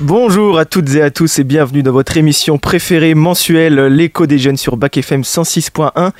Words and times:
Bonjour 0.00 0.58
à 0.58 0.64
toutes 0.64 0.94
et 0.94 1.02
à 1.02 1.10
tous 1.10 1.38
et 1.38 1.44
bienvenue 1.44 1.82
dans 1.82 1.92
votre 1.92 2.16
émission 2.16 2.56
préférée 2.56 3.14
mensuelle, 3.14 3.78
l'écho 3.86 4.26
des 4.26 4.38
jeunes 4.38 4.56
sur 4.56 4.78
Bac 4.78 4.96
FM 4.96 5.20
106.1. 5.22 6.12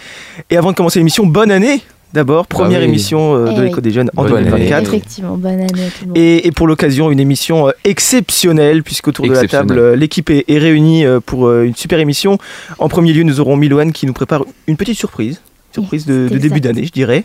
Et 0.51 0.57
avant 0.59 0.73
de 0.73 0.77
commencer 0.77 0.99
l'émission, 0.99 1.25
bonne 1.27 1.51
année 1.51 1.81
D'abord, 2.13 2.47
première 2.49 2.81
oui. 2.81 2.87
émission 2.87 3.37
euh, 3.37 3.47
Eh 3.51 3.55
de 3.55 3.61
oui. 3.61 3.67
l'écho 3.69 3.81
des 3.81 3.93
jeunes 3.93 4.11
en 4.17 4.25
Bonne 4.25 4.39
année. 4.39 4.51
2024. 4.51 4.89
Effectivement, 4.89 5.37
bonne 5.37 5.61
année 5.61 5.63
à 5.65 5.91
tout 5.91 6.03
le 6.03 6.07
monde. 6.09 6.19
Et, 6.19 6.47
et 6.47 6.51
pour 6.51 6.67
l'occasion, 6.67 7.11
une 7.13 7.21
émission 7.21 7.69
euh, 7.69 7.71
exceptionnelle, 7.85 8.83
puisqu'autour 8.83 9.27
de 9.29 9.33
la 9.33 9.47
table, 9.47 9.79
euh, 9.79 9.95
l'équipe 9.97 10.29
est, 10.29 10.45
est 10.49 10.59
réunie 10.59 11.05
pour 11.25 11.51
une 11.53 11.75
super 11.77 12.01
émission. 12.01 12.37
En 12.79 12.89
premier 12.89 13.13
lieu, 13.13 13.23
nous 13.23 13.39
aurons 13.41 13.57
Miloane 13.57 13.93
qui 13.93 14.07
nous 14.07 14.13
prépare 14.13 14.45
une 14.67 14.77
petite 14.77 14.99
surprise. 14.99 15.41
Surprise 15.73 16.05
de, 16.05 16.29
début 16.29 16.61
d'année, 16.61 16.85
je 16.85 16.93
dirais. 16.93 17.25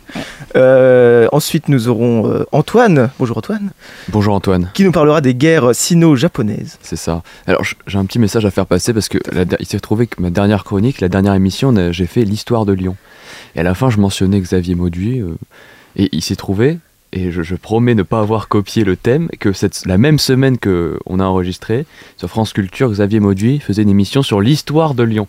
Euh, 0.56 1.28
ensuite, 1.32 1.68
nous 1.68 1.88
aurons 1.88 2.30
euh, 2.30 2.46
Antoine. 2.52 3.10
Bonjour 3.18 3.38
Antoine. 3.38 3.72
Bonjour 4.10 4.36
Antoine, 4.36 4.70
Qui 4.74 4.84
nous 4.84 4.92
parlera 4.92 5.22
des 5.22 5.34
guerres 5.34 5.74
sino-japonaises. 5.74 6.78
c'est 6.82 6.96
ça. 6.96 7.24
Alors 7.48 7.64
j'ai 7.88 7.98
un 7.98 8.06
petit 8.06 8.20
message 8.20 8.46
à 8.46 8.52
faire 8.52 8.68
passer 8.68 8.94
parce 8.94 9.10
que 9.10 9.18
la 9.32 9.46
il 9.60 9.66
s'est 9.66 9.80
trouvé 9.80 10.06
que 10.08 10.22
ma 10.22 10.30
dernière 10.30 10.64
chronique, 10.64 11.02
la 11.02 11.10
dernière 11.10 11.34
émission, 11.34 11.74
j'ai 11.92 12.06
fait 12.06 12.24
l'histoire 12.24 12.66
de 12.66 12.74
Lyon. 12.74 12.96
Et 13.56 13.62
à 13.62 13.64
la 13.64 13.74
fin, 13.74 13.90
je 13.90 13.98
mentionnais 14.00 14.40
Xavier 14.40 14.76
Mauduit 14.76 15.22
euh, 15.22 15.36
et 15.96 16.10
il 16.12 16.22
s'est 16.22 16.36
trouvé, 16.36 16.78
et 17.14 17.32
je, 17.32 17.42
je 17.42 17.56
promets 17.56 17.96
ne 17.96 18.04
pas 18.04 18.20
avoir 18.20 18.48
copié 18.48 18.84
le 18.84 18.96
thème, 18.96 19.30
que 19.40 19.54
cette, 19.54 19.86
la 19.86 19.98
même 19.98 20.20
semaine 20.20 20.58
que 20.58 21.00
on 21.06 21.20
a 21.20 21.24
enregistré, 21.24 21.86
sur 22.18 22.30
France 22.30 22.54
Culture, 22.54 22.92
Xavier 22.92 23.20
Mauduit 23.20 23.60
faisait 23.60 23.84
une 23.84 23.90
émission 23.90 24.22
sur 24.22 24.42
l'histoire 24.42 24.94
de 24.94 25.04
Lyon. 25.04 25.28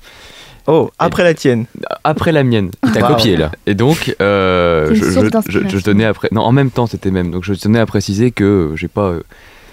Oh, 0.67 0.91
après 0.99 1.23
la 1.25 1.35
tienne. 1.35 1.67
Après 2.05 2.33
la 2.33 2.43
mienne. 2.45 2.71
T'as 2.93 3.01
Wow. 3.03 3.09
copié 3.17 3.37
là. 3.37 3.53
Et 3.67 3.75
donc, 3.75 4.15
euh, 4.21 4.89
je, 4.95 5.03
source 5.05 5.15
je- 5.15 5.21
je- 5.21 5.25
je 5.25 5.29
d'inspiration. 5.31 5.81
tenais 5.81 6.05
à 6.05 6.13
pré- 6.15 6.29
non, 6.33 6.43
en 6.43 6.53
même 6.53 6.71
temps, 6.71 6.87
c'était 6.87 7.11
même. 7.11 7.31
Donc, 7.31 7.45
je 7.45 7.55
tenais 7.55 7.79
à 7.79 7.87
préciser 7.87 8.31
que 8.33 8.73
j'ai 8.75 8.89
pas, 8.89 9.09
euh, 9.11 9.23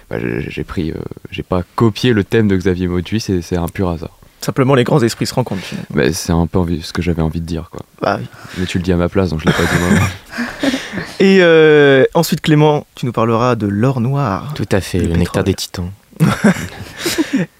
bah, 0.10 0.18
j'ai 0.20 0.64
pris, 0.64 0.92
euh, 0.92 0.96
j'ai 1.32 1.44
pas 1.44 1.64
copié 1.76 2.14
le 2.14 2.24
thème 2.24 2.48
de 2.48 2.56
Xavier 2.56 2.88
Mauduit, 2.88 3.20
c'est 3.20 3.42
c'est 3.42 3.58
un 3.58 3.68
pur 3.68 3.90
hasard. 3.90 4.12
Simplement, 4.42 4.76
les 4.76 4.84
grands 4.84 5.02
esprits 5.02 5.26
se 5.26 5.34
rencontrent. 5.34 5.62
finalement. 5.64 5.88
Mais 5.96 6.12
c'est 6.12 6.34
un 6.34 6.46
peu 6.48 6.60
envie- 6.60 6.82
ce 6.82 6.92
que 6.94 7.02
j'avais 7.02 7.22
envie 7.22 7.40
de 7.42 7.46
dire, 7.46 7.70
quoi. 7.72 7.82
Bah 8.02 8.18
oui. 8.20 8.28
Mais 8.58 8.66
tu 8.66 8.78
le 8.78 8.84
dis 8.84 8.92
à 8.92 8.98
ma 8.98 9.08
place, 9.10 9.30
donc 9.30 9.40
je 9.40 9.46
l'ai 9.46 9.54
pas 9.54 9.64
dit 9.64 9.80
moi. 9.80 10.00
Et 11.20 11.38
euh, 11.42 12.04
ensuite, 12.14 12.42
Clément, 12.42 12.86
tu 12.96 13.06
nous 13.06 13.14
parleras 13.14 13.56
de 13.56 13.68
l'or 13.68 14.02
noir. 14.02 14.52
Tout 14.56 14.68
à 14.72 14.82
fait, 14.82 15.00
Le 15.00 15.08
le, 15.08 15.16
nectar 15.16 15.44
des 15.44 15.54
titans. 15.54 15.90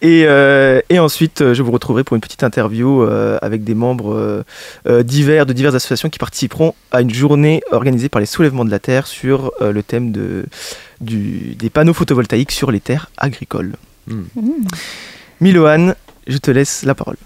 Et, 0.02 0.24
euh, 0.28 0.82
et 0.90 1.00
ensuite, 1.00 1.42
euh, 1.42 1.54
je 1.54 1.64
vous 1.64 1.72
retrouverai 1.72 2.04
pour 2.04 2.16
une 2.16 2.22
petite 2.22 2.44
interview 2.44 3.02
euh, 3.04 3.38
avec 3.42 3.64
des 3.64 3.74
membres 3.74 4.44
euh, 4.88 5.04
divers 5.04 5.46
de 5.46 5.54
diverses 5.54 5.76
associations 5.76 6.10
qui 6.10 6.20
participeront 6.20 6.76
à 6.92 7.02
une 7.02 7.14
journée 7.14 7.62
organisée 7.72 8.10
par 8.10 8.20
les 8.20 8.26
soulèvements 8.26 8.66
de 8.66 8.72
la 8.72 8.80
terre 8.80 9.08
sur 9.08 9.52
euh, 9.62 9.72
le 9.72 9.82
thème 9.84 10.12
de, 10.12 10.46
du- 11.02 11.56
des 11.56 11.70
panneaux 11.70 11.94
photovoltaïques 11.94 12.52
sur 12.52 12.72
les 12.72 12.80
terres 12.80 13.10
agricoles. 13.18 13.74
Mmh. 14.08 14.22
Miloane, 15.42 15.96
je 16.28 16.38
te 16.38 16.52
laisse 16.52 16.84
la 16.84 16.96
parole. 16.96 17.18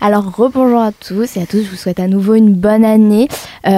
Alors, 0.00 0.30
rebonjour 0.36 0.80
à 0.80 0.92
tous 0.92 1.36
et 1.36 1.42
à 1.42 1.46
tous. 1.46 1.62
Je 1.62 1.70
vous 1.70 1.76
souhaite 1.76 2.00
à 2.00 2.06
nouveau 2.06 2.34
une 2.34 2.54
bonne 2.54 2.84
année. 2.84 3.28
Euh, 3.66 3.70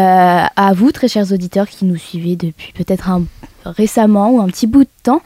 à 0.57 0.73
vous, 0.75 0.91
très 0.93 1.09
chers 1.09 1.33
auditeurs 1.33 1.69
qui 1.69 1.85
nous 1.85 1.97
suivez 1.97 2.37
depuis 2.37 2.73
peut-être 2.73 3.09
un 3.11 3.23
récemment 3.65 4.31
ou 4.31 4.41
un 4.41 4.47
petit 4.47 4.67
bout 4.67 4.85
de 4.85 4.89
temps, 5.03 5.21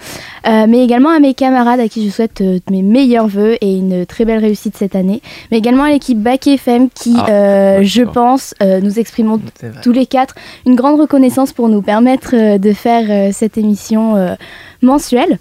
Euh, 0.48 0.66
mais 0.68 0.82
également 0.82 1.10
à 1.10 1.20
mes 1.20 1.34
camarades 1.34 1.78
à 1.78 1.86
qui 1.88 2.04
je 2.04 2.10
souhaite 2.10 2.40
euh, 2.40 2.58
mes 2.68 2.82
meilleurs 2.82 3.28
voeux 3.28 3.56
et 3.60 3.76
une 3.76 4.04
très 4.04 4.24
belle 4.24 4.40
réussite 4.40 4.76
cette 4.76 4.96
année, 4.96 5.22
mais 5.52 5.58
également 5.58 5.84
à 5.84 5.90
l'équipe 5.90 6.18
Bac 6.20 6.48
FM 6.48 6.88
qui, 6.90 7.14
Ah, 7.16 7.26
euh, 7.30 7.80
je 7.84 8.02
pense, 8.02 8.52
euh, 8.60 8.80
nous 8.80 8.98
exprimons 8.98 9.40
tous 9.82 9.92
les 9.92 10.06
quatre 10.06 10.34
une 10.66 10.74
grande 10.74 11.00
reconnaissance 11.00 11.52
pour 11.52 11.68
nous 11.68 11.80
permettre 11.82 12.58
de 12.58 12.72
faire 12.72 13.32
cette 13.32 13.56
émission 13.56 14.36
mensuelle. 14.82 15.38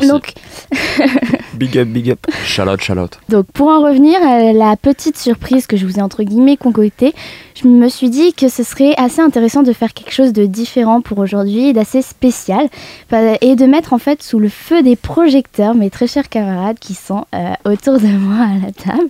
Merci. 0.00 0.08
Donc, 0.08 0.32
Big 1.54 1.78
up, 1.78 1.88
big 1.88 2.10
up. 2.10 2.18
Charlotte, 2.44 2.82
Charlotte. 2.82 3.18
Donc 3.30 3.46
pour 3.52 3.68
en 3.68 3.80
revenir 3.82 4.18
à 4.22 4.52
la 4.52 4.76
petite 4.76 5.16
surprise 5.16 5.66
que 5.66 5.76
je 5.78 5.86
vous 5.86 5.98
ai 5.98 6.02
entre 6.02 6.22
guillemets 6.22 6.56
concoctée, 6.58 7.14
je 7.54 7.66
me 7.66 7.88
suis 7.88 8.10
dit 8.10 8.34
que 8.34 8.48
ce 8.48 8.62
serait 8.62 8.94
assez 8.98 9.20
intéressant 9.22 9.62
de 9.62 9.72
faire 9.72 9.94
quelque 9.94 10.12
chose 10.12 10.32
de 10.34 10.44
différent 10.44 11.00
pour 11.00 11.18
aujourd'hui, 11.18 11.72
d'assez 11.72 12.02
spécial, 12.02 12.68
Pas- 13.08 13.38
et 13.40 13.56
de 13.56 13.64
mettre 13.64 13.94
en 13.94 13.98
fait 13.98 14.22
sous 14.22 14.38
le 14.38 14.50
feu 14.50 14.82
des 14.82 14.96
projecteurs 14.96 15.74
mes 15.74 15.88
très 15.88 16.06
chers 16.06 16.28
camarades 16.28 16.78
qui 16.78 16.92
sont 16.94 17.24
euh, 17.34 17.52
autour 17.64 17.98
de 18.00 18.06
moi 18.06 18.44
à 18.44 18.66
la 18.66 18.72
table. 18.72 19.08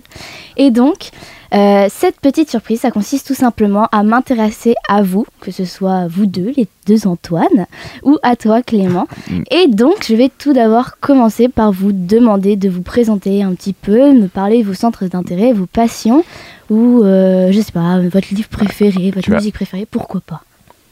Et 0.55 0.71
donc 0.71 1.09
euh, 1.53 1.87
cette 1.89 2.19
petite 2.19 2.49
surprise, 2.49 2.81
ça 2.81 2.91
consiste 2.91 3.27
tout 3.27 3.33
simplement 3.33 3.87
à 3.91 4.03
m'intéresser 4.03 4.75
à 4.89 5.01
vous, 5.01 5.25
que 5.41 5.51
ce 5.51 5.65
soit 5.65 6.07
vous 6.07 6.25
deux, 6.25 6.53
les 6.55 6.67
deux 6.85 7.07
Antoine, 7.07 7.67
ou 8.03 8.17
à 8.23 8.35
toi 8.35 8.61
Clément. 8.61 9.07
Mm. 9.29 9.43
Et 9.51 9.67
donc 9.67 10.05
je 10.07 10.15
vais 10.15 10.29
tout 10.35 10.53
d'abord 10.53 10.99
commencer 10.99 11.47
par 11.47 11.71
vous 11.71 11.91
demander 11.91 12.55
de 12.55 12.69
vous 12.69 12.81
présenter 12.81 13.43
un 13.43 13.53
petit 13.53 13.73
peu, 13.73 14.13
me 14.13 14.27
parler 14.27 14.61
de 14.61 14.67
vos 14.67 14.73
centres 14.73 15.05
d'intérêt, 15.05 15.53
vos 15.53 15.67
passions, 15.67 16.23
ou 16.69 17.03
euh, 17.03 17.51
je 17.51 17.61
sais 17.61 17.71
pas, 17.71 17.99
votre 17.99 18.33
livre 18.33 18.49
préféré, 18.49 19.11
votre 19.11 19.31
musique 19.31 19.55
préférée, 19.55 19.87
pourquoi 19.89 20.21
pas. 20.21 20.41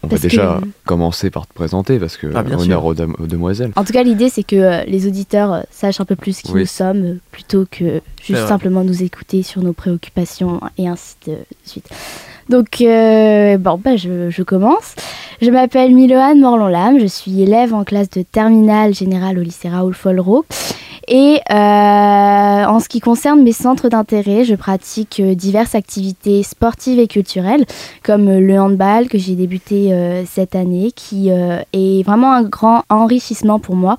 On 0.06 0.16
va 0.16 0.18
déjà 0.18 0.60
que- 0.62 0.68
commencer 0.86 1.30
par 1.30 1.48
te 1.48 1.54
présenter 1.54 2.00
parce 2.00 2.18
que 2.18 2.28
Ah, 2.36 2.44
honneur 2.58 2.86
aux, 2.86 2.94
dam- 2.94 3.16
aux 3.20 3.28
demoiselles. 3.28 3.72
En 3.76 3.84
tout 3.84 3.94
cas, 3.94 4.04
l'idée 4.04 4.30
c'est 4.30 4.44
que 4.44 4.56
euh, 4.56 4.84
les 4.86 5.08
auditeurs 5.08 5.54
euh, 5.54 5.62
sachent 5.72 6.00
un 6.02 6.06
peu 6.06 6.16
plus 6.16 6.42
qui 6.42 6.52
Oui. 6.52 6.62
nous 6.62 6.66
sommes, 6.68 7.04
euh, 7.06 7.16
plutôt 7.32 7.66
que 7.70 8.02
C'est 8.22 8.28
juste 8.28 8.40
vrai. 8.40 8.48
simplement 8.48 8.84
nous 8.84 9.04
écouter 9.04 9.44
sur 9.44 9.62
nos 9.62 9.74
préoccupations 9.74 10.60
et 10.78 10.88
ainsi 10.88 11.16
de 11.28 11.36
suite. 11.66 11.90
Donc, 12.48 12.80
euh, 12.82 13.58
bon, 13.58 13.80
bah, 13.84 13.96
je, 13.96 14.30
je 14.30 14.44
commence. 14.44 14.94
Je 15.42 15.50
m'appelle 15.50 15.96
Miloane 15.96 16.40
Morlon-Lame, 16.40 17.00
je 17.00 17.08
suis 17.08 17.42
élève 17.42 17.74
en 17.74 17.84
classe 17.84 18.10
de 18.12 18.22
terminale 18.22 18.94
générale 18.94 19.40
au 19.40 19.42
lycée 19.42 19.68
Raoul 19.68 19.96
Follereau. 19.96 20.46
Et 21.08 21.40
euh, 21.52 21.54
en 22.66 22.80
ce 22.80 22.90
qui 22.90 23.00
concerne 23.00 23.44
mes 23.44 23.52
centres 23.52 23.90
d'intérêt, 23.90 24.44
je 24.44 24.56
pratique 24.56 25.20
euh, 25.20 25.36
diverses 25.36 25.76
activités 25.76 26.42
sportives 26.42 27.00
et 27.00 27.08
culturelles, 27.08 27.66
comme 28.02 28.28
euh, 28.28 28.40
le 28.40 28.60
handball 28.60 29.08
que 29.08 29.20
j'ai 29.20 29.36
débuté 29.36 29.94
cette 30.26 30.56
année, 30.56 30.92
qui 30.92 31.30
est 31.30 32.04
vraiment 32.04 32.34
un 32.34 32.44
grand 32.44 32.84
enrichissement 32.90 33.60
pour 33.60 33.76
moi. 33.76 33.98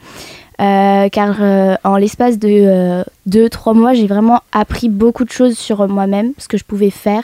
Car 0.58 1.40
en 1.84 1.96
l'espace 1.96 2.38
de 2.38 3.04
2-3 3.28 3.74
mois, 3.74 3.92
j'ai 3.92 4.06
vraiment 4.06 4.40
appris 4.52 4.88
beaucoup 4.88 5.24
de 5.24 5.30
choses 5.30 5.56
sur 5.56 5.86
moi-même, 5.88 6.32
ce 6.38 6.48
que 6.48 6.56
je 6.56 6.64
pouvais 6.64 6.90
faire, 6.90 7.22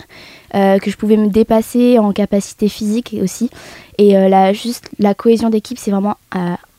que 0.53 0.91
je 0.91 0.97
pouvais 0.97 1.17
me 1.17 1.29
dépasser 1.29 1.99
en 1.99 2.13
capacité 2.13 2.69
physique 2.69 3.17
aussi. 3.23 3.51
Et 3.99 4.13
la, 4.13 4.53
juste 4.53 4.91
la 4.99 5.15
cohésion 5.15 5.49
d'équipe, 5.49 5.79
c'est 5.79 5.91
vraiment 5.91 6.17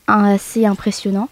assez 0.06 0.64
impressionnant. 0.64 1.28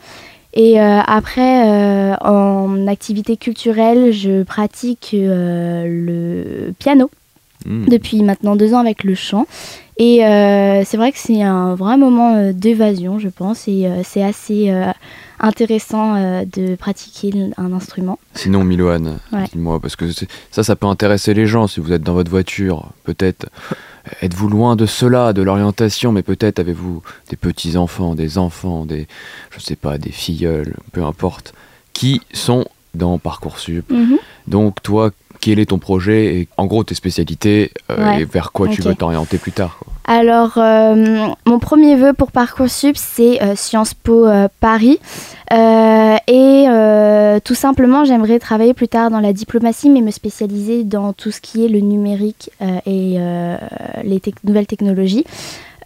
Et 0.55 0.81
euh, 0.81 1.01
après, 1.07 1.69
euh, 1.69 2.15
en 2.21 2.87
activité 2.87 3.37
culturelle, 3.37 4.13
je 4.13 4.43
pratique 4.43 5.11
euh, 5.15 5.85
le 5.87 6.73
piano 6.79 7.11
Hmm. 7.65 7.85
depuis 7.87 8.25
maintenant 8.25 8.57
deux 8.57 8.75
ans 8.75 8.81
avec 8.81 9.05
le 9.05 9.15
chant. 9.15 9.47
Et 9.97 10.27
euh, 10.27 10.83
c'est 10.85 10.97
vrai 10.97 11.13
que 11.13 11.19
c'est 11.19 11.43
un 11.43 11.77
vrai 11.77 11.97
moment 11.97 12.35
euh, 12.35 12.53
d'évasion, 12.53 13.21
je 13.21 13.29
pense, 13.29 13.69
et 13.69 13.87
euh, 13.87 14.01
c'est 14.03 14.25
assez 14.25 14.69
euh, 14.71 14.87
intéressant 15.39 16.17
euh, 16.17 16.45
de 16.45 16.75
pratiquer 16.75 17.31
un 17.57 17.73
instrument. 17.73 18.19
Sinon, 18.35 18.65
Miloane, 18.65 19.21
Ouais. 19.33 19.45
dis-moi, 19.53 19.79
parce 19.79 19.95
que 19.95 20.07
ça, 20.51 20.65
ça 20.65 20.75
peut 20.75 20.87
intéresser 20.89 21.35
les 21.35 21.47
gens 21.47 21.69
si 21.69 21.79
vous 21.79 21.93
êtes 21.93 22.03
dans 22.03 22.15
votre 22.15 22.33
voiture. 22.33 22.89
Peut-être 23.05 23.47
êtes-vous 24.21 24.49
loin 24.49 24.77
de 24.77 24.87
cela, 24.87 25.33
de 25.33 25.43
l'orientation, 25.43 26.13
mais 26.13 26.23
peut-être 26.23 26.59
avez-vous 26.59 27.03
des 27.29 27.37
petits-enfants, 27.37 28.15
des 28.15 28.39
enfants, 28.39 28.85
des, 28.85 29.07
je 29.51 29.61
sais 29.61 29.77
pas, 29.77 29.99
des 29.99 30.13
filleuls, 30.13 30.77
peu 30.93 31.05
importe, 31.05 31.55
qui 31.93 32.21
sont 32.33 32.67
dans 32.95 33.19
Parcoursup. 33.19 33.93
Donc, 34.47 34.83
toi, 34.83 35.11
quel 35.43 35.59
est 35.59 35.67
ton 35.67 35.79
projet 35.79 36.37
et 36.37 36.49
en 36.57 36.67
gros 36.67 36.85
tes 36.85 36.95
spécialités 36.95 37.73
euh, 37.91 37.97
Ouais. 37.99 38.23
et 38.23 38.25
vers 38.25 38.53
quoi 38.53 38.69
tu 38.69 38.81
veux 38.81 38.95
t'orienter 38.95 39.37
plus 39.37 39.53
tard 39.53 39.77
quoi. 39.79 39.93
Alors, 40.05 40.55
euh, 40.57 41.29
mon 41.47 41.59
premier 41.59 41.97
vœu 41.97 42.13
pour 42.13 42.33
Parcoursup, 42.33 42.97
c'est 42.97 43.43
euh, 43.43 43.55
Sciences 43.55 43.95
Po 43.95 44.27
Paris. 44.61 44.99
Et 45.51 47.41
tout 47.45 47.55
simplement, 47.55 48.05
j'aimerais 48.05 48.39
travailler 48.39 48.73
plus 48.75 48.89
tard 48.89 49.11
dans 49.11 49.21
la 49.21 49.33
diplomatie, 49.33 49.91
mais 49.91 50.01
me 50.01 50.11
spécialiser 50.11 50.85
dans 50.85 51.13
tout 51.13 51.31
ce 51.31 51.41
qui 51.41 51.65
est 51.65 51.69
le 51.69 51.81
numérique 51.81 52.51
et 52.87 53.19
les 54.05 54.23
nouvelles 54.45 54.67
technologies. 54.67 55.25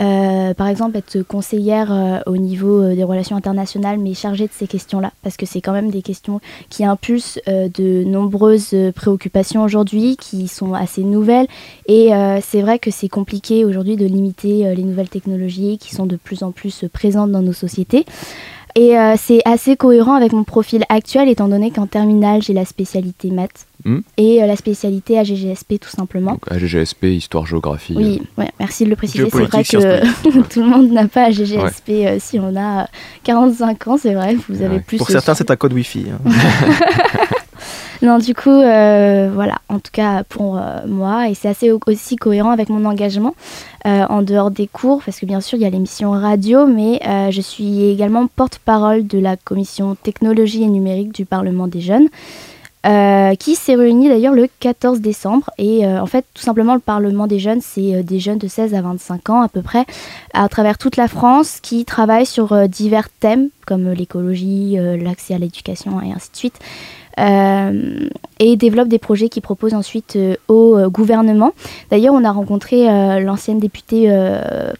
Euh, 0.00 0.54
par 0.54 0.69
exemple, 0.69 0.96
être 0.96 1.22
conseillère 1.22 1.93
euh, 1.93 2.19
au 2.26 2.37
niveau 2.37 2.82
euh, 2.82 2.94
des 2.94 3.04
relations 3.04 3.37
internationales, 3.37 3.98
mais 3.98 4.14
chargée 4.14 4.46
de 4.46 4.52
ces 4.52 4.66
questions-là, 4.66 5.12
parce 5.22 5.37
que 5.37 5.46
c'est 5.46 5.60
quand 5.60 5.72
même 5.72 5.90
des 5.90 6.02
questions 6.02 6.40
qui 6.69 6.84
impulsent 6.84 7.40
de 7.46 8.04
nombreuses 8.04 8.75
préoccupations 8.94 9.62
aujourd'hui, 9.62 10.16
qui 10.16 10.48
sont 10.48 10.75
assez 10.75 11.02
nouvelles. 11.02 11.46
Et 11.87 12.10
c'est 12.43 12.60
vrai 12.60 12.78
que 12.78 12.90
c'est 12.90 13.08
compliqué 13.08 13.64
aujourd'hui 13.64 13.96
de 13.96 14.06
limiter 14.06 14.75
les 14.75 14.82
nouvelles 14.82 15.08
technologies 15.08 15.78
qui 15.78 15.94
sont 15.94 16.06
de 16.06 16.16
plus 16.16 16.42
en 16.42 16.50
plus 16.50 16.84
présentes 16.92 17.31
dans 17.31 17.42
nos 17.42 17.52
sociétés. 17.52 18.04
Et 18.78 18.96
euh, 18.99 19.14
c'est 19.17 19.40
assez 19.46 19.75
cohérent 19.75 20.14
avec 20.14 20.32
mon 20.32 20.44
profil 20.44 20.84
actuel, 20.90 21.31
étant 21.31 21.49
donné 21.49 21.70
qu'en 21.70 21.87
terminale, 21.87 22.43
j'ai 22.43 22.52
la 22.52 22.64
spécialité 22.67 23.31
maths 23.31 23.67
Hmm. 23.84 24.00
et 24.17 24.43
euh, 24.43 24.46
la 24.46 24.56
spécialité 24.56 25.17
AGGSP 25.19 25.78
tout 25.78 25.90
simplement. 25.90 26.32
Donc 26.32 26.50
AGGSP, 26.50 27.05
histoire, 27.05 27.46
géographie. 27.46 27.94
Oui, 27.96 28.20
ouais, 28.37 28.49
merci 28.58 28.84
de 28.84 28.90
le 28.90 28.96
préciser. 28.96 29.28
C'est 29.31 29.44
vrai 29.44 29.62
que 29.62 30.40
tout 30.49 30.61
le 30.61 30.67
monde 30.67 30.90
n'a 30.90 31.06
pas 31.06 31.26
AGGSP 31.26 31.90
euh, 31.90 32.17
si 32.19 32.40
on 32.40 32.56
a 32.56 32.82
euh, 32.82 32.87
45 33.25 33.87
ans, 33.88 33.96
c'est 33.96 34.14
vrai. 34.14 34.37
Vous 34.49 34.62
avez 34.62 34.76
Ouais. 34.76 34.81
plus. 34.84 34.96
Pour 34.96 35.08
euh, 35.08 35.12
certains, 35.12 35.34
c'est 35.34 35.50
un 35.50 35.56
code 35.56 35.75
Wi-Fi. 35.75 36.06
hein. 36.11 36.31
Non, 38.02 38.18
du 38.18 38.34
coup, 38.34 38.50
euh, 38.50 39.30
voilà, 39.32 39.56
en 39.68 39.78
tout 39.78 39.90
cas 39.92 40.24
pour 40.24 40.58
euh, 40.58 40.86
moi, 40.86 41.28
et 41.28 41.34
c'est 41.34 41.48
assez 41.48 41.70
au- 41.72 41.80
aussi 41.86 42.16
cohérent 42.16 42.50
avec 42.50 42.68
mon 42.68 42.84
engagement 42.84 43.34
euh, 43.86 44.04
en 44.08 44.22
dehors 44.22 44.50
des 44.50 44.66
cours, 44.66 45.02
parce 45.04 45.18
que 45.20 45.26
bien 45.26 45.40
sûr, 45.40 45.58
il 45.58 45.62
y 45.62 45.66
a 45.66 45.70
l'émission 45.70 46.10
radio, 46.10 46.66
mais 46.66 47.00
je 47.30 47.40
suis 47.40 47.84
également 47.90 48.26
porte-parole 48.26 49.06
de 49.06 49.18
la 49.18 49.36
commission 49.36 49.94
technologie 49.94 50.62
et 50.62 50.68
numérique 50.68 51.12
du 51.12 51.24
Parlement 51.24 51.68
des 51.68 51.80
jeunes. 51.80 52.08
qui 53.38 53.56
s'est 53.56 53.74
réunie 53.74 54.08
d'ailleurs 54.08 54.32
le 54.34 54.48
14 54.60 55.00
décembre. 55.00 55.50
Et 55.58 55.84
en 55.86 56.06
fait, 56.06 56.24
tout 56.34 56.42
simplement, 56.42 56.74
le 56.74 56.80
Parlement 56.80 57.26
des 57.26 57.38
jeunes, 57.40 57.60
c'est 57.60 58.02
des 58.04 58.20
jeunes 58.20 58.38
de 58.38 58.46
16 58.46 58.74
à 58.74 58.80
25 58.82 59.30
ans 59.30 59.40
à 59.42 59.48
peu 59.48 59.60
près, 59.62 59.84
à 60.34 60.48
travers 60.48 60.78
toute 60.78 60.96
la 60.96 61.08
France, 61.08 61.58
qui 61.60 61.84
travaillent 61.84 62.26
sur 62.26 62.68
divers 62.68 63.08
thèmes, 63.20 63.48
comme 63.66 63.90
l'écologie, 63.90 64.76
l'accès 65.02 65.34
à 65.34 65.38
l'éducation 65.38 66.00
et 66.00 66.12
ainsi 66.12 66.30
de 66.30 66.36
suite. 66.36 66.58
Euh, 67.18 68.08
et 68.38 68.56
développe 68.56 68.88
des 68.88 68.98
projets 68.98 69.30
qui 69.30 69.40
proposent 69.40 69.72
ensuite 69.72 70.16
euh, 70.16 70.36
au 70.48 70.76
euh, 70.76 70.90
gouvernement. 70.90 71.52
D'ailleurs, 71.90 72.12
on 72.12 72.22
a 72.24 72.30
rencontré 72.30 72.86
l'ancienne 73.20 73.58
députée 73.58 74.12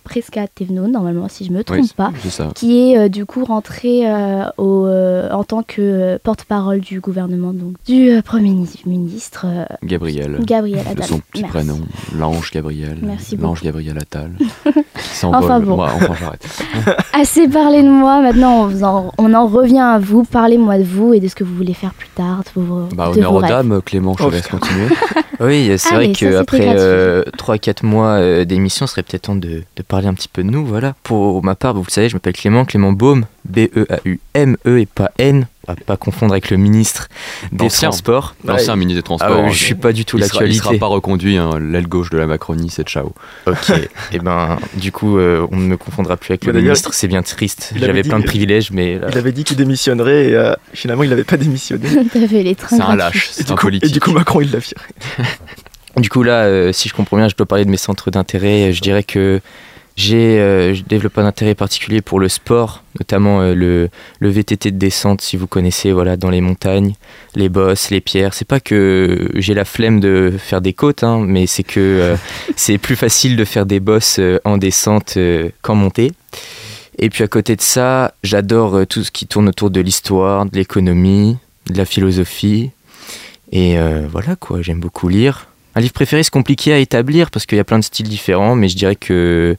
Presca 0.05 0.47
Thévenot, 0.47 0.89
normalement, 0.89 1.29
si 1.29 1.45
je 1.45 1.53
me 1.53 1.65
trompe 1.65 1.79
Oui, 1.79 1.91
pas, 1.97 2.13
qui 2.55 2.93
est 2.93 3.09
du 3.09 3.25
coup 3.25 3.45
rentrée 3.45 4.05
au, 4.59 4.87
en 4.89 5.45
tant 5.45 5.63
que 5.63 6.19
porte-parole 6.23 6.81
du 6.81 7.01
gouvernement, 7.01 7.53
donc 7.53 7.75
du 7.87 8.21
Premier 8.23 8.53
ministre 8.87 9.47
Gabriel. 9.83 10.39
Gabriel 10.41 10.85
de 10.85 10.91
Attal. 10.91 11.05
son 11.05 11.19
petit 11.19 11.43
Merci. 11.43 11.57
prénom, 11.57 11.81
l'ange 12.17 12.51
Gabriel. 12.53 12.99
Merci 13.03 13.37
L'ange. 13.37 13.63
Gabriel 13.63 13.97
Attal. 13.99 14.33
Enfin 15.23 15.61
bon. 15.61 15.77
Moi, 15.77 15.91
enfin, 15.95 16.15
j'arrête. 16.19 16.47
Assez 17.13 17.49
parlé 17.49 17.83
de 17.83 17.89
moi, 17.89 18.21
maintenant 18.21 18.69
on, 18.69 18.83
en, 18.83 19.13
on 19.19 19.35
en 19.35 19.47
revient 19.47 19.79
à 19.79 19.99
vous. 19.99 20.25
Parlez-moi 20.25 20.79
de 20.79 20.85
vous 20.85 21.15
et 21.15 21.21
de 21.21 21.29
ce 21.29 21.35
que 21.35 21.45
vous 21.45 21.55
voulez 21.55 21.75
faire 21.75 21.95
plus 21.95 22.09
tard, 22.09 22.26
de 22.55 22.61
vos, 22.61 22.89
Bah, 22.95 23.11
honneur 23.11 23.35
aux 23.35 23.43
dames, 23.43 23.81
Clément, 23.85 24.15
je 24.19 24.23
te 24.23 24.29
Oh, 24.29 24.31
laisse 24.31 24.47
continuer. 24.47 24.89
Oui, 25.39 25.71
c'est 25.77 25.95
Allez, 25.95 26.07
vrai 26.07 26.15
qu'après 26.15 26.61
gratuit. 26.61 27.71
3-4 27.73 27.85
mois 27.85 28.07
euh, 28.13 28.45
d'émission, 28.47 28.87
ce 28.87 28.93
serait 28.93 29.03
peut-être 29.03 29.23
temps 29.25 29.35
de, 29.35 29.65
de 29.77 29.83
parler 29.83 30.07
un 30.07 30.15
petit 30.15 30.29
peu 30.29 30.43
de 30.43 30.49
nous. 30.49 30.65
Voilà. 30.65 30.95
Pour 31.03 31.45
ma 31.45 31.55
part, 31.55 31.75
vous 31.75 31.85
le 31.87 31.91
savez, 31.91 32.09
je 32.09 32.17
m'appelle 32.17 32.33
Clément, 32.33 32.65
Clément 32.65 32.93
Baume, 32.93 33.27
B-E-A-U-M-E 33.47 34.79
et 34.79 34.87
pas 34.87 35.11
N, 35.19 35.47
à 35.69 35.75
pas 35.75 35.97
confondre 35.97 36.33
avec 36.33 36.51
le 36.51 36.57
ministre 36.57 37.09
des. 37.53 37.69
Transports. 37.69 38.35
L'ancien 38.45 38.77
ministre 38.77 39.03
des 39.03 39.05
Ah 39.05 39.07
Transports. 39.07 39.37
ouais, 39.37 39.49
hein, 39.49 39.53
je 39.53 39.59
suis 39.59 39.75
pas 39.75 39.93
du 39.93 40.05
tout 40.05 40.17
sera, 40.19 40.27
il 40.27 40.31
l'actualité. 40.31 40.59
sera 40.63 40.75
pas 40.79 40.87
reconduit, 40.87 41.37
hein, 41.37 41.59
l'aile 41.61 41.89
gauche 41.89 42.11
de 42.11 42.19
la 42.19 42.27
Macronie, 42.27 42.71
c'est 42.71 42.87
ciao. 42.87 43.13
Ok, 43.47 43.73
et 44.13 44.19
ben 44.19 44.59
du 44.75 44.93
coup, 44.93 45.19
euh, 45.19 45.47
on 45.51 45.57
ne 45.57 45.67
me 45.67 45.77
confondra 45.77 46.17
plus 46.17 46.33
avec 46.33 46.45
le 46.45 46.53
ministre, 46.53 46.95
c'est 46.95 47.09
bien 47.09 47.23
triste. 47.23 47.73
J'avais 47.77 48.03
plein 48.03 48.21
de 48.21 48.25
privilèges, 48.25 48.71
mais 48.71 48.99
là, 48.99 49.09
Il 49.11 49.19
avait 49.19 49.33
dit 49.33 49.45
qu'il 49.45 49.57
démissionnerait 49.57 50.31
et 50.31 50.35
euh, 50.35 50.55
finalement, 50.73 51.03
il 51.03 51.11
n'avait 51.11 51.25
pas 51.25 51.37
démissionné. 51.37 51.89
C'est 52.69 52.81
un 52.81 52.97
lâche, 52.97 53.29
c'est 53.33 53.47
du, 53.47 53.53
un 53.53 53.57
coup, 53.57 53.69
et 53.69 53.79
du 53.79 54.01
coup, 54.01 54.11
Macron, 54.13 54.41
il 54.41 54.51
l'a 54.51 54.59
viré. 54.59 54.81
Du 55.97 56.11
coup, 56.11 56.23
là, 56.23 56.43
euh, 56.45 56.73
si 56.73 56.91
je 56.91 56.95
comprends 56.95 57.17
bien, 57.17 57.29
je 57.29 57.35
dois 57.37 57.47
parler 57.47 57.65
de 57.65 57.71
mes 57.71 57.79
centres 57.79 58.11
d'intérêt. 58.11 58.73
Je 58.73 58.83
dirais 58.83 59.03
que 59.03 59.41
j'ai, 59.97 60.39
euh, 60.39 60.75
je 60.75 60.83
développe 60.83 61.17
un 61.17 61.25
intérêt 61.25 61.55
particulier 61.55 62.03
pour 62.03 62.21
le 62.21 62.29
sport, 62.29 62.83
notamment 63.01 63.41
euh, 63.41 63.55
le, 63.55 63.89
le 64.21 64.29
VTT 64.29 64.71
de 64.71 64.77
descente, 64.77 65.23
si 65.23 65.39
vous 65.39 65.47
connaissez, 65.47 65.91
voilà, 65.91 66.19
dans 66.19 66.29
les 66.29 66.43
montagnes, 66.43 66.95
les 67.35 67.49
bosses, 67.49 67.91
les 67.91 68.03
pierres. 68.03 68.35
C'est 68.35 68.47
pas 68.47 68.61
que 68.61 69.31
j'ai 69.35 69.55
la 69.55 69.65
flemme 69.65 69.99
de 69.99 70.35
faire 70.39 70.61
des 70.61 70.75
côtes, 70.75 71.03
hein, 71.03 71.25
mais 71.27 71.47
c'est 71.47 71.63
que 71.63 71.81
euh, 71.81 72.17
c'est 72.57 72.77
plus 72.77 72.95
facile 72.95 73.37
de 73.37 73.45
faire 73.47 73.65
des 73.65 73.81
bosses 73.81 74.19
euh, 74.19 74.39
en 74.45 74.59
descente 74.59 75.19
qu'en 75.63 75.75
montée. 75.75 76.13
Et 76.99 77.09
puis 77.09 77.25
à 77.25 77.29
côté 77.29 77.57
de 77.57 77.63
ça, 77.63 78.15
j'adore 78.23 78.87
tout 78.87 79.03
ce 79.03 79.11
qui 79.11 79.27
tourne 79.27 79.49
autour 79.49 79.71
de 79.71 79.81
l'histoire, 79.81 80.45
de 80.45 80.57
l'économie, 80.57 81.39
de 81.71 81.79
la 81.79 81.85
philosophie. 81.87 82.71
Et 83.53 83.77
voilà 84.11 84.35
quoi, 84.35 84.63
j'aime 84.63 84.81
beaucoup 84.81 85.09
lire. 85.09 85.47
Un 85.77 85.81
livre 85.81 85.93
préféré, 85.93 86.23
c'est 86.23 86.31
compliqué 86.31 86.73
à 86.73 86.79
établir 86.79 87.31
parce 87.31 87.45
qu'il 87.45 87.57
y 87.57 87.61
a 87.61 87.65
plein 87.65 87.79
de 87.79 87.85
styles 87.85 88.09
différents, 88.09 88.57
mais 88.57 88.67
je 88.67 88.77
dirais 88.77 88.97
que 88.97 89.59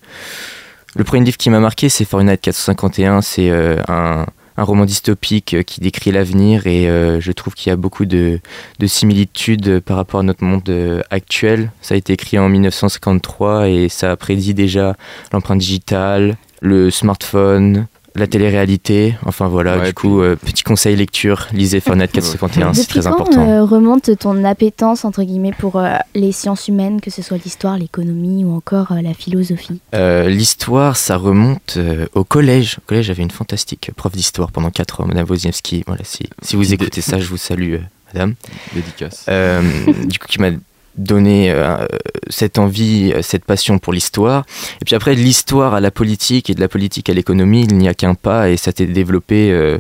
le 0.95 1.03
premier 1.03 1.23
livre 1.23 1.37
qui 1.37 1.51
m'a 1.51 1.59
marqué, 1.59 1.89
c'est 1.89 2.05
Fahrenheit 2.05 2.37
451. 2.37 3.21
C'est 3.21 3.51
euh, 3.51 3.79
un, 3.87 4.25
roman 4.57 4.85
dystopique 4.85 5.53
euh, 5.53 5.61
qui 5.61 5.79
décrit 5.79 6.11
l'avenir 6.11 6.65
et 6.65 6.89
euh, 6.89 7.19
je 7.21 7.31
trouve 7.31 7.53
qu'il 7.53 7.69
y 7.69 7.73
a 7.73 7.75
beaucoup 7.75 8.05
de, 8.05 8.39
de 8.79 8.87
similitudes 8.87 9.79
par 9.81 9.97
rapport 9.97 10.21
à 10.21 10.23
notre 10.23 10.43
monde 10.43 10.67
actuel. 11.11 11.69
Ça 11.83 11.93
a 11.93 11.97
été 11.97 12.13
écrit 12.13 12.39
en 12.39 12.49
1953 12.49 13.69
et 13.69 13.87
ça 13.87 14.17
prédit 14.17 14.55
déjà 14.55 14.95
l'empreinte 15.31 15.59
digitale, 15.59 16.35
le 16.61 16.89
smartphone, 16.89 17.85
la 18.19 18.27
télé-réalité. 18.27 19.15
Enfin 19.25 19.47
voilà, 19.47 19.77
Ouais, 19.77 19.87
du 19.87 19.93
coup, 19.93 20.21
euh, 20.21 20.35
petit 20.35 20.63
conseil 20.63 20.95
lecture, 20.95 21.47
lisez 21.53 21.79
Fahrenheit 21.79 22.07
451, 22.13 22.73
c'est 22.73 22.85
très 22.87 23.01
quand 23.01 23.13
important. 23.13 23.47
euh, 23.49 23.63
remonte 23.63 24.17
ton 24.17 24.43
appétence 24.43 25.05
entre 25.05 25.23
guillemets 25.23 25.53
pour 25.57 25.77
euh, 25.77 25.95
les 26.15 26.31
sciences 26.31 26.67
humaines, 26.67 27.01
que 27.01 27.09
ce 27.11 27.21
soit 27.21 27.37
l'histoire, 27.43 27.77
l'économie 27.77 28.43
ou 28.43 28.53
encore 28.55 28.91
euh, 28.91 29.01
la 29.01 29.13
philosophie? 29.13 29.79
Euh, 29.95 30.27
L'histoire, 30.29 30.97
ça 30.97 31.17
remonte 31.17 31.75
euh, 31.77 32.05
au 32.13 32.24
collège. 32.24 32.77
Au 32.79 32.81
collège, 32.88 33.05
j'avais 33.05 33.24
une 33.24 33.31
fantastique 33.31 33.91
prof 33.95 34.12
d'histoire 34.12 34.51
pendant 34.51 34.69
4 34.71 35.01
ans, 35.01 35.05
Madame 35.07 35.25
Wozniewski. 35.29 35.83
Voilà, 35.88 36.03
si, 36.03 36.27
si 36.41 36.55
vous 36.55 36.74
écoutez 36.74 37.01
ça, 37.01 37.19
je 37.19 37.27
vous 37.27 37.38
salue, 37.38 37.74
euh, 37.75 37.79
Madame. 38.13 38.33
Dédicace. 38.74 39.25
Euh, 39.29 39.62
du 40.05 40.17
coup, 40.19 40.27
qui 40.27 40.39
m'a 40.39 40.51
donné 40.98 41.51
euh, 41.51 41.86
cette 42.30 42.58
envie, 42.58 43.12
euh, 43.13 43.22
cette 43.22 43.46
passion 43.46 43.80
pour 43.80 43.94
l'histoire. 43.94 44.46
Et 44.82 44.86
puis 44.86 44.96
après, 44.96 45.16
de 45.16 45.22
l'histoire 45.22 45.74
à 45.74 45.82
la 45.82 45.92
politique 45.92 46.50
et 46.50 46.56
de 46.56 46.60
la 46.60 46.68
politique 46.68 47.10
à 47.10 47.13
l'économie, 47.13 47.63
il 47.63 47.77
n'y 47.77 47.88
a 47.88 47.94
qu'un 47.94 48.16
pas 48.16 48.50
et 48.50 48.58
ça 48.58 48.72
s'est 48.75 48.86
développé 48.86 49.51
euh, 49.51 49.80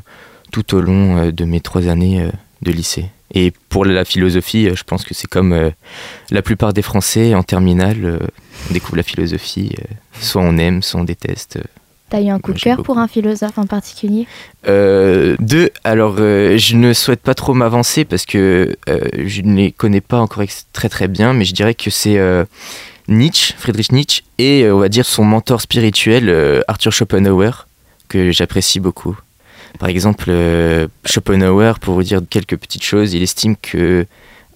tout 0.51 0.75
au 0.75 0.81
long 0.81 1.29
de 1.29 1.45
mes 1.45 1.59
trois 1.59 1.87
années 1.87 2.29
de 2.61 2.71
lycée. 2.71 3.09
Et 3.33 3.51
pour 3.67 3.83
la 3.83 4.05
philosophie, 4.05 4.69
je 4.73 4.83
pense 4.83 5.03
que 5.03 5.13
c'est 5.13 5.27
comme 5.27 5.71
la 6.31 6.41
plupart 6.41 6.71
des 6.71 6.81
Français 6.81 7.35
en 7.35 7.43
terminale, 7.43 8.19
on 8.69 8.73
découvre 8.73 8.95
la 8.95 9.03
philosophie, 9.03 9.75
soit 10.21 10.41
on 10.41 10.57
aime, 10.57 10.81
soit 10.81 11.01
on 11.01 11.03
déteste. 11.03 11.59
T'as 12.09 12.21
eu 12.21 12.29
un 12.29 12.39
coup 12.39 12.53
de 12.53 12.59
cœur 12.59 12.83
pour 12.83 12.99
un 12.99 13.07
philosophe 13.09 13.57
en 13.57 13.65
particulier? 13.65 14.27
Euh, 14.67 15.35
deux, 15.39 15.71
alors 15.83 16.15
euh, 16.19 16.57
je 16.57 16.77
ne 16.77 16.93
souhaite 16.93 17.19
pas 17.19 17.33
trop 17.33 17.53
m'avancer 17.53 18.05
parce 18.05 18.25
que 18.25 18.77
euh, 18.87 18.99
je 19.25 19.41
ne 19.41 19.57
les 19.57 19.71
connais 19.73 19.99
pas 19.99 20.19
encore 20.19 20.43
très 20.71 20.87
très 20.87 21.09
bien, 21.09 21.33
mais 21.33 21.43
je 21.43 21.53
dirais 21.53 21.75
que 21.75 21.89
c'est 21.89 22.17
Nietzsche, 23.09 23.53
Friedrich 23.57 23.91
Nietzsche, 23.91 24.23
et 24.37 24.69
on 24.71 24.79
va 24.79 24.87
dire 24.87 25.05
son 25.05 25.25
mentor 25.25 25.59
spirituel, 25.59 26.63
Arthur 26.69 26.93
Schopenhauer, 26.93 27.67
que 28.07 28.31
j'apprécie 28.31 28.79
beaucoup. 28.79 29.17
Par 29.77 29.89
exemple, 29.89 30.31
Schopenhauer, 31.05 31.79
pour 31.79 31.93
vous 31.93 32.03
dire 32.03 32.21
quelques 32.29 32.55
petites 32.55 32.83
choses, 32.83 33.13
il 33.13 33.21
estime 33.21 33.57
que 33.57 34.05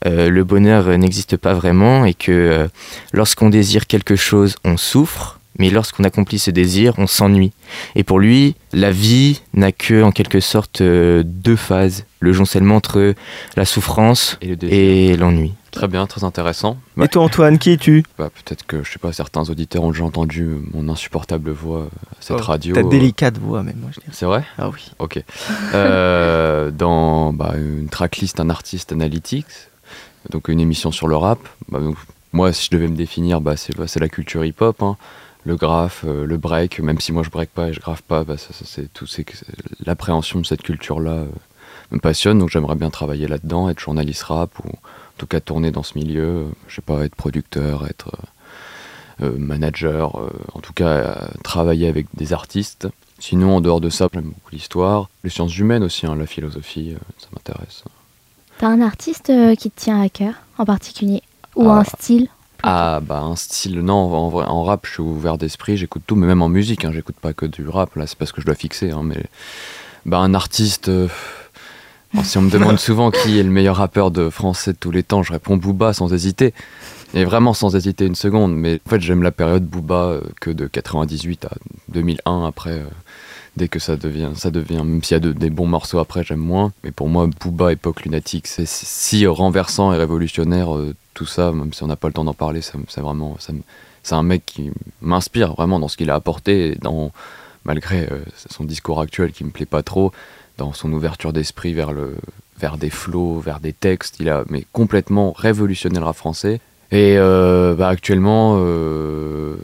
le 0.06 0.44
bonheur 0.44 0.98
n'existe 0.98 1.36
pas 1.36 1.54
vraiment 1.54 2.06
et 2.06 2.14
que 2.14 2.70
lorsqu'on 3.12 3.50
désire 3.50 3.88
quelque 3.88 4.16
chose, 4.16 4.56
on 4.64 4.78
souffre, 4.78 5.41
mais 5.58 5.70
lorsqu'on 5.70 6.04
accomplit 6.04 6.40
ce 6.40 6.52
désir, 6.52 6.94
on 6.98 7.08
s'ennuie. 7.08 7.52
Et 7.96 8.04
pour 8.04 8.20
lui, 8.20 8.56
la 8.74 8.92
vie 8.92 9.42
n'a 9.54 9.72
que, 9.72 10.02
en 10.04 10.12
quelque 10.12 10.40
sorte, 10.40 10.82
euh, 10.82 11.24
deux 11.26 11.56
phases. 11.56 12.06
Le 12.20 12.34
joncellement 12.34 12.76
entre 12.76 13.16
la 13.56 13.66
souffrance 13.66 14.38
Et 14.42 14.56
le 14.56 15.16
l'ennui. 15.16 15.54
Très 15.72 15.88
bien, 15.88 16.06
très 16.06 16.26
intéressant. 16.26 16.78
Et 17.02 17.08
toi, 17.08 17.24
Antoine, 17.24 17.58
qui 17.58 17.72
es-tu? 17.72 18.04
Bah, 18.18 18.30
Peut-être 18.30 18.66
que, 18.66 18.84
je 18.84 18.92
sais 18.92 19.00
pas, 19.00 19.14
certains 19.14 19.50
auditeurs 19.50 19.84
ont 19.84 19.92
déjà 19.92 20.04
entendu 20.04 20.46
mon 20.74 20.90
insupportable 20.90 21.52
voix 21.52 21.88
à 22.12 22.16
cette 22.20 22.38
Oh, 22.40 22.44
radio. 22.44 22.76
Ta 22.76 22.82
euh, 22.82 22.90
délicate 22.90 23.38
voix, 23.38 23.64
même, 23.64 23.78
moi, 23.78 23.90
je 23.94 24.02
dirais. 24.02 24.12
C'est 24.12 24.26
vrai? 24.26 24.44
Ah 24.58 24.70
oui. 24.70 24.92
Ok. 25.00 25.24
Euh, 25.74 26.72
dans 26.72 27.32
bah, 27.32 27.54
une 27.58 27.88
tracklist, 27.88 28.40
un 28.42 28.50
artiste 28.50 28.92
analytics, 28.92 29.48
donc 30.30 30.50
une 30.50 30.60
émission 30.60 30.92
sur 30.92 31.08
le 31.08 31.16
rap. 31.16 31.40
Bah, 31.70 31.80
donc, 31.80 31.96
moi, 32.34 32.52
si 32.52 32.66
je 32.66 32.76
devais 32.76 32.88
me 32.88 32.96
définir, 32.96 33.40
bah, 33.40 33.56
c'est 33.56 33.76
bah, 33.76 33.88
c'est 33.88 34.00
la 34.02 34.10
culture 34.10 34.44
hip-hop, 34.44 34.84
hein. 34.84 34.98
Le 35.46 35.56
graphe, 35.56 36.04
euh, 36.08 36.26
le 36.26 36.38
break. 36.38 36.80
Même 36.80 37.00
si 37.00 37.12
moi 37.12 37.24
je 37.24 37.30
break 37.30 37.50
pas 37.52 37.70
et 37.70 37.74
je 37.74 37.80
grave 37.80 38.04
pas, 38.04 38.24
bah, 38.24 38.38
ça, 38.38 38.54
ça, 38.54 38.66
c'est 38.66 38.92
tout. 38.94 39.08
C'est 39.08 39.26
l'appréhension 39.86 40.40
de 40.40 40.46
cette 40.46 40.62
culture-là 40.62 41.12
euh, 41.12 41.28
me 41.92 42.00
passionne. 42.00 42.40
Donc 42.40 42.50
j'aimerais 42.50 42.76
bien 42.76 42.90
travailler 42.90 43.28
là-dedans, 43.28 43.70
être 43.70 43.80
journaliste 43.80 44.24
rap 44.24 44.52
ou 44.60 44.70
en 44.70 45.18
tout 45.18 45.28
cas 45.28 45.40
tourner 45.40 45.72
dans 45.72 45.84
ce 45.84 45.98
milieu. 45.98 46.24
euh, 46.24 46.46
je 46.68 46.76
sais 46.76 46.82
pas, 46.82 47.04
être 47.06 47.16
producteur, 47.16 47.86
être 47.88 48.12
euh, 49.22 49.38
manager, 49.38 50.20
euh, 50.20 50.30
en 50.54 50.60
tout 50.60 50.74
cas 50.74 50.88
euh, 50.88 51.16
travailler 51.44 51.88
avec 51.88 52.08
des 52.16 52.34
artistes. 52.34 52.88
Sinon, 53.20 53.58
en 53.58 53.62
dehors 53.62 53.82
de 53.82 53.90
ça, 53.90 54.08
j'aime 54.12 54.24
beaucoup 54.24 54.50
l'histoire, 54.52 55.08
les 55.24 55.30
sciences 55.30 55.56
humaines 55.60 55.84
aussi, 55.84 56.08
hein, 56.08 56.16
la 56.16 56.26
philosophie, 56.26 56.96
ça 57.20 57.28
m'intéresse. 57.34 57.84
T'as 58.58 58.68
un 58.70 58.82
artiste 58.82 59.32
qui 59.60 59.70
te 59.70 59.80
tient 59.80 60.02
à 60.02 60.10
cœur 60.10 60.34
en 60.58 60.66
particulier? 60.66 61.22
Ou 61.56 61.70
Ah. 61.70 61.80
un 61.80 61.84
style? 61.84 62.30
Ah 62.64 63.00
bah 63.02 63.22
un 63.22 63.36
style, 63.36 63.80
non, 63.82 63.96
en, 64.14 64.30
vrai, 64.30 64.46
en 64.46 64.64
rap 64.64 64.86
je 64.86 64.92
suis 64.94 65.02
ouvert 65.02 65.38
d'esprit, 65.40 65.78
j'écoute 65.78 66.04
tout, 66.06 66.16
mais 66.16 66.28
même 66.28 66.44
en 66.44 66.50
musique, 66.50 66.86
hein, 66.86 66.92
j'écoute 66.94 67.16
pas 67.20 67.34
que 67.34 67.48
du 67.48 67.68
rap, 67.68 67.96
là 67.96 68.06
c'est 68.06 68.18
parce 68.18 68.32
que 68.32 68.40
je 68.42 68.46
dois 68.46 68.54
fixer, 68.56 68.92
hein, 68.92 69.02
mais 69.04 69.24
bah 70.06 70.20
un 70.20 70.36
artiste, 70.36 70.90
euh, 70.90 71.08
bon, 72.14 72.24
si 72.24 72.38
on 72.38 72.44
me 72.44 72.52
demande 72.52 72.78
souvent 72.80 73.10
qui 73.10 73.40
est 73.40 73.44
le 73.44 73.50
meilleur 73.50 73.78
rappeur 73.78 74.12
de 74.12 74.30
français 74.30 74.74
de 74.74 74.78
tous 74.78 74.92
les 74.92 75.02
temps, 75.02 75.24
je 75.24 75.34
réponds 75.34 75.58
Booba 75.58 75.94
sans 75.94 76.14
hésiter, 76.14 76.54
et 77.16 77.26
vraiment 77.26 77.54
sans 77.56 77.76
hésiter 77.76 78.06
une 78.06 78.16
seconde, 78.16 78.54
mais 78.56 78.80
en 78.86 78.90
fait 78.92 79.02
j'aime 79.02 79.24
la 79.24 79.32
période 79.32 79.66
Booba 79.66 79.96
euh, 80.06 80.22
que 80.40 80.52
de 80.52 80.68
98 80.68 81.46
à 81.46 81.52
2001 81.90 82.46
après... 82.46 82.72
euh, 82.72 82.86
Dès 83.58 83.68
que 83.68 83.80
ça 83.80 83.98
devient, 83.98 84.30
ça 84.34 84.50
devient, 84.50 84.76
même 84.78 85.04
s'il 85.04 85.16
y 85.16 85.18
a 85.18 85.20
de- 85.20 85.34
des 85.34 85.50
bons 85.50 85.68
morceaux 85.68 86.00
après, 86.00 86.24
j'aime 86.24 86.40
moins. 86.40 86.72
Mais 86.86 86.92
pour 86.92 87.10
moi, 87.10 87.28
Booba, 87.42 87.74
époque 87.74 88.04
lunatique, 88.04 88.48
c'est 88.48 88.66
si 88.66 89.28
renversant 89.28 89.92
et 89.92 89.98
révolutionnaire, 89.98 90.74
euh, 90.74 90.96
tout 91.14 91.26
ça, 91.26 91.52
même 91.52 91.74
si 91.74 91.84
on 91.84 91.88
n'a 91.88 91.96
pas 91.96 92.08
le 92.08 92.14
temps 92.14 92.24
d'en 92.24 92.34
parler, 92.34 92.62
c'est 92.62 93.02
vraiment, 93.02 93.38
c'est 94.04 94.16
un 94.16 94.24
mec 94.24 94.46
qui 94.46 94.72
m'inspire 95.02 95.54
vraiment 95.54 95.80
dans 95.80 95.88
ce 95.88 95.98
qu'il 95.98 96.10
a 96.10 96.16
apporté, 96.16 96.78
dans, 96.82 97.12
malgré 97.66 98.08
euh, 98.12 98.24
son 98.50 98.64
discours 98.64 99.02
actuel 99.02 99.32
qui 99.32 99.44
me 99.44 99.52
plaît 99.52 99.66
pas 99.66 99.84
trop, 99.84 100.12
dans 100.58 100.74
son 100.74 100.92
ouverture 100.94 101.34
d'esprit 101.34 101.74
vers 101.74 101.92
vers 102.60 102.78
des 102.78 102.92
flots, 102.92 103.40
vers 103.40 103.60
des 103.60 103.74
textes, 103.74 104.18
il 104.20 104.30
a 104.30 104.44
mais 104.50 104.66
complètement 104.72 105.32
révolutionné 105.32 105.98
le 105.98 106.06
rap 106.06 106.16
français. 106.16 106.60
Et 106.92 107.16
euh, 107.18 107.74
bah, 107.74 107.88
actuellement, 107.88 108.58
euh, 108.60 109.56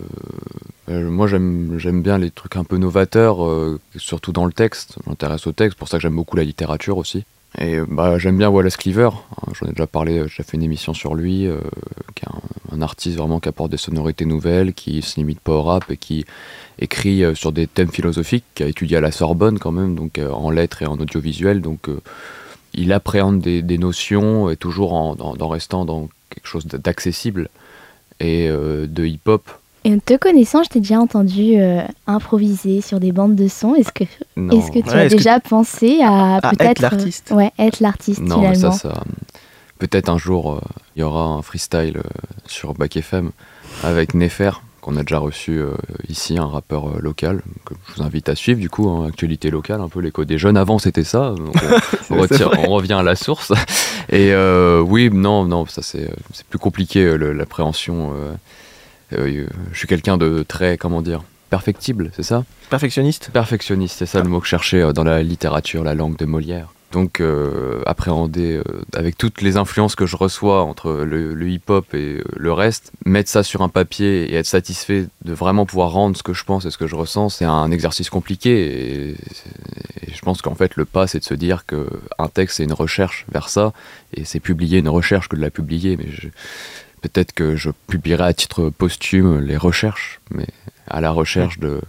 moi 0.88 1.28
j'aime 1.28 2.02
bien 2.02 2.18
les 2.18 2.32
trucs 2.32 2.56
un 2.56 2.64
peu 2.64 2.78
novateurs, 2.78 3.38
surtout 3.98 4.32
dans 4.32 4.46
le 4.46 4.54
texte. 4.54 4.98
Je 5.04 5.10
m'intéresse 5.10 5.46
au 5.46 5.52
texte, 5.52 5.78
pour 5.78 5.88
ça 5.88 5.98
que 5.98 6.02
j'aime 6.02 6.16
beaucoup 6.16 6.38
la 6.38 6.44
littérature 6.44 6.98
aussi. 6.98 7.26
Et 7.60 7.80
bah, 7.88 8.20
j'aime 8.20 8.38
bien 8.38 8.50
Wallace 8.50 8.78
Cleaver, 8.78 9.10
j'en 9.54 9.68
ai 9.68 9.72
déjà 9.72 9.88
parlé, 9.88 10.24
j'ai 10.28 10.44
fait 10.44 10.58
une 10.58 10.64
émission 10.64 10.94
sur 10.94 11.16
lui, 11.16 11.48
euh, 11.48 11.60
qui 12.14 12.24
est 12.24 12.74
un, 12.74 12.82
artiste 12.82 13.18
vraiment 13.18 13.40
qui 13.40 13.50
apporte 13.50 13.72
des 13.72 13.78
sonorités 13.78 14.26
nouvelles, 14.26 14.74
qui 14.74 15.02
se 15.02 15.16
limite 15.16 15.40
pas 15.40 15.54
au 15.54 15.64
rap 15.64 15.90
et 15.90 15.98
qui 15.98 16.26
écrit 16.78 17.24
euh, 17.24 17.34
sur 17.34 17.52
des 17.52 17.66
thèmes 17.66 17.90
philosophiques, 17.90 18.44
qui 18.54 18.62
a 18.62 18.68
étudié 18.68 18.98
à 18.98 19.02
la 19.02 19.12
Sorbonne 19.12 19.58
quand 19.58 19.72
même, 19.72 19.96
donc 19.96 20.20
euh, 20.20 20.30
en 20.30 20.52
lettres 20.52 20.84
et 20.84 20.86
en 20.86 21.00
audiovisuel, 21.00 21.62
donc 21.62 21.90
il 22.74 22.94
appréhende 22.94 23.40
des, 23.40 23.78
notions 23.80 24.52
et 24.52 24.58
toujours 24.58 24.94
en, 24.94 25.16
en- 25.20 25.48
restant 25.48 25.86
dans 25.86 26.10
quelque 26.30 26.48
chose 26.48 26.68
d'accessible 26.68 27.50
et 28.20 28.50
de 28.50 29.06
hip-hop. 29.06 29.50
Et 29.90 30.00
te 30.02 30.18
connaissant, 30.18 30.64
je 30.64 30.70
t'ai 30.70 30.80
déjà 30.82 31.00
entendu 31.00 31.54
euh, 31.56 31.82
improviser 32.08 32.82
sur 32.82 33.00
des 33.00 33.14
bandes 33.14 33.36
de 33.36 33.48
son. 33.48 33.74
Est-ce 33.74 33.94
que, 33.94 34.04
est-ce 34.04 34.72
que 34.72 34.80
tu 34.80 34.90
Ouais, 34.90 35.02
as 35.02 35.08
que- 35.10 35.16
déjà 35.16 35.40
pensé 35.40 36.02
à 36.04 36.36
À 36.36 36.38
être 36.40 36.58
peut-être 36.58 36.80
l'artiste. 36.82 37.30
euh, 37.32 37.36
Ouais, 37.36 37.52
être 37.58 37.80
l'artiste 37.80 38.22
Non, 38.22 38.42
mais 38.42 38.56
ça, 38.56 38.72
ça. 38.74 39.04
Peut-être 39.80 40.10
un 40.10 40.18
jour, 40.18 40.56
euh, 40.56 40.60
il 40.96 41.00
y 41.00 41.04
aura 41.04 41.24
un 41.24 41.42
freestyle 41.42 41.98
euh, 41.98 42.02
sur 42.48 42.74
Bac 42.74 42.98
FM 42.98 43.32
avec 43.84 44.14
Nefer, 44.14 44.52
qu'on 44.82 44.98
a 44.98 45.04
déjà 45.04 45.20
reçu 45.20 45.58
euh, 45.60 45.72
ici, 46.10 46.38
un 46.38 46.48
rappeur 46.48 46.90
euh, 46.90 47.00
local, 47.00 47.42
que 47.64 47.74
je 47.88 47.94
vous 47.96 48.04
invite 48.04 48.28
à 48.28 48.36
suivre, 48.36 48.60
du 48.60 48.70
coup, 48.70 48.90
hein, 48.90 49.08
actualité 49.08 49.50
locale, 49.52 49.80
un 49.80 49.88
peu 49.88 50.02
l'écho 50.02 50.26
des 50.26 50.38
jeunes. 50.38 50.58
Avant, 50.58 50.80
c'était 50.80 51.04
ça. 51.06 51.34
donc 51.38 51.56
on, 52.10 52.16
on 52.16 52.22
retire- 52.22 52.50
vrai. 52.50 52.66
on 52.68 52.72
revient 52.72 52.94
à 52.94 53.04
la 53.04 53.16
source. 53.16 53.54
Et 54.10 54.34
euh, 54.34 54.82
oui, 54.82 55.10
non, 55.14 55.46
non, 55.46 55.66
ça 55.66 55.82
c'est 55.82 56.10
c'est 56.34 56.46
plus 56.48 56.60
compliqué, 56.60 57.04
euh, 57.06 57.32
l'appréhension. 57.34 58.12
Euh, 59.14 59.28
euh, 59.28 59.48
je 59.72 59.78
suis 59.78 59.88
quelqu'un 59.88 60.18
de 60.18 60.44
très, 60.48 60.78
comment 60.78 61.02
dire, 61.02 61.24
perfectible, 61.50 62.12
c'est 62.16 62.24
ça? 62.24 62.44
Perfectionniste? 62.70 63.30
Perfectionniste, 63.32 63.98
c'est 64.00 64.06
ça 64.06 64.22
le 64.22 64.30
mot 64.30 64.40
que 64.40 64.46
je 64.46 64.50
cherchais 64.52 64.82
euh, 64.82 64.92
dans 64.94 65.04
la 65.04 65.24
littérature, 65.24 65.84
la 65.84 65.96
langue 65.96 66.18
de 66.18 66.26
Molière. 66.26 66.74
Donc 66.94 67.20
euh, 67.20 67.82
appréhender 67.86 68.54
euh, 68.56 68.64
avec 68.96 69.18
toutes 69.18 69.42
les 69.42 69.58
influences 69.58 69.96
que 69.96 70.06
je 70.06 70.16
reçois 70.16 70.64
entre 70.64 70.90
le, 70.94 71.34
le 71.34 71.50
hip-hop 71.50 71.94
et 71.94 72.24
le 72.34 72.54
reste, 72.54 72.94
mettre 73.06 73.30
ça 73.30 73.44
sur 73.44 73.62
un 73.62 73.68
papier 73.68 74.32
et 74.32 74.36
être 74.36 74.46
satisfait 74.46 75.06
de 75.26 75.34
vraiment 75.34 75.66
pouvoir 75.66 75.92
rendre 75.92 76.16
ce 76.16 76.24
que 76.24 76.34
je 76.34 76.46
pense 76.46 76.64
et 76.66 76.72
ce 76.72 76.78
que 76.78 76.88
je 76.88 76.96
ressens, 76.96 77.28
c'est 77.28 77.46
un 77.46 77.72
exercice 77.72 78.10
compliqué. 78.10 78.52
Et, 78.68 79.10
et 79.12 80.14
je 80.14 80.22
pense 80.22 80.42
qu'en 80.42 80.56
fait 80.56 80.78
le 80.78 80.86
pas, 80.86 81.08
c'est 81.08 81.20
de 81.20 81.26
se 81.26 81.34
dire 81.34 81.66
que 81.66 81.90
un 82.20 82.30
texte 82.30 82.58
c'est 82.58 82.64
une 82.64 82.72
recherche 82.74 83.26
vers 83.34 83.50
ça 83.50 83.74
et 84.14 84.24
c'est 84.24 84.40
publier 84.40 84.80
une 84.80 84.90
recherche 84.90 85.28
que 85.28 85.36
de 85.36 85.42
la 85.42 85.50
publier. 85.52 85.98
Mais 85.98 86.08
je- 86.10 86.30
peut-être 87.02 87.34
que 87.34 87.56
je 87.56 87.70
publierai 87.88 88.24
à 88.26 88.34
titre 88.34 88.70
posthume 88.70 89.40
les 89.40 89.58
recherches, 89.58 90.20
mais 90.32 90.48
à 90.88 91.02
la 91.02 91.12
recherche 91.12 91.60
de 91.60 91.82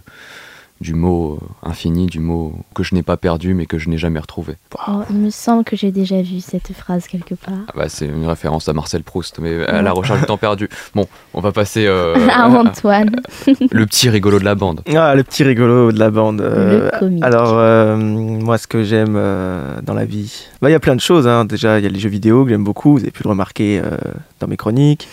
du 0.81 0.93
mot 0.93 1.39
euh, 1.41 1.69
infini, 1.69 2.05
du 2.05 2.19
mot 2.19 2.53
que 2.73 2.83
je 2.83 2.95
n'ai 2.95 3.03
pas 3.03 3.17
perdu 3.17 3.53
mais 3.53 3.65
que 3.65 3.77
je 3.77 3.89
n'ai 3.89 3.97
jamais 3.97 4.19
retrouvé. 4.19 4.55
Oh, 4.87 5.01
il 5.09 5.17
me 5.17 5.29
semble 5.29 5.63
que 5.65 5.75
j'ai 5.75 5.91
déjà 5.91 6.21
vu 6.21 6.39
cette 6.39 6.71
phrase 6.73 7.07
quelque 7.07 7.35
part. 7.35 7.53
Ah 7.67 7.73
bah, 7.75 7.89
c'est 7.89 8.05
une 8.05 8.25
référence 8.25 8.69
à 8.69 8.73
Marcel 8.73 9.03
Proust, 9.03 9.39
mais 9.39 9.65
à 9.65 9.81
la 9.81 9.91
recherche 9.91 10.19
du 10.21 10.25
temps 10.25 10.37
perdu. 10.37 10.69
Bon, 10.95 11.07
on 11.33 11.41
va 11.41 11.51
passer 11.51 11.85
euh, 11.85 12.15
Ah, 12.31 12.47
Antoine, 12.47 13.11
le 13.71 13.85
petit 13.85 14.09
rigolo 14.09 14.39
de 14.39 14.45
la 14.45 14.55
bande. 14.55 14.81
Ah, 14.95 15.15
le 15.15 15.23
petit 15.23 15.43
rigolo 15.43 15.91
de 15.91 15.99
la 15.99 16.09
bande. 16.11 16.39
euh, 16.41 16.89
le. 17.01 17.23
Alors, 17.23 17.53
euh, 17.55 17.97
moi, 17.97 18.57
ce 18.57 18.67
que 18.67 18.83
j'aime 18.83 19.15
euh, 19.17 19.81
dans 19.81 19.93
la 19.93 20.05
vie, 20.05 20.45
bah, 20.61 20.69
il 20.69 20.71
y 20.71 20.75
a 20.75 20.79
plein 20.79 20.95
de 20.95 21.01
choses. 21.01 21.27
hein. 21.27 21.43
Déjà, 21.45 21.79
il 21.79 21.83
y 21.83 21.87
a 21.87 21.89
les 21.89 21.99
jeux 21.99 22.09
vidéo 22.09 22.43
que 22.45 22.51
j'aime 22.51 22.63
beaucoup. 22.63 22.93
Vous 22.93 23.01
avez 23.01 23.11
pu 23.11 23.23
le 23.23 23.29
remarquer 23.29 23.81
euh, 23.83 23.97
dans 24.39 24.47
mes 24.47 24.57
chroniques. 24.57 25.07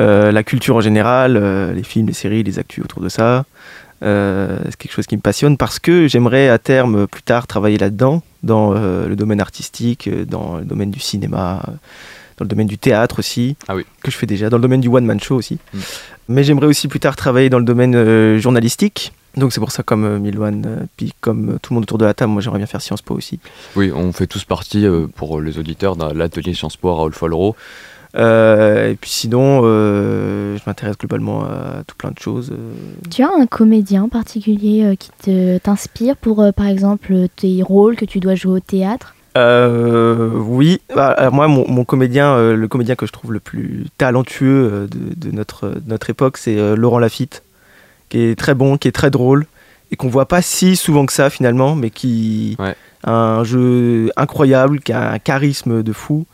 Euh, 0.00 0.32
la 0.32 0.42
culture 0.42 0.76
en 0.76 0.80
général, 0.80 1.36
euh, 1.36 1.72
les 1.72 1.82
films, 1.82 2.06
les 2.06 2.12
séries, 2.12 2.42
les 2.42 2.58
actus 2.58 2.82
autour 2.84 3.02
de 3.02 3.08
ça. 3.08 3.44
Euh, 4.02 4.58
c'est 4.64 4.76
quelque 4.76 4.92
chose 4.92 5.06
qui 5.06 5.16
me 5.16 5.20
passionne 5.20 5.56
parce 5.56 5.78
que 5.78 6.08
j'aimerais 6.08 6.48
à 6.48 6.58
terme, 6.58 7.06
plus 7.06 7.22
tard, 7.22 7.46
travailler 7.46 7.78
là-dedans, 7.78 8.22
dans 8.42 8.74
euh, 8.74 9.06
le 9.06 9.16
domaine 9.16 9.40
artistique, 9.40 10.08
euh, 10.08 10.24
dans 10.24 10.58
le 10.58 10.64
domaine 10.64 10.90
du 10.90 11.00
cinéma, 11.00 11.62
dans 12.36 12.44
le 12.44 12.48
domaine 12.48 12.66
du 12.66 12.78
théâtre 12.78 13.20
aussi, 13.20 13.56
Ah 13.68 13.76
oui. 13.76 13.84
que 14.02 14.10
je 14.10 14.16
fais 14.16 14.26
déjà, 14.26 14.50
dans 14.50 14.56
le 14.56 14.62
domaine 14.62 14.80
du 14.80 14.88
one-man 14.88 15.20
show 15.20 15.36
aussi. 15.36 15.58
Mm. 15.72 15.78
Mais 16.28 16.44
j'aimerais 16.44 16.66
aussi 16.66 16.88
plus 16.88 17.00
tard 17.00 17.16
travailler 17.16 17.50
dans 17.50 17.58
le 17.58 17.64
domaine 17.64 17.94
euh, 17.94 18.38
journalistique. 18.38 19.12
Donc 19.36 19.52
c'est 19.52 19.60
pour 19.60 19.72
ça, 19.72 19.82
comme 19.82 20.18
Milwan, 20.18 20.86
puis 20.96 21.14
comme 21.22 21.58
tout 21.62 21.72
le 21.72 21.76
monde 21.76 21.84
autour 21.84 21.96
de 21.96 22.04
la 22.04 22.12
table, 22.12 22.32
moi 22.32 22.42
j'aimerais 22.42 22.58
bien 22.58 22.66
faire 22.66 22.82
Sciences 22.82 23.00
Po 23.00 23.14
aussi. 23.14 23.40
Oui, 23.76 23.90
on 23.94 24.12
fait 24.12 24.26
tous 24.26 24.44
partie, 24.44 24.86
pour 25.16 25.40
les 25.40 25.58
auditeurs, 25.58 25.96
de 25.96 26.12
l'atelier 26.12 26.52
Sciences 26.52 26.76
Po 26.76 26.90
à 26.90 26.96
Raoul 26.96 27.14
Follereau. 27.14 27.56
Euh, 28.14 28.90
et 28.90 28.94
puis 28.94 29.10
sinon, 29.10 29.62
euh, 29.64 30.56
je 30.58 30.62
m'intéresse 30.66 30.98
globalement 30.98 31.44
à 31.44 31.82
tout 31.86 31.96
plein 31.96 32.10
de 32.10 32.18
choses. 32.18 32.50
euh. 32.52 32.72
Tu 33.10 33.22
as 33.22 33.30
un 33.38 33.46
comédien 33.46 34.08
particulier 34.08 34.84
euh, 34.84 34.94
qui 34.96 35.10
te 35.22 35.56
t'inspire 35.58 36.16
pour, 36.16 36.42
euh, 36.42 36.52
par 36.52 36.66
exemple, 36.66 37.14
tes 37.36 37.62
rôles 37.62 37.96
que 37.96 38.04
tu 38.04 38.20
dois 38.20 38.34
jouer 38.34 38.52
au 38.54 38.60
théâtre? 38.60 39.14
Euh, 39.38 40.28
oui, 40.34 40.82
Bah, 40.94 41.08
alors 41.12 41.32
moi, 41.32 41.48
mon, 41.48 41.66
mon 41.66 41.84
comédien, 41.84 42.34
euh, 42.34 42.54
le 42.54 42.68
comédien 42.68 42.96
que 42.96 43.06
je 43.06 43.12
trouve 43.12 43.32
le 43.32 43.40
plus 43.40 43.86
talentueux 43.96 44.70
euh, 44.70 44.86
de, 44.86 45.28
de 45.28 45.34
notre, 45.34 45.68
de 45.68 45.82
notre 45.86 46.10
époque, 46.10 46.36
c'est 46.36 46.58
euh, 46.58 46.76
Laurent 46.76 46.98
Lafitte, 46.98 47.42
qui 48.10 48.20
est 48.20 48.38
très 48.38 48.54
bon, 48.54 48.76
qui 48.76 48.88
est 48.88 48.92
très 48.92 49.10
drôle, 49.10 49.46
et 49.90 49.96
qu'on 49.96 50.08
voit 50.08 50.28
pas 50.28 50.42
si 50.42 50.76
souvent 50.76 51.06
que 51.06 51.14
ça 51.14 51.30
finalement, 51.30 51.74
mais 51.74 51.88
qui 51.88 52.56
Ouais. 52.58 52.74
a 53.04 53.12
un 53.38 53.44
jeu 53.44 54.10
incroyable, 54.16 54.80
qui 54.80 54.92
a 54.92 55.12
un 55.12 55.18
charisme 55.18 55.82
de 55.82 55.92
fou, 55.94 56.26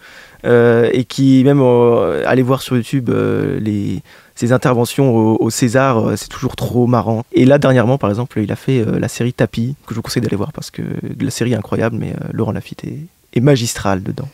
euh, 0.44 0.88
et 0.92 1.04
qui 1.04 1.42
même 1.44 1.60
euh, 1.60 2.22
allez 2.26 2.42
voir 2.42 2.62
sur 2.62 2.76
YouTube 2.76 3.10
euh, 3.10 3.58
les 3.60 4.02
ses 4.34 4.52
interventions 4.52 5.16
au, 5.16 5.36
au 5.40 5.50
César, 5.50 5.98
euh, 5.98 6.16
c'est 6.16 6.28
toujours 6.28 6.54
trop 6.54 6.86
marrant. 6.86 7.24
Et 7.32 7.44
là 7.44 7.58
dernièrement, 7.58 7.98
par 7.98 8.08
exemple, 8.08 8.38
il 8.38 8.52
a 8.52 8.56
fait 8.56 8.78
euh, 8.86 9.00
la 9.00 9.08
série 9.08 9.32
Tapis, 9.32 9.74
que 9.84 9.94
je 9.94 9.96
vous 9.96 10.02
conseille 10.02 10.22
d'aller 10.22 10.36
voir 10.36 10.52
parce 10.52 10.70
que 10.70 10.82
la 11.18 11.30
série 11.30 11.52
est 11.52 11.56
incroyable, 11.56 11.96
mais 11.98 12.10
euh, 12.12 12.28
Laurent 12.32 12.52
Lafitte 12.52 12.84
est, 12.84 13.00
est 13.34 13.40
magistral 13.40 14.02
dedans. 14.04 14.28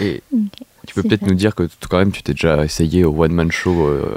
Et 0.00 0.22
tu 0.86 0.94
peux 0.94 1.02
peut-être 1.04 1.22
nous 1.22 1.34
dire 1.34 1.54
que 1.54 1.68
quand 1.88 1.98
même 1.98 2.10
tu 2.10 2.24
t'es 2.24 2.32
déjà 2.32 2.64
essayé 2.64 3.04
au 3.04 3.14
one-man 3.22 3.52
show 3.52 3.86
euh, 3.86 4.16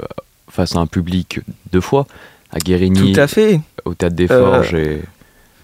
face 0.50 0.74
à 0.74 0.80
un 0.80 0.86
public 0.88 1.38
deux 1.72 1.80
fois, 1.80 2.08
à 2.50 2.58
Guérigny, 2.58 3.12
Tout 3.12 3.20
à 3.20 3.28
fait, 3.28 3.60
au 3.84 3.94
Théâtre 3.94 4.16
des 4.16 4.26
Forges 4.26 4.74
et 4.74 5.00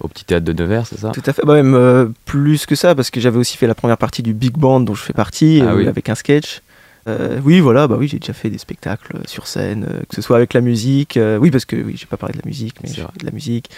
au 0.00 0.08
Petit 0.08 0.24
Théâtre 0.24 0.44
de 0.44 0.52
Nevers, 0.52 0.86
c'est 0.86 0.98
ça 0.98 1.10
tout 1.10 1.22
à 1.26 1.32
fait. 1.32 1.42
Bah, 1.44 1.54
même 1.54 1.74
euh, 1.74 2.06
plus 2.24 2.66
que 2.66 2.74
ça, 2.74 2.94
parce 2.94 3.10
que 3.10 3.20
j'avais 3.20 3.38
aussi 3.38 3.56
fait 3.56 3.66
la 3.66 3.74
première 3.74 3.98
partie 3.98 4.22
du 4.22 4.34
Big 4.34 4.52
Band 4.56 4.80
dont 4.80 4.94
je 4.94 5.02
fais 5.02 5.12
partie, 5.12 5.62
Ah 5.62 5.70
euh, 5.72 5.76
oui. 5.76 5.86
avec 5.88 6.08
un 6.08 6.14
sketch. 6.14 6.62
Euh, 7.08 7.40
oui, 7.44 7.60
voilà, 7.60 7.88
bah 7.88 7.96
oui, 7.98 8.08
j'ai 8.08 8.18
déjà 8.18 8.32
fait 8.34 8.50
des 8.50 8.58
spectacles 8.58 9.18
sur 9.26 9.46
scène, 9.46 9.86
que 10.08 10.14
ce 10.14 10.20
soit 10.22 10.36
avec 10.36 10.52
la 10.52 10.60
musique. 10.60 11.18
oui, 11.40 11.50
parce 11.50 11.64
que 11.64 11.76
oui, 11.76 11.94
j'ai 11.96 12.06
pas 12.06 12.18
parlé 12.18 12.34
de 12.34 12.38
la 12.38 12.46
musique, 12.46 12.76
mais 12.82 12.90
j'ai 12.92 13.02
de 13.02 13.24
la 13.24 13.32
musique. 13.32 13.70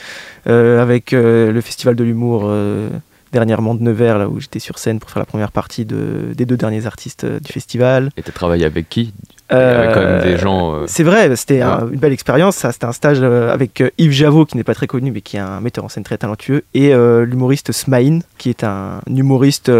Avec 0.46 1.12
le 1.12 1.60
Festival 1.60 1.94
de 1.94 2.02
l'humour 2.04 2.52
dernièrement 3.32 3.74
de 3.74 3.82
Nevers, 3.82 4.18
là 4.18 4.28
où 4.28 4.38
j'étais 4.40 4.58
sur 4.58 4.78
scène 4.78 4.98
pour 5.00 5.10
faire 5.10 5.20
la 5.20 5.26
première 5.26 5.50
partie 5.52 5.84
de, 5.84 6.32
des 6.34 6.44
deux 6.46 6.56
derniers 6.56 6.86
artistes 6.86 7.24
euh, 7.24 7.40
du 7.40 7.50
festival. 7.52 8.10
Et 8.16 8.22
t'as 8.22 8.32
travaillé 8.32 8.64
avec 8.64 8.88
qui? 8.88 9.12
Avec 9.48 9.94
quand 9.94 10.00
même 10.00 10.08
Euh, 10.10 10.22
des 10.22 10.36
gens. 10.38 10.74
euh, 10.74 10.84
C'est 10.86 11.02
vrai, 11.02 11.34
c'était 11.36 11.60
un- 11.60 11.88
une 11.90 11.98
belle 11.98 12.12
expérience. 12.12 12.56
C'était 12.70 12.84
un 12.86 12.92
stage 12.92 13.22
avec 13.22 13.82
Yves 13.98 14.12
Javot, 14.12 14.46
qui 14.46 14.56
n'est 14.56 14.64
pas 14.64 14.74
très 14.74 14.86
connu, 14.86 15.10
mais 15.10 15.20
qui 15.20 15.36
est 15.36 15.40
un 15.40 15.60
metteur 15.60 15.84
en 15.84 15.88
scène 15.88 16.04
très 16.04 16.16
talentueux, 16.18 16.62
et 16.74 16.92
l'humoriste 17.26 17.72
Smaïn, 17.72 18.20
qui 18.38 18.48
est 18.50 18.64
un 18.64 19.00
humoriste, 19.08 19.70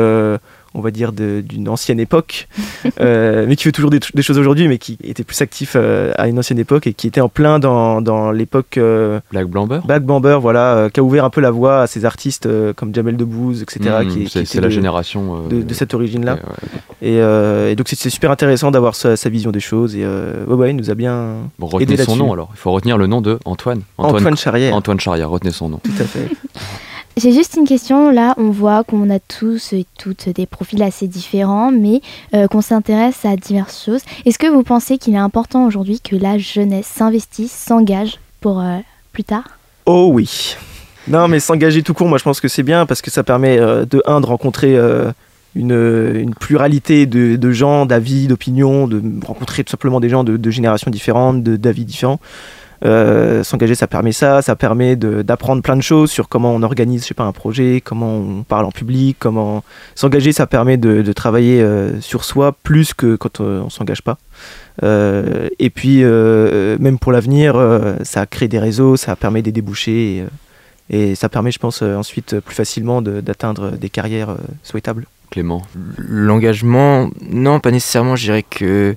on 0.75 0.81
va 0.81 0.91
dire, 0.91 1.13
d'une 1.13 1.69
ancienne 1.69 2.01
époque, 2.01 2.49
euh, 3.01 3.45
mais 3.49 3.57
qui 3.57 3.65
fait 3.65 3.73
toujours 3.73 3.91
des, 3.91 4.01
des 4.15 4.23
choses 4.23 4.39
aujourd'hui, 4.39 4.69
mais 4.69 4.79
qui 4.79 4.97
était 5.05 5.25
plus 5.25 5.41
actif 5.43 5.75
euh, 5.77 6.13
à 6.17 6.29
une 6.29 6.39
ancienne 6.39 6.59
époque 6.59 6.87
et 6.87 6.95
qui 6.95 7.07
était 7.07 7.21
en 7.21 7.29
plein 7.29 7.59
dans, 7.59 8.01
dans 8.01 8.31
l'époque 8.31 8.79
euh, 8.79 9.21
Black 9.31 9.47
Blamber 9.49 9.81
Black 9.85 10.05
Bamber, 10.05 10.39
voilà, 10.41 10.75
euh, 10.77 10.89
qui 10.89 11.01
a 11.01 11.03
ouvert 11.03 11.25
un 11.25 11.31
peu 11.31 11.41
la 11.41 11.51
voie 11.51 11.83
à 11.83 11.87
ces 11.87 12.05
artistes 12.05 12.47
euh, 12.47 12.73
comme 12.73 12.95
Jamel 12.95 13.17
Debbouze, 13.17 13.63
etc. 13.63 13.97
Mmh, 14.05 14.09
qui, 14.09 14.25
qui 14.25 14.47
c'est 14.47 14.61
la 14.61 14.69
de- 14.69 14.73
génération 14.73 15.43
euh, 15.47 15.49
de, 15.49 15.63
de 15.63 15.75
cette 15.75 15.95
origine-là. 15.95 16.35
ouais, 16.35 16.41
ouais. 16.41 17.09
Et, 17.11 17.21
euh, 17.21 17.71
et 17.71 17.77
donc 17.77 17.89
c'est 17.89 18.11
super 18.11 18.31
intéressant 18.31 18.71
d'avoir 18.71 18.95
sa, 18.95 19.17
sa 19.17 19.29
vision 19.29 19.51
des 19.51 19.61
choses. 19.61 19.97
Et 19.97 20.03
euh, 20.05 20.45
ouais, 20.47 20.55
ouais, 20.55 20.71
il 20.71 20.77
nous 20.77 20.91
a 20.91 20.95
bien. 20.95 21.37
Bon, 21.59 21.67
retenez 21.67 21.97
son 21.97 22.17
nom 22.17 22.33
alors. 22.33 22.51
Il 22.55 22.59
faut 22.59 22.73
retenir 22.73 22.97
le 22.99 23.07
nom 23.07 23.21
de 23.21 23.39
Antoine. 23.45 23.83
Antoine, 23.99 24.37
Charrière, 24.37 24.75
Antoine 24.75 25.01
Charrière, 25.01 25.29
retenez 25.31 25.53
son 25.53 25.69
nom. 25.69 25.81
tout 25.83 25.91
à 26.01 26.05
fait. 26.05 26.29
J'ai 27.19 27.33
juste 27.33 27.57
une 27.57 27.67
question. 27.67 28.11
Là, 28.11 28.35
on 28.39 28.51
voit 28.51 28.85
qu'on 28.85 29.11
a 29.11 29.19
tous 29.19 29.75
et 29.75 29.85
toutes 29.99 30.31
des 30.31 30.47
profils 30.47 30.83
assez 30.83 31.07
différents, 31.07 31.71
mais 31.71 32.01
euh, 32.35 32.49
qu'on 32.49 32.63
s'intéresse 32.63 33.25
à 33.25 33.37
diverses 33.37 33.85
choses. 33.85 34.01
Est-ce 34.25 34.39
que 34.39 34.47
vous 34.47 34.63
pensez 34.63 34.97
qu'il 34.97 35.15
est 35.15 35.19
important 35.19 35.67
aujourd'hui 35.67 36.01
que 36.01 36.17
la 36.17 36.39
jeunesse 36.39 36.87
s'investisse, 36.87 37.53
s'engage 37.53 38.19
pour 38.41 38.61
euh, 38.61 38.79
plus 39.13 39.25
tard? 39.25 39.45
Oh 39.85 40.11
oui. 40.13 40.57
Non, 41.07 41.29
mais 41.29 41.39
s'engager 41.39 41.83
tout 41.83 41.93
court, 41.93 42.09
moi 42.09 42.17
je 42.17 42.25
pense 42.25 42.41
que 42.41 42.49
c'est 42.49 42.63
bien 42.63 42.87
parce 42.87 43.03
que 43.03 43.11
ça 43.11 43.23
permet 43.23 43.59
euh, 43.59 43.85
de 43.85 44.03
un 44.07 44.21
de 44.23 44.27
rencontrer 44.27 44.79
une, 45.55 46.35
pluralité 46.41 47.05
de, 47.05 47.53
gens, 47.53 47.85
d'avis, 47.85 48.27
d'opinions, 48.27 48.89
de 48.89 49.03
rencontrer 49.27 49.65
tout 49.65 49.71
simplement 49.71 50.01
des 50.01 50.09
gens 50.09 50.25
de, 50.25 50.39
de 50.39 50.51
générations 50.51 50.91
différentes, 50.91 51.43
d'avis 51.43 51.85
différents. 51.85 52.21
Euh, 52.85 53.45
s'engager, 53.45 53.75
ça 53.75 53.87
permet 53.87 54.13
ça, 54.13 54.43
ça 54.43 54.57
permet 54.57 54.97
d'apprendre 54.97 55.63
plein 55.63 55.77
de 55.77 55.83
choses 55.83 56.11
sur 56.11 56.29
comment 56.29 56.53
on 56.53 56.63
organise, 56.63 57.03
je 57.03 57.09
sais 57.09 57.15
pas, 57.15 57.25
un 57.25 57.33
projet, 57.33 57.81
comment 57.81 58.17
on 58.17 58.43
parle 58.43 58.65
en 58.65 58.73
public, 58.73 59.17
comment 59.21 59.63
s'engager, 59.95 60.33
ça 60.33 60.47
permet 60.47 60.77
de, 60.77 61.13
travailler 61.13 61.61
euh, 61.61 62.01
sur 62.01 62.25
soi 62.25 62.53
plus 62.63 62.95
que 62.95 63.17
quand 63.17 63.41
euh, 63.41 63.61
on 63.61 63.71
s'engage 63.71 64.03
pas. 64.03 64.19
Et 65.59 65.71
puis 65.71 66.03
même 66.03 66.99
pour 66.99 67.13
l'avenir, 67.13 67.55
ça 68.03 68.27
crée 68.27 68.49
des 68.49 68.59
réseaux, 68.59 68.97
ça 68.97 69.15
permet 69.17 69.43
des 69.43 69.53
débouchés 69.53 70.25
et, 70.91 71.15
ça 71.15 71.29
permet, 71.29 71.53
je 71.53 71.59
pense, 71.59 71.83
ensuite 71.83 72.41
plus 72.41 72.55
facilement 72.55 73.03
d'atteindre 73.03 73.73
des 73.73 73.91
carrières 73.91 74.37
souhaitables. 74.63 75.07
Clément? 75.31 75.63
L'engagement, 75.99 77.11
non, 77.31 77.61
pas 77.61 77.71
nécessairement. 77.71 78.17
Je 78.17 78.25
dirais 78.25 78.43
que 78.43 78.97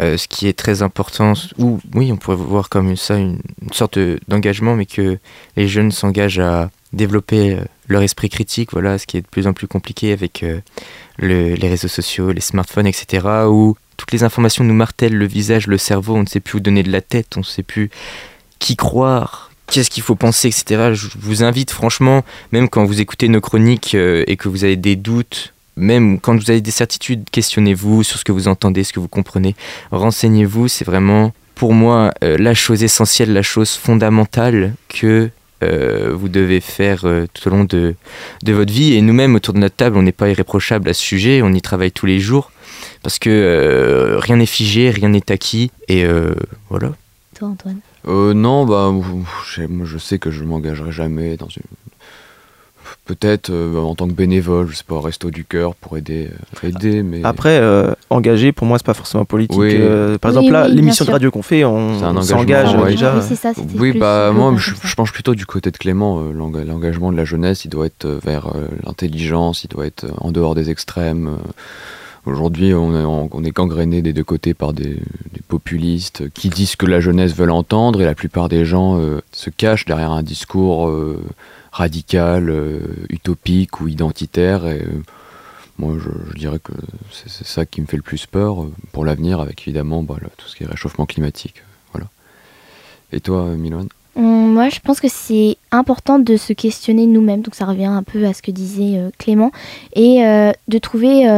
euh, 0.00 0.16
ce 0.16 0.28
qui 0.28 0.46
est 0.46 0.52
très 0.58 0.82
important, 0.82 1.32
ou 1.58 1.80
oui, 1.94 2.12
on 2.12 2.16
pourrait 2.16 2.36
voir 2.36 2.68
comme 2.68 2.96
ça 2.96 3.16
une, 3.16 3.38
sorte 3.72 3.98
de- 3.98 4.20
d'engagement, 4.28 4.74
mais 4.76 4.86
que 4.86 5.18
les 5.56 5.68
jeunes 5.68 5.90
s'engagent 5.92 6.38
à 6.38 6.70
développer 6.92 7.54
euh, 7.54 7.60
leur 7.88 8.02
esprit 8.02 8.28
critique, 8.28 8.72
voilà, 8.72 8.98
ce 8.98 9.06
qui 9.06 9.16
est 9.16 9.22
de 9.22 9.26
plus 9.26 9.46
en 9.46 9.52
plus 9.52 9.66
compliqué 9.68 10.12
avec 10.12 10.42
euh, 10.42 10.60
le- 11.18 11.54
les 11.54 11.68
réseaux 11.68 11.88
sociaux, 11.88 12.32
les 12.32 12.40
smartphones, 12.40 12.86
etc., 12.86 13.26
où 13.48 13.76
toutes 13.96 14.12
les 14.12 14.22
informations 14.24 14.64
nous 14.64 14.74
martèlent 14.74 15.16
le 15.16 15.26
visage, 15.26 15.66
le 15.66 15.78
cerveau, 15.78 16.16
on 16.16 16.22
ne 16.22 16.26
sait 16.28 16.40
plus 16.40 16.56
où 16.58 16.60
donner 16.60 16.82
de 16.82 16.92
la 16.92 17.00
tête, 17.00 17.34
on 17.36 17.40
ne 17.40 17.44
sait 17.44 17.62
plus 17.62 17.90
qui 18.58 18.76
croire, 18.76 19.50
qu'est-ce 19.68 19.88
qu'il 19.90 20.02
faut 20.02 20.14
penser, 20.16 20.48
etc. 20.48 20.90
Je 20.92 21.08
vous 21.18 21.42
invite 21.42 21.70
franchement, 21.70 22.22
même 22.52 22.68
quand 22.68 22.84
vous 22.84 23.00
écoutez 23.00 23.28
nos 23.28 23.40
chroniques 23.40 23.94
et 23.94 24.36
que 24.36 24.48
vous 24.50 24.64
avez 24.64 24.76
des 24.76 24.96
doutes, 24.96 25.54
même 25.76 26.20
quand 26.20 26.36
vous 26.36 26.50
avez 26.50 26.60
des 26.60 26.70
certitudes, 26.70 27.24
questionnez-vous 27.30 28.02
sur 28.02 28.18
ce 28.18 28.24
que 28.24 28.32
vous 28.32 28.48
entendez, 28.48 28.84
ce 28.84 28.92
que 28.92 29.00
vous 29.00 29.08
comprenez. 29.08 29.54
Renseignez-vous, 29.90 30.68
c'est 30.68 30.84
vraiment 30.84 31.32
pour 31.54 31.72
moi 31.72 32.12
euh, 32.22 32.36
la 32.38 32.54
chose 32.54 32.82
essentielle, 32.82 33.32
la 33.32 33.42
chose 33.42 33.72
fondamentale 33.72 34.74
que 34.88 35.30
euh, 35.62 36.12
vous 36.14 36.28
devez 36.28 36.60
faire 36.60 37.02
euh, 37.04 37.26
tout 37.32 37.48
au 37.48 37.50
long 37.50 37.64
de, 37.64 37.94
de 38.42 38.52
votre 38.52 38.72
vie. 38.72 38.94
Et 38.94 39.00
nous-mêmes, 39.00 39.34
autour 39.34 39.54
de 39.54 39.58
notre 39.58 39.76
table, 39.76 39.96
on 39.96 40.02
n'est 40.02 40.12
pas 40.12 40.28
irréprochable 40.28 40.88
à 40.88 40.94
ce 40.94 41.02
sujet, 41.02 41.40
on 41.42 41.52
y 41.52 41.62
travaille 41.62 41.92
tous 41.92 42.06
les 42.06 42.20
jours. 42.20 42.52
Parce 43.02 43.18
que 43.18 43.30
euh, 43.30 44.18
rien 44.18 44.36
n'est 44.36 44.46
figé, 44.46 44.90
rien 44.90 45.08
n'est 45.08 45.30
acquis. 45.30 45.70
Et 45.88 46.04
euh, 46.04 46.34
voilà. 46.68 46.92
Toi, 47.34 47.48
Antoine? 47.48 47.80
Euh, 48.06 48.34
non, 48.34 48.66
bah, 48.66 48.92
je, 49.46 49.62
moi, 49.62 49.86
je 49.86 49.98
sais 49.98 50.18
que 50.18 50.30
je 50.30 50.44
m'engagerai 50.44 50.92
jamais 50.92 51.36
dans 51.36 51.48
une. 51.48 51.62
Peut-être 53.06 53.50
euh, 53.50 53.78
en 53.80 53.94
tant 53.94 54.08
que 54.08 54.12
bénévole, 54.14 54.66
je 54.68 54.74
sais 54.74 54.84
pas, 54.84 55.00
resto 55.00 55.30
du 55.30 55.44
cœur 55.44 55.76
pour 55.76 55.96
aider, 55.96 56.28
euh, 56.64 56.68
aider, 56.68 57.04
mais 57.04 57.20
Après, 57.22 57.56
euh, 57.60 57.92
engager, 58.10 58.50
pour 58.50 58.66
moi, 58.66 58.78
c'est 58.78 58.84
pas 58.86 58.94
forcément 58.94 59.24
politique. 59.24 59.56
Oui. 59.56 59.70
Euh, 59.74 60.18
par 60.18 60.32
Oui, 60.32 60.38
exemple, 60.38 60.52
là, 60.52 60.66
oui, 60.68 60.74
l'émission 60.74 61.04
de 61.04 61.12
radio 61.12 61.30
qu'on 61.30 61.42
fait, 61.42 61.64
on, 61.64 61.98
C'est 62.00 62.04
un 62.04 62.08
on 62.08 62.10
engagement, 62.16 62.38
s'engage 62.40 62.74
ouais. 62.74 62.90
déjà. 62.90 63.14
Oui, 63.14 63.22
c'est 63.28 63.36
ça, 63.36 63.54
c'était 63.54 63.78
oui, 63.78 63.92
plus 63.92 64.00
bah 64.00 64.32
moi, 64.34 64.52
je, 64.56 64.72
penche 64.96 65.12
plutôt 65.12 65.36
du 65.36 65.46
côté 65.46 65.70
de 65.70 65.76
Clément. 65.76 66.18
euh, 66.18 66.32
l'enga- 66.32 66.64
L'engagement 66.64 67.12
de 67.12 67.16
la 67.16 67.24
jeunesse, 67.24 67.64
il 67.64 67.68
doit 67.68 67.86
être 67.86 68.06
vers 68.24 68.48
euh, 68.56 68.66
l'intelligence, 68.84 69.62
il 69.62 69.68
doit 69.68 69.86
être 69.86 70.06
en 70.18 70.32
dehors 70.32 70.56
des 70.56 70.70
extrêmes. 70.70 71.28
euh. 71.28 71.50
Aujourd'hui, 72.28 72.74
on 72.74 72.92
est, 72.92 73.04
on, 73.04 73.28
on 73.30 73.44
est 73.44 73.52
gangréné 73.54 74.02
des 74.02 74.12
deux 74.12 74.24
côtés 74.24 74.52
par 74.52 74.72
des, 74.72 74.94
des 75.32 75.42
populistes 75.46 76.28
qui 76.34 76.48
disent 76.48 76.70
ce 76.70 76.76
que 76.76 76.86
la 76.86 76.98
jeunesse 76.98 77.36
veut 77.36 77.48
entendre, 77.52 78.00
et 78.00 78.04
la 78.04 78.16
plupart 78.16 78.48
des 78.48 78.64
gens 78.64 78.98
euh, 78.98 79.20
se 79.30 79.48
cachent 79.48 79.84
derrière 79.84 80.10
un 80.10 80.24
discours 80.24 80.88
euh, 80.88 81.22
radical, 81.76 82.48
euh, 82.48 82.80
utopique 83.10 83.80
ou 83.80 83.88
identitaire. 83.88 84.66
Et 84.66 84.80
euh, 84.80 85.02
moi, 85.78 85.96
je, 85.98 86.38
dirais 86.38 86.58
que 86.58 86.72
c'est 87.12 87.46
ça 87.46 87.66
qui 87.66 87.82
me 87.82 87.86
fait 87.86 87.98
le 87.98 88.02
plus 88.02 88.24
peur 88.24 88.62
euh, 88.62 88.72
pour 88.92 89.04
l'avenir, 89.04 89.40
avec 89.40 89.62
évidemment 89.62 90.02
bah, 90.02 90.16
tout 90.38 90.48
ce 90.48 90.56
qui 90.56 90.64
est 90.64 90.66
réchauffement 90.66 91.04
climatique. 91.04 91.62
Voilà. 91.92 92.06
Et 93.12 93.20
toi, 93.20 93.44
Milan? 93.56 93.84
Hum, 94.16 94.54
Moi, 94.54 94.70
je 94.70 94.80
pense 94.80 95.00
que 95.00 95.08
c'est 95.08 95.58
important 95.70 96.18
de 96.18 96.38
se 96.38 96.54
questionner 96.54 97.06
nous-mêmes, 97.06 97.42
donc 97.42 97.54
ça 97.54 97.66
revient 97.66 97.84
un 97.84 98.02
peu 98.02 98.24
à 98.24 98.32
ce 98.32 98.40
que 98.40 98.50
disait 98.50 98.98
Clément, 99.18 99.52
et 99.94 100.22
de 100.68 100.78
trouver 100.78 101.28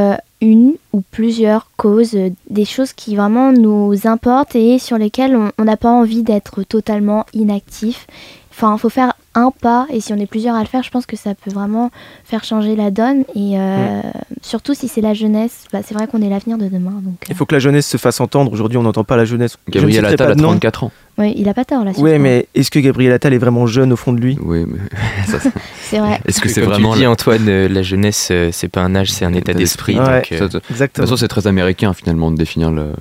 une 0.40 0.74
ou 0.92 1.00
plusieurs 1.00 1.72
causes, 1.76 2.16
des 2.48 2.64
choses 2.64 2.92
qui 2.92 3.16
vraiment 3.16 3.50
nous 3.50 4.06
importent 4.06 4.54
et 4.54 4.78
sur 4.78 4.96
lesquelles 4.96 5.36
on 5.36 5.64
n'a 5.64 5.76
pas 5.76 5.90
envie 5.90 6.22
d'être 6.22 6.62
totalement 6.62 7.26
inactif. 7.32 8.06
Enfin, 8.52 8.74
il 8.76 8.78
faut 8.78 8.88
faire 8.88 9.14
un 9.38 9.50
pas, 9.50 9.86
et 9.90 10.00
si 10.00 10.12
on 10.12 10.16
est 10.16 10.26
plusieurs 10.26 10.54
à 10.56 10.60
le 10.60 10.66
faire, 10.66 10.82
je 10.82 10.90
pense 10.90 11.06
que 11.06 11.16
ça 11.16 11.34
peut 11.34 11.50
vraiment 11.50 11.90
faire 12.24 12.44
changer 12.44 12.76
la 12.76 12.90
donne, 12.90 13.20
et 13.34 13.58
euh, 13.58 14.00
surtout 14.42 14.74
si 14.74 14.88
c'est 14.88 15.00
la 15.00 15.14
jeunesse, 15.14 15.64
bah, 15.72 15.80
c'est 15.84 15.94
vrai 15.94 16.06
qu'on 16.06 16.20
est 16.22 16.28
l'avenir 16.28 16.58
de 16.58 16.68
demain. 16.68 17.00
Donc, 17.02 17.14
Il 17.28 17.34
faut 17.34 17.46
que 17.46 17.54
la 17.54 17.58
jeunesse 17.60 17.86
se 17.86 17.96
fasse 17.96 18.20
entendre. 18.20 18.52
Aujourd'hui, 18.52 18.78
on 18.78 18.82
n'entend 18.82 19.04
pas 19.04 19.16
la 19.16 19.24
jeunesse. 19.24 19.56
Je 19.66 19.70
ne 19.78 19.80
Gabriel 19.80 20.04
Attal 20.06 20.32
a 20.32 20.34
de 20.34 20.40
nom. 20.40 20.48
34 20.48 20.84
ans. 20.84 20.92
euh, 21.18 21.22
ouais, 21.22 21.34
il 21.36 21.48
a 21.48 21.54
pas 21.54 21.64
tort 21.64 21.84
là. 21.84 21.92
Oui, 21.98 22.18
mais 22.18 22.46
est-ce 22.54 22.70
que 22.70 22.78
Gabriel 22.78 23.12
Attal 23.12 23.32
est 23.34 23.38
vraiment 23.38 23.66
jeune 23.66 23.92
au 23.92 23.96
fond 23.96 24.12
de 24.12 24.20
lui? 24.20 24.38
Oui, 24.42 24.64
mais 24.66 24.78
c'est 25.80 25.98
vrai. 25.98 26.20
est-ce 26.26 26.40
que 26.40 26.48
c'est 26.48 26.60
Comme 26.60 26.70
vraiment 26.70 26.92
tu 26.94 27.00
dis, 27.00 27.06
Antoine, 27.06 27.48
euh, 27.48 27.68
la 27.68 27.82
jeunesse, 27.82 28.28
euh, 28.30 28.50
c'est 28.52 28.68
pas 28.68 28.80
un 28.82 28.94
âge, 28.94 29.10
c'est 29.10 29.24
un 29.24 29.32
état 29.34 29.54
d'esprit. 29.54 29.98
Ouais. 29.98 30.22
euh, 30.32 30.38
ça- 30.38 30.44
De 30.48 30.58
toute 30.58 30.70
Exactement. 30.70 31.06
façon, 31.06 31.16
c'est 31.16 31.28
très 31.28 31.46
américain 31.46 31.92
finalement 31.94 32.30
de 32.30 32.36
définir 32.36 32.70
le. 32.70 32.92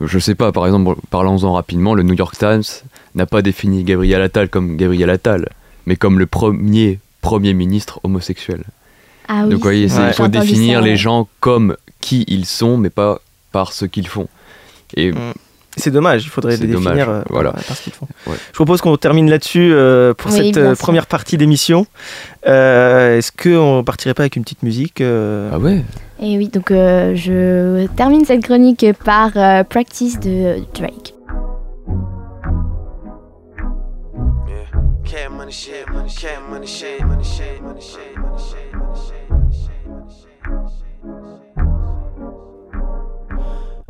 Je 0.00 0.18
sais 0.20 0.36
pas, 0.36 0.52
par 0.52 0.64
exemple, 0.66 0.94
parlons-en 1.10 1.52
rapidement, 1.54 1.92
le 1.94 2.04
New 2.04 2.14
York 2.14 2.36
Times 2.38 2.62
n'a 3.16 3.26
pas 3.26 3.42
défini 3.42 3.82
Gabriel 3.82 4.22
Attal 4.22 4.48
comme 4.48 4.76
Gabriel 4.76 5.10
Attal, 5.10 5.48
mais 5.88 5.96
comme 5.96 6.18
le 6.18 6.26
premier 6.26 7.00
Premier 7.22 7.52
ministre 7.54 7.98
homosexuel. 8.04 8.62
Ah 9.26 9.42
oui, 9.42 9.50
Donc, 9.50 9.52
vous 9.54 9.62
voyez, 9.64 9.84
il 9.86 10.12
faut 10.14 10.28
définir 10.28 10.78
ça, 10.78 10.84
les 10.84 10.96
gens 10.96 11.26
comme 11.40 11.76
qui 12.00 12.24
ils 12.28 12.44
sont, 12.46 12.76
mais 12.76 12.90
pas 12.90 13.20
par 13.52 13.72
ce 13.72 13.86
qu'ils 13.86 14.06
font. 14.06 14.28
Et 14.96 15.12
C'est 15.76 15.90
dommage, 15.90 16.24
il 16.24 16.28
faudrait 16.28 16.56
les 16.56 16.66
définir 16.66 17.06
dommage, 17.06 17.08
euh, 17.08 17.22
voilà. 17.30 17.52
par 17.52 17.76
ce 17.76 17.82
qu'ils 17.82 17.92
font. 17.92 18.06
Ouais. 18.26 18.36
Je 18.48 18.52
propose 18.52 18.80
qu'on 18.82 18.96
termine 18.96 19.28
là-dessus 19.28 19.70
euh, 19.72 20.14
pour 20.14 20.30
Oui, 20.30 20.36
cette 20.36 20.56
euh, 20.58 20.74
première 20.76 21.06
partie 21.06 21.36
d'émission. 21.36 21.86
Euh, 22.46 23.18
Est-ce 23.18 23.32
qu'on 23.32 23.82
partirait 23.82 24.14
pas 24.14 24.22
avec 24.24 24.36
une 24.36 24.44
petite 24.44 24.62
musique 24.62 25.00
euh, 25.00 25.50
ah 25.52 25.58
ouais, 25.58 25.82
Et 26.20 26.36
oui, 26.38 26.48
donc 26.48 26.70
euh, 26.70 27.14
je 27.16 27.86
termine 27.96 28.24
cette 28.24 28.44
chronique 28.44 28.86
par 29.04 29.30
euh, 29.36 29.64
Practice 29.64 30.20
de 30.20 30.58
Drake. 30.74 31.14
Cat 35.08 35.32
money 35.32 35.50
shit, 35.50 35.88
money 35.88 36.10
shit, 36.10 36.38
money 36.42 36.66
shit, 36.66 37.00
money 37.06 37.24
shit, 37.24 37.56
money 37.56 37.80
shit, 37.80 38.18
money 38.18 38.42
shit. 38.42 38.68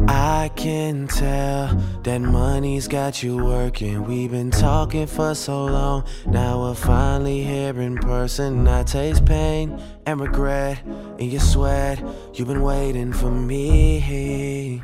I 0.08 0.48
can 0.54 1.08
tell 1.08 1.74
that 2.04 2.20
money's 2.20 2.86
got 2.86 3.20
you 3.24 3.36
working. 3.36 4.04
We've 4.04 4.30
been 4.30 4.52
talking 4.52 5.08
for 5.08 5.34
so 5.34 5.64
long. 5.64 6.04
Now 6.26 6.60
we're 6.62 6.74
finally 6.74 7.42
here 7.42 7.80
in 7.80 7.98
person. 7.98 8.68
I 8.68 8.84
taste 8.84 9.24
pain 9.24 9.76
and 10.06 10.20
regret 10.20 10.84
in 11.18 11.30
your 11.30 11.40
sweat. 11.40 12.00
You've 12.34 12.46
been 12.46 12.62
waiting 12.62 13.12
for 13.12 13.32
me. 13.32 14.80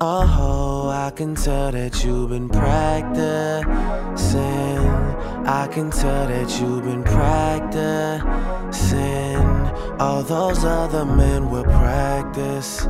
Oh, 0.00 0.88
I 0.88 1.10
can 1.10 1.34
tell 1.34 1.72
that 1.72 2.04
you've 2.04 2.30
been 2.30 2.48
practicing. 2.48 3.72
I 5.46 5.66
can 5.66 5.90
tell 5.90 6.28
that 6.28 6.60
you've 6.60 6.84
been 6.84 7.02
practicing. 7.02 8.22
All 9.98 10.22
those 10.22 10.64
other 10.64 11.04
men 11.04 11.50
will 11.50 11.64
practice. 11.64 12.86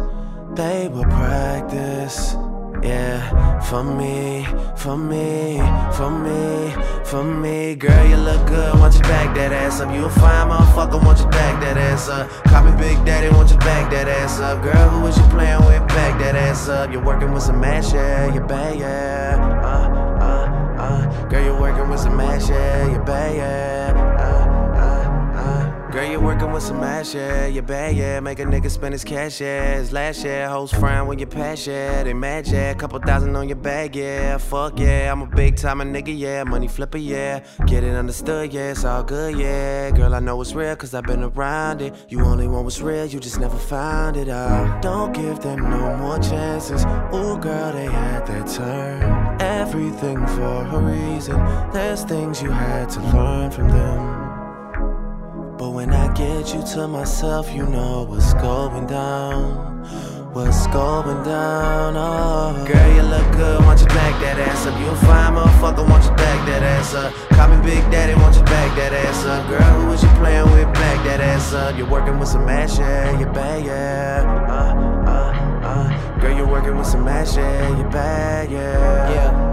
They 0.55 0.89
will 0.89 1.05
practice. 1.05 2.37
Yeah, 2.83 3.61
for 3.61 3.85
me, 3.85 4.45
for 4.77 4.99
me, 4.99 5.59
for 5.97 6.11
me, 6.11 6.75
for 7.05 7.23
me. 7.23 7.75
Girl, 7.77 8.07
you 8.09 8.17
look 8.17 8.47
good, 8.49 8.79
want 8.79 8.95
you 8.97 9.03
back 9.03 9.35
that 9.37 9.53
ass 9.53 9.81
up. 9.81 9.95
You 9.95 10.07
a 10.07 10.11
fine 10.11 10.49
motherfucker, 10.51 11.03
want 11.03 11.21
you 11.21 11.27
back 11.29 11.61
that 11.63 11.77
ass 11.79 12.09
up. 12.09 12.29
Call 12.45 12.65
me 12.65 12.73
Big 12.73 13.03
Daddy, 13.07 13.29
want 13.35 13.51
you 13.51 13.59
back 13.59 13.91
that 13.93 14.09
ass 14.09 14.41
up. 14.41 14.63
Girl, 14.63 14.89
who 14.91 15.03
was 15.03 15.17
you 15.17 15.25
playing 15.25 15.65
with? 15.65 15.87
Back 15.89 16.19
that 16.19 16.35
ass 16.35 16.69
up. 16.69 16.91
You're 16.91 17.05
working 17.05 17.33
with 17.33 17.45
some 17.45 17.61
mash, 17.61 17.93
yeah, 17.95 18.35
you 18.35 18.41
bad, 18.41 18.79
yeah. 18.79 19.61
Uh, 19.65 20.12
uh, 20.93 21.07
uh. 21.07 21.29
Girl, 21.29 21.45
you're 21.45 21.61
working 21.61 21.89
with 21.89 22.01
some 22.01 22.17
mash, 22.17 22.49
yeah, 22.49 22.91
you're 22.91 23.05
bad, 23.05 23.37
yeah. 23.37 24.13
Girl, 25.93 26.11
you're 26.11 26.21
working 26.21 26.51
with 26.51 26.63
some 26.63 26.83
ass, 26.83 27.13
yeah. 27.13 27.47
you're 27.47 27.63
bad, 27.63 27.95
yeah. 27.95 28.19
Make 28.21 28.39
a 28.39 28.45
nigga 28.45 28.71
spend 28.71 28.95
his 28.95 29.05
cash, 29.05 29.43
yeah. 29.43 29.75
His 29.75 29.93
last 29.93 30.25
year, 30.25 30.49
hoes 30.49 30.73
frown 30.73 31.07
when 31.07 31.19
you 31.19 31.27
pass, 31.27 31.67
yeah. 31.67 32.03
They 32.03 32.15
mad, 32.15 32.49
yeah. 32.49 32.73
Couple 32.73 32.99
thousand 32.99 33.37
on 33.37 33.47
your 33.47 33.59
bag, 33.59 33.95
yeah. 33.95 34.39
Fuck, 34.39 34.79
yeah. 34.79 35.13
I'm 35.13 35.21
a 35.21 35.27
big 35.27 35.57
time 35.57 35.81
nigga, 35.81 36.19
yeah. 36.19 36.45
Money 36.45 36.67
flipper, 36.67 36.97
yeah. 36.97 37.45
Get 37.67 37.85
it 37.85 37.95
understood, 37.95 38.55
yeah. 38.55 38.71
It's 38.71 38.87
all 38.87 39.03
good, 39.03 39.39
yeah. 39.39 39.91
Girl, 39.91 40.15
I 40.15 40.21
know 40.21 40.41
it's 40.41 40.55
real, 40.55 40.75
cause 40.77 40.95
I've 40.95 41.05
been 41.05 41.25
around 41.25 41.83
it. 41.83 41.95
You 42.09 42.25
only 42.25 42.49
want 42.49 42.65
what's 42.65 42.81
real, 42.81 43.05
you 43.05 43.21
just 43.21 43.39
never 43.39 43.59
found 43.59 44.17
it 44.17 44.31
out. 44.31 44.81
Don't 44.81 45.13
give 45.13 45.41
them 45.41 45.61
no 45.61 45.95
more 45.99 46.19
chances. 46.21 46.87
Ooh, 47.15 47.37
girl, 47.37 47.71
they 47.75 47.85
had 47.85 48.25
their 48.27 48.47
turn. 48.47 49.22
Everything 49.75 50.19
for 50.27 50.67
a 50.67 50.81
reason. 50.81 51.35
There's 51.73 52.05
things 52.05 52.43
you 52.43 52.51
had 52.51 52.91
to 52.91 53.01
learn 53.17 53.51
from 53.51 53.69
them. 53.69 55.57
But 55.57 55.71
when 55.71 55.95
I 55.95 56.13
get 56.13 56.53
you 56.53 56.63
to 56.75 56.87
myself, 56.87 57.51
you 57.55 57.65
know 57.65 58.03
what's 58.03 58.35
going 58.35 58.87
down. 58.87 59.83
What's 60.35 60.67
going 60.67 61.25
down? 61.25 61.95
Oh, 61.97 62.53
girl, 62.69 62.95
you 62.95 63.01
look 63.01 63.33
good. 63.33 63.65
Want 63.65 63.81
you 63.81 63.87
back 63.87 64.21
that 64.21 64.39
ass 64.41 64.67
up? 64.67 64.79
You 64.79 64.89
a 64.89 64.97
fine 65.09 65.37
motherfucker. 65.37 65.89
Want 65.89 66.05
you 66.05 66.15
back 66.17 66.47
that 66.49 66.63
ass 66.63 66.93
up? 66.93 67.15
Call 67.31 67.49
me 67.49 67.57
Big 67.65 67.83
Daddy. 67.91 68.15
Want 68.21 68.37
you 68.37 68.43
back 68.43 68.77
that 68.77 68.93
ass 68.93 69.25
up? 69.25 69.49
Girl, 69.49 69.63
who 69.81 69.87
was 69.89 70.03
you 70.03 70.11
playing 70.21 70.53
with? 70.53 70.71
Back 70.75 71.03
that 71.07 71.23
ass 71.23 71.55
up. 71.55 71.79
You're 71.79 71.89
working 71.89 72.19
with 72.19 72.29
some 72.29 72.47
ass, 72.47 72.79
yeah. 72.79 73.19
You 73.19 73.25
bad, 73.25 73.65
yeah. 73.65 74.47
Uh, 74.51 75.09
uh, 75.09 75.67
uh. 75.67 76.21
Girl, 76.21 76.37
you're 76.37 76.47
working 76.47 76.77
with 76.77 76.87
some 76.87 77.09
ass, 77.09 77.39
yeah. 77.39 77.79
You 77.79 77.85
bad, 77.85 78.51
yeah. 78.51 79.11
Yeah. 79.15 79.52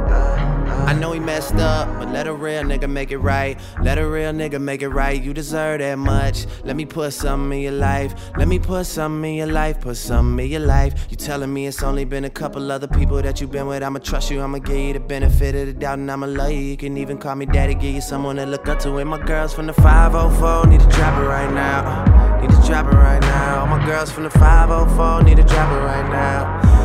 I 0.90 0.94
know 0.94 1.12
he 1.12 1.20
messed 1.20 1.54
up, 1.54 1.88
but 2.00 2.10
let 2.10 2.26
a 2.26 2.34
real 2.34 2.64
nigga 2.64 2.90
make 2.90 3.12
it 3.12 3.20
right. 3.20 3.60
Let 3.80 4.00
a 4.00 4.10
real 4.10 4.32
nigga 4.32 4.60
make 4.60 4.82
it 4.82 4.90
right. 4.90 5.22
You 5.22 5.36
deserve 5.36 5.82
that 5.82 6.00
much. 6.00 6.48
Let 6.64 6.76
me 6.76 6.88
put 6.88 7.14
something 7.14 7.60
in 7.60 7.64
your 7.64 7.74
life. 7.74 8.16
Let 8.40 8.48
me 8.48 8.58
put 8.58 8.88
something 8.88 9.30
in 9.30 9.38
your 9.38 9.54
life. 9.54 9.82
Put 9.82 9.98
something 9.98 10.44
in 10.44 10.52
your 10.52 10.62
life. 10.62 11.06
You 11.12 11.16
telling 11.16 11.54
me 11.54 11.68
it's 11.68 11.84
only 11.84 12.06
been 12.06 12.26
a 12.26 12.30
couple 12.32 12.72
other 12.72 12.88
people 12.88 13.22
that 13.22 13.40
you've 13.40 13.52
been 13.52 13.68
with. 13.68 13.84
I'ma 13.84 14.00
trust 14.00 14.32
you. 14.32 14.42
I'ma 14.42 14.58
give 14.58 14.78
you 14.78 14.94
the 14.94 15.00
benefit 15.00 15.54
of 15.54 15.68
the 15.68 15.74
doubt, 15.74 16.00
and 16.00 16.12
I'ma 16.12 16.26
love 16.26 16.54
you. 16.54 16.58
You 16.58 16.76
can 16.76 16.98
even 16.98 17.20
call 17.20 17.36
me 17.36 17.46
daddy. 17.46 17.76
Give 17.76 17.94
you 17.94 18.02
someone 18.02 18.38
to 18.38 18.48
look 18.48 18.68
up 18.68 18.80
to. 18.80 18.98
And 18.98 19.12
my 19.12 19.24
girls 19.24 19.54
from 19.54 19.68
the 19.68 19.74
504 19.74 20.72
need 20.72 20.80
to 20.80 20.88
drop 20.88 21.22
it 21.22 21.28
right 21.28 21.54
now. 21.54 22.42
Need 22.42 22.50
to 22.50 22.68
drop 22.68 22.88
it 22.88 22.98
right 22.98 23.22
now. 23.22 23.60
All 23.60 23.68
my 23.68 23.86
girls 23.86 24.12
from 24.12 24.24
the 24.24 24.32
504 24.32 25.22
need 25.22 25.38
to 25.38 25.44
drop 25.44 25.72
it 25.72 25.86
right 25.86 26.10
now. 26.10 26.79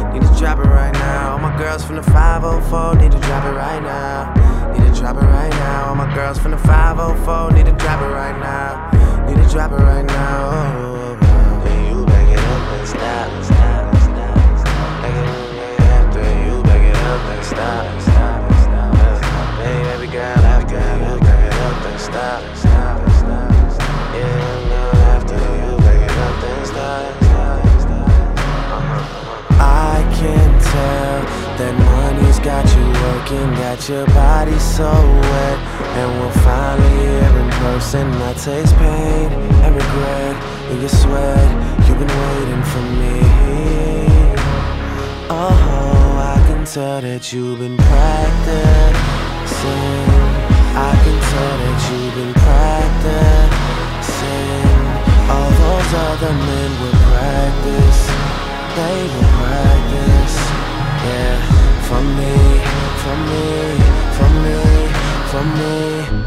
Drop 0.45 0.59
it 0.59 0.69
right 0.69 0.93
now. 0.93 1.33
All 1.33 1.39
my 1.39 1.57
girls 1.57 1.83
from 1.87 1.97
the 1.97 2.03
504 2.03 2.97
need 2.97 3.13
to 3.13 3.19
drop 3.21 3.47
it 3.47 3.57
right 3.57 3.83
now. 3.83 4.75
Need 4.75 4.93
to 4.93 5.01
drop 5.01 5.17
it 5.17 5.25
right 5.25 5.49
now. 5.49 5.89
All 5.89 5.95
my 5.95 6.15
girls 6.15 6.39
from 6.39 6.51
the 6.51 6.59
504 6.59 7.53
need 7.53 7.65
to 7.65 7.73
drop 7.73 8.03
it 8.03 8.13
right 8.13 8.39
now. 8.39 8.91
Need 9.27 9.43
to 9.43 9.49
drop 9.49 9.73
it 9.73 9.77
right 9.77 10.05
now. 10.05 11.17
Then 11.65 11.97
you 11.97 12.05
back 12.05 12.29
it 12.29 12.39
up 12.39 12.73
and 12.77 12.87
stop, 12.87 13.43
stop, 13.43 13.97
stop, 13.97 14.59
stop. 14.59 15.01
Back 15.01 15.17
it 15.17 15.29
up 15.31 15.81
after 15.81 16.21
you 16.21 16.63
back 16.63 16.83
it 16.93 16.97
up 16.99 17.21
and 17.25 17.45
stop, 17.47 18.01
stop, 18.03 18.53
stop. 18.53 19.65
Hey, 19.65 19.83
baby 19.97 20.13
girl, 20.13 20.45
after 20.45 20.75
you 20.75 21.21
back 21.21 21.41
it 21.41 21.55
up 21.55 21.85
and 21.87 21.99
stop, 21.99 22.57
got 32.45 32.65
you 32.77 32.85
working, 33.03 33.51
got 33.55 33.89
your 33.89 34.07
body 34.09 34.59
so 34.59 34.91
wet. 34.93 35.59
And 35.99 36.21
we're 36.21 36.37
finally 36.45 36.91
here 37.01 37.33
in 37.43 37.51
person. 37.65 38.05
I 38.13 38.33
taste 38.35 38.77
pain 38.77 39.33
and 39.65 39.75
regret 39.75 40.37
in 40.71 40.81
your 40.81 40.91
sweat. 40.91 41.49
You've 41.87 41.99
been 41.99 42.17
waiting 42.27 42.63
for 42.73 42.85
me. 43.01 43.17
Oh, 45.31 46.19
I 46.35 46.37
can 46.47 46.65
tell 46.67 47.01
that 47.01 47.33
you've 47.33 47.59
been 47.59 47.77
practicing. 47.77 48.95
I 50.77 50.93
can 51.03 51.19
tell 51.33 51.57
that 51.63 51.79
you've 51.89 52.15
been 52.21 52.35
practicing. 52.47 53.55
All 55.33 55.51
those 55.65 55.93
other 56.09 56.33
men 56.33 56.71
will 56.81 56.99
practice 57.09 58.35
they 58.75 59.03
will 59.15 59.31
practice. 59.39 60.37
Yeah, 61.07 61.64
me, 61.93 62.01
me, 62.01 63.55
me, 64.43 64.55
me. 65.45 66.25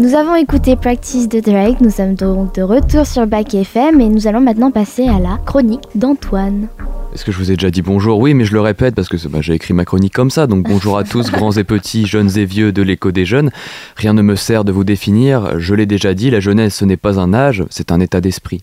Nous 0.00 0.14
avons 0.14 0.34
écouté 0.34 0.76
Practice 0.76 1.28
de 1.28 1.40
Drake, 1.40 1.80
nous 1.80 1.90
sommes 1.90 2.14
donc 2.14 2.54
de 2.54 2.62
retour 2.62 3.06
sur 3.06 3.26
Back 3.26 3.54
FM 3.54 4.00
et 4.00 4.08
nous 4.08 4.26
allons 4.26 4.40
maintenant 4.40 4.70
passer 4.70 5.08
à 5.08 5.18
la 5.18 5.38
chronique 5.46 5.86
d'Antoine. 5.94 6.68
Est-ce 7.14 7.24
que 7.24 7.30
je 7.30 7.38
vous 7.38 7.52
ai 7.52 7.54
déjà 7.54 7.70
dit 7.70 7.80
bonjour 7.80 8.18
Oui, 8.18 8.34
mais 8.34 8.44
je 8.44 8.52
le 8.52 8.60
répète 8.60 8.96
parce 8.96 9.08
que 9.08 9.16
bah, 9.28 9.38
j'ai 9.40 9.54
écrit 9.54 9.72
ma 9.72 9.84
chronique 9.84 10.12
comme 10.12 10.30
ça. 10.30 10.48
Donc 10.48 10.64
bonjour 10.64 10.98
à 10.98 11.04
tous, 11.04 11.30
grands 11.30 11.52
et 11.52 11.62
petits, 11.62 12.06
jeunes 12.06 12.36
et 12.36 12.44
vieux 12.44 12.72
de 12.72 12.82
l'écho 12.82 13.12
des 13.12 13.24
jeunes. 13.24 13.52
Rien 13.94 14.14
ne 14.14 14.22
me 14.22 14.34
sert 14.34 14.64
de 14.64 14.72
vous 14.72 14.82
définir. 14.82 15.60
Je 15.60 15.74
l'ai 15.74 15.86
déjà 15.86 16.12
dit, 16.12 16.30
la 16.30 16.40
jeunesse, 16.40 16.74
ce 16.74 16.84
n'est 16.84 16.96
pas 16.96 17.20
un 17.20 17.32
âge, 17.32 17.64
c'est 17.70 17.92
un 17.92 18.00
état 18.00 18.20
d'esprit. 18.20 18.62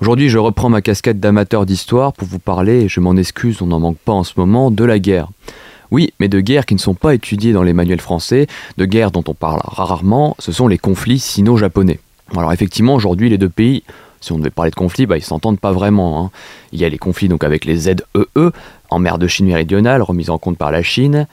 Aujourd'hui, 0.00 0.30
je 0.30 0.38
reprends 0.38 0.70
ma 0.70 0.80
casquette 0.80 1.20
d'amateur 1.20 1.66
d'histoire 1.66 2.14
pour 2.14 2.26
vous 2.26 2.38
parler, 2.38 2.84
et 2.84 2.88
je 2.88 3.00
m'en 3.00 3.16
excuse, 3.16 3.60
on 3.60 3.66
n'en 3.66 3.80
manque 3.80 3.98
pas 3.98 4.12
en 4.12 4.24
ce 4.24 4.32
moment, 4.38 4.70
de 4.70 4.84
la 4.84 4.98
guerre. 4.98 5.28
Oui, 5.90 6.14
mais 6.20 6.28
de 6.28 6.40
guerres 6.40 6.64
qui 6.64 6.74
ne 6.74 6.80
sont 6.80 6.94
pas 6.94 7.14
étudiées 7.14 7.52
dans 7.52 7.62
les 7.62 7.74
manuels 7.74 8.00
français, 8.00 8.46
de 8.78 8.86
guerres 8.86 9.10
dont 9.10 9.24
on 9.28 9.34
parle 9.34 9.60
rarement, 9.62 10.36
ce 10.38 10.52
sont 10.52 10.68
les 10.68 10.78
conflits 10.78 11.18
sino-japonais. 11.18 12.00
Alors 12.34 12.52
effectivement, 12.52 12.94
aujourd'hui, 12.94 13.28
les 13.28 13.38
deux 13.38 13.50
pays 13.50 13.82
si 14.24 14.32
on 14.32 14.38
devait 14.38 14.50
parler 14.50 14.70
de 14.70 14.76
conflits, 14.76 15.06
bah, 15.06 15.16
ils 15.16 15.22
s'entendent 15.22 15.60
pas 15.60 15.72
vraiment. 15.72 16.24
Hein. 16.24 16.30
Il 16.72 16.80
y 16.80 16.84
a 16.84 16.88
les 16.88 16.98
conflits 16.98 17.28
donc 17.28 17.44
avec 17.44 17.64
les 17.64 17.76
ZEE 17.76 17.96
en 18.90 18.98
mer 18.98 19.18
de 19.18 19.26
Chine 19.26 19.46
méridionale, 19.46 20.02
remise 20.02 20.30
en 20.30 20.38
compte 20.38 20.58
par 20.58 20.70
la 20.70 20.82
Chine, 20.82 21.26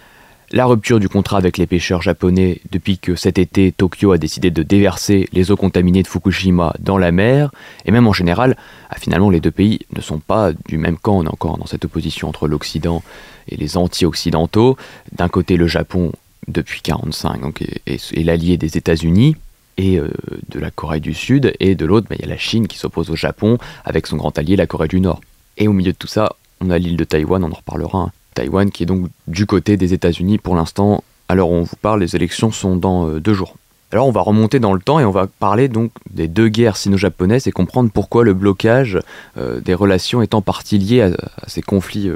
la 0.51 0.65
rupture 0.65 0.99
du 0.99 1.07
contrat 1.07 1.37
avec 1.37 1.57
les 1.57 1.65
pêcheurs 1.65 2.01
japonais 2.01 2.59
depuis 2.71 2.97
que 2.97 3.15
cet 3.15 3.37
été 3.37 3.71
Tokyo 3.71 4.11
a 4.11 4.17
décidé 4.17 4.51
de 4.51 4.63
déverser 4.63 5.29
les 5.31 5.49
eaux 5.51 5.55
contaminées 5.55 6.03
de 6.03 6.07
Fukushima 6.07 6.73
dans 6.79 6.97
la 6.97 7.11
mer, 7.11 7.51
et 7.85 7.91
même 7.91 8.07
en 8.07 8.13
général, 8.13 8.57
ah, 8.89 8.97
finalement 8.99 9.29
les 9.29 9.39
deux 9.39 9.51
pays 9.51 9.79
ne 9.95 10.01
sont 10.01 10.19
pas 10.19 10.51
du 10.67 10.77
même 10.77 10.97
camp, 10.97 11.19
on 11.19 11.23
est 11.23 11.29
encore 11.29 11.57
dans 11.57 11.67
cette 11.67 11.85
opposition 11.85 12.27
entre 12.27 12.47
l'Occident 12.47 13.01
et 13.47 13.55
les 13.55 13.77
anti-occidentaux. 13.77 14.75
D'un 15.13 15.29
côté 15.29 15.55
le 15.55 15.67
Japon 15.67 16.11
depuis 16.47 16.81
1945 16.85 17.61
et, 17.61 17.97
et 18.13 18.23
l'allié 18.23 18.57
des 18.57 18.77
États-Unis, 18.77 19.35
et 19.77 19.97
euh, 19.97 20.09
de 20.49 20.59
la 20.59 20.71
Corée 20.71 20.99
du 20.99 21.13
Sud, 21.13 21.53
et 21.59 21.75
de 21.75 21.85
l'autre, 21.85 22.07
il 22.11 22.21
y 22.21 22.23
a 22.23 22.27
la 22.27 22.37
Chine 22.37 22.67
qui 22.67 22.77
s'oppose 22.77 23.09
au 23.09 23.15
Japon 23.15 23.57
avec 23.85 24.07
son 24.07 24.17
grand 24.17 24.37
allié, 24.37 24.55
la 24.55 24.67
Corée 24.67 24.87
du 24.87 24.99
Nord. 24.99 25.21
Et 25.57 25.67
au 25.67 25.73
milieu 25.73 25.91
de 25.91 25.97
tout 25.97 26.07
ça, 26.07 26.35
on 26.61 26.69
a 26.69 26.77
l'île 26.77 26.97
de 26.97 27.03
Taïwan, 27.03 27.43
on 27.43 27.51
en 27.51 27.55
reparlera. 27.55 27.99
Hein. 27.99 28.11
Taïwan 28.33 28.71
qui 28.71 28.83
est 28.83 28.85
donc 28.85 29.07
du 29.27 29.45
côté 29.45 29.77
des 29.77 29.93
États-Unis 29.93 30.37
pour 30.37 30.55
l'instant. 30.55 31.03
Alors 31.27 31.51
on 31.51 31.63
vous 31.63 31.75
parle, 31.81 32.01
les 32.01 32.15
élections 32.15 32.51
sont 32.51 32.75
dans 32.75 33.07
euh, 33.07 33.19
deux 33.19 33.33
jours. 33.33 33.55
Alors 33.91 34.07
on 34.07 34.11
va 34.11 34.21
remonter 34.21 34.59
dans 34.59 34.73
le 34.73 34.79
temps 34.79 34.99
et 34.99 35.05
on 35.05 35.11
va 35.11 35.27
parler 35.27 35.67
donc 35.67 35.91
des 36.09 36.29
deux 36.29 36.47
guerres 36.47 36.77
sino-japonaises 36.77 37.47
et 37.47 37.51
comprendre 37.51 37.89
pourquoi 37.93 38.23
le 38.23 38.33
blocage 38.33 38.99
euh, 39.37 39.59
des 39.59 39.73
relations 39.73 40.21
est 40.21 40.33
en 40.33 40.41
partie 40.41 40.77
lié 40.77 41.01
à, 41.01 41.11
ces 41.47 41.61
conflits 41.61 42.09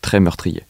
très 0.00 0.18
meurtriers. 0.18 0.64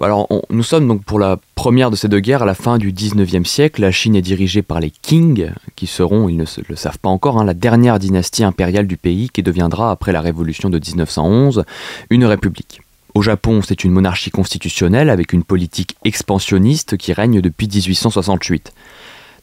Alors, 0.00 0.28
nous 0.50 0.62
sommes 0.62 0.86
donc 0.86 1.04
pour 1.04 1.18
la 1.18 1.38
première 1.54 1.90
de 1.90 1.96
ces 1.96 2.08
deux 2.08 2.20
guerres 2.20 2.42
à 2.42 2.46
la 2.46 2.54
fin 2.54 2.76
du 2.76 2.92
19e 2.92 3.46
siècle. 3.46 3.80
La 3.80 3.90
Chine 3.90 4.14
est 4.14 4.22
dirigée 4.22 4.60
par 4.60 4.78
les 4.78 4.90
Qing, 4.90 5.52
qui 5.74 5.86
seront, 5.86 6.28
ils 6.28 6.36
ne 6.36 6.44
le 6.68 6.76
savent 6.76 6.98
pas 6.98 7.08
encore, 7.08 7.38
hein, 7.38 7.44
la 7.44 7.54
dernière 7.54 7.98
dynastie 7.98 8.44
impériale 8.44 8.86
du 8.86 8.98
pays 8.98 9.30
qui 9.30 9.42
deviendra, 9.42 9.90
après 9.90 10.12
la 10.12 10.20
révolution 10.20 10.68
de 10.68 10.78
1911, 10.78 11.64
une 12.10 12.26
république. 12.26 12.82
Au 13.14 13.22
Japon, 13.22 13.62
c'est 13.66 13.84
une 13.84 13.92
monarchie 13.92 14.30
constitutionnelle 14.30 15.08
avec 15.08 15.32
une 15.32 15.44
politique 15.44 15.96
expansionniste 16.04 16.98
qui 16.98 17.14
règne 17.14 17.40
depuis 17.40 17.66
1868. 17.66 18.74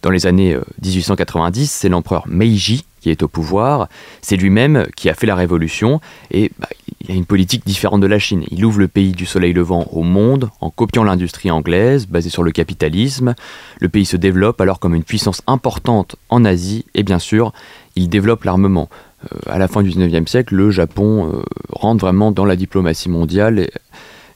Dans 0.03 0.11
les 0.11 0.27
années 0.27 0.55
1890, 0.83 1.63
euh, 1.63 1.67
c'est 1.67 1.89
l'empereur 1.89 2.25
Meiji 2.27 2.85
qui 3.01 3.09
est 3.09 3.23
au 3.23 3.27
pouvoir. 3.27 3.89
C'est 4.21 4.37
lui-même 4.37 4.85
qui 4.95 5.09
a 5.09 5.13
fait 5.13 5.25
la 5.25 5.35
révolution 5.35 5.99
et 6.29 6.51
bah, 6.59 6.69
il 7.03 7.11
a 7.11 7.15
une 7.15 7.25
politique 7.25 7.65
différente 7.65 7.99
de 7.99 8.07
la 8.07 8.17
Chine. 8.17 8.45
Il 8.49 8.63
ouvre 8.63 8.79
le 8.79 8.87
pays 8.87 9.11
du 9.11 9.25
soleil 9.25 9.51
levant 9.51 9.87
au 9.91 10.03
monde 10.03 10.49
en 10.61 10.69
copiant 10.69 11.03
l'industrie 11.03 11.51
anglaise 11.51 12.07
basée 12.07 12.29
sur 12.29 12.43
le 12.43 12.51
capitalisme. 12.51 13.35
Le 13.79 13.89
pays 13.89 14.05
se 14.05 14.15
développe 14.15 14.61
alors 14.61 14.79
comme 14.79 14.95
une 14.95 15.03
puissance 15.03 15.41
importante 15.45 16.15
en 16.29 16.45
Asie 16.45 16.85
et 16.93 17.03
bien 17.03 17.19
sûr, 17.19 17.51
il 17.97 18.07
développe 18.07 18.45
l'armement. 18.45 18.89
Euh, 19.25 19.37
à 19.47 19.57
la 19.57 19.67
fin 19.67 19.83
du 19.83 19.89
19e 19.89 20.27
siècle, 20.27 20.55
le 20.55 20.71
Japon 20.71 21.29
euh, 21.33 21.43
rentre 21.69 22.05
vraiment 22.05 22.31
dans 22.31 22.45
la 22.45 22.55
diplomatie 22.55 23.09
mondiale 23.09 23.59
et, 23.59 23.71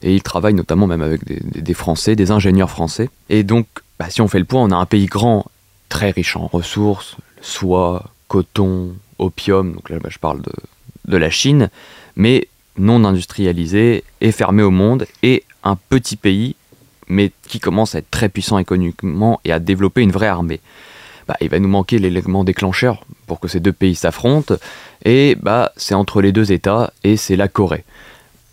il 0.02 0.22
travaille 0.22 0.54
notamment 0.54 0.86
même 0.86 1.02
avec 1.02 1.22
des, 1.26 1.74
Français, 1.74 2.14
des 2.14 2.30
ingénieurs 2.30 2.70
français. 2.70 3.10
Et 3.30 3.42
donc, 3.42 3.66
bah, 3.98 4.10
si 4.10 4.20
on 4.20 4.28
fait 4.28 4.38
le 4.38 4.44
point, 4.44 4.62
on 4.62 4.70
a 4.70 4.76
un 4.76 4.86
pays 4.86 5.06
grand, 5.06 5.46
très 5.88 6.10
riche 6.12 6.36
en 6.36 6.46
ressources, 6.46 7.16
soie, 7.40 8.04
coton, 8.28 8.94
opium, 9.18 9.72
donc 9.72 9.90
là 9.90 9.98
bah, 9.98 10.08
je 10.12 10.18
parle 10.18 10.40
de, 10.42 10.52
de 11.08 11.16
la 11.16 11.30
Chine, 11.30 11.68
mais 12.14 12.46
non 12.78 13.04
industrialisé 13.04 14.04
et 14.20 14.32
fermé 14.32 14.62
au 14.62 14.70
monde, 14.70 15.06
et 15.22 15.44
un 15.64 15.76
petit 15.76 16.16
pays, 16.16 16.56
mais 17.08 17.32
qui 17.48 17.60
commence 17.60 17.94
à 17.94 17.98
être 17.98 18.10
très 18.10 18.28
puissant 18.28 18.58
économiquement 18.58 19.40
et 19.44 19.52
à 19.52 19.58
développer 19.58 20.02
une 20.02 20.12
vraie 20.12 20.26
armée. 20.26 20.60
Bah, 21.26 21.36
il 21.40 21.48
va 21.48 21.58
nous 21.58 21.68
manquer 21.68 21.98
l'élément 21.98 22.44
déclencheur 22.44 23.04
pour 23.26 23.40
que 23.40 23.48
ces 23.48 23.60
deux 23.60 23.72
pays 23.72 23.94
s'affrontent, 23.94 24.56
et 25.04 25.36
bah, 25.40 25.72
c'est 25.76 25.94
entre 25.94 26.22
les 26.22 26.32
deux 26.32 26.52
États, 26.52 26.92
et 27.04 27.16
c'est 27.16 27.36
la 27.36 27.48
Corée. 27.48 27.84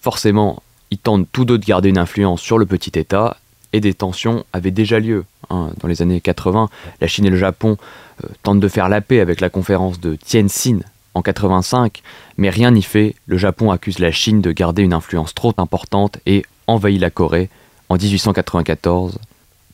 Forcément, 0.02 0.62
ils 0.92 0.98
tentent 0.98 1.28
tous 1.32 1.46
deux 1.46 1.58
de 1.58 1.66
garder 1.66 1.90
une 1.90 1.98
influence 1.98 2.42
sur 2.42 2.58
le 2.58 2.66
petit 2.66 3.00
État, 3.00 3.38
et 3.74 3.82
des 3.82 3.94
tensions 3.94 4.46
avaient 4.54 4.72
déjà 4.72 5.00
lieu. 5.00 5.26
Hein. 5.50 5.72
Dans 5.80 5.88
les 5.88 6.02
années 6.02 6.22
80, 6.22 6.70
la 7.02 7.08
Chine 7.08 7.26
et 7.26 7.30
le 7.30 7.38
Japon 7.38 7.78
euh, 8.24 8.28
tentent 8.44 8.60
de 8.60 8.68
faire 8.68 8.90
la 8.90 9.02
paix 9.02 9.20
avec 9.20 9.42
la 9.42 9.50
conférence 9.50 10.00
de 10.00 10.16
Tianjin 10.16 10.80
en 11.15 11.21
85, 11.21 12.04
mais 12.38 12.49
rien 12.49 12.71
n'y 12.71 12.84
fait, 12.84 13.15
le 13.25 13.38
Japon 13.38 13.71
accuse 13.71 13.99
la 13.99 14.12
Chine 14.12 14.41
de 14.41 14.51
garder 14.51 14.84
une 14.84 14.93
influence 14.93 15.34
trop 15.34 15.54
importante 15.58 16.19
et 16.25 16.45
envahit 16.67 16.99
la 16.99 17.10
Corée 17.10 17.49
en 17.89 17.95
1894 17.95 19.17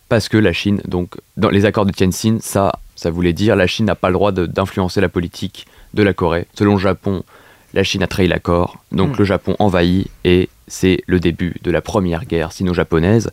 parce 0.08 0.28
que 0.28 0.38
la 0.38 0.52
Chine, 0.52 0.82
donc 0.86 1.16
dans 1.38 1.50
les 1.50 1.64
accords 1.64 1.86
de 1.86 1.92
Tianjin, 1.92 2.40
ça, 2.42 2.74
ça 2.96 3.10
voulait 3.10 3.32
dire 3.32 3.56
la 3.56 3.66
Chine 3.66 3.86
n'a 3.86 3.96
pas 3.96 4.10
le 4.10 4.14
droit 4.16 4.34
d'influencer 4.34 5.00
la 5.00 5.08
politique 5.08 5.66
de 5.94 6.04
la 6.04 6.14
Corée. 6.14 6.48
Selon 6.54 6.74
le 6.74 6.80
Japon, 6.80 7.24
la 7.74 7.84
Chine 7.84 8.04
a 8.04 8.08
trahi 8.08 8.28
l'accord, 8.28 8.78
donc 8.92 9.12
hmm. 9.12 9.20
le 9.20 9.24
Japon 9.24 9.56
envahit 9.60 10.10
et 10.26 10.50
c'est 10.68 11.02
le 11.08 11.22
début 11.22 11.56
de 11.64 11.72
la 11.72 11.82
première 11.82 12.26
guerre 12.26 12.52
sino-japonaise. 12.52 13.32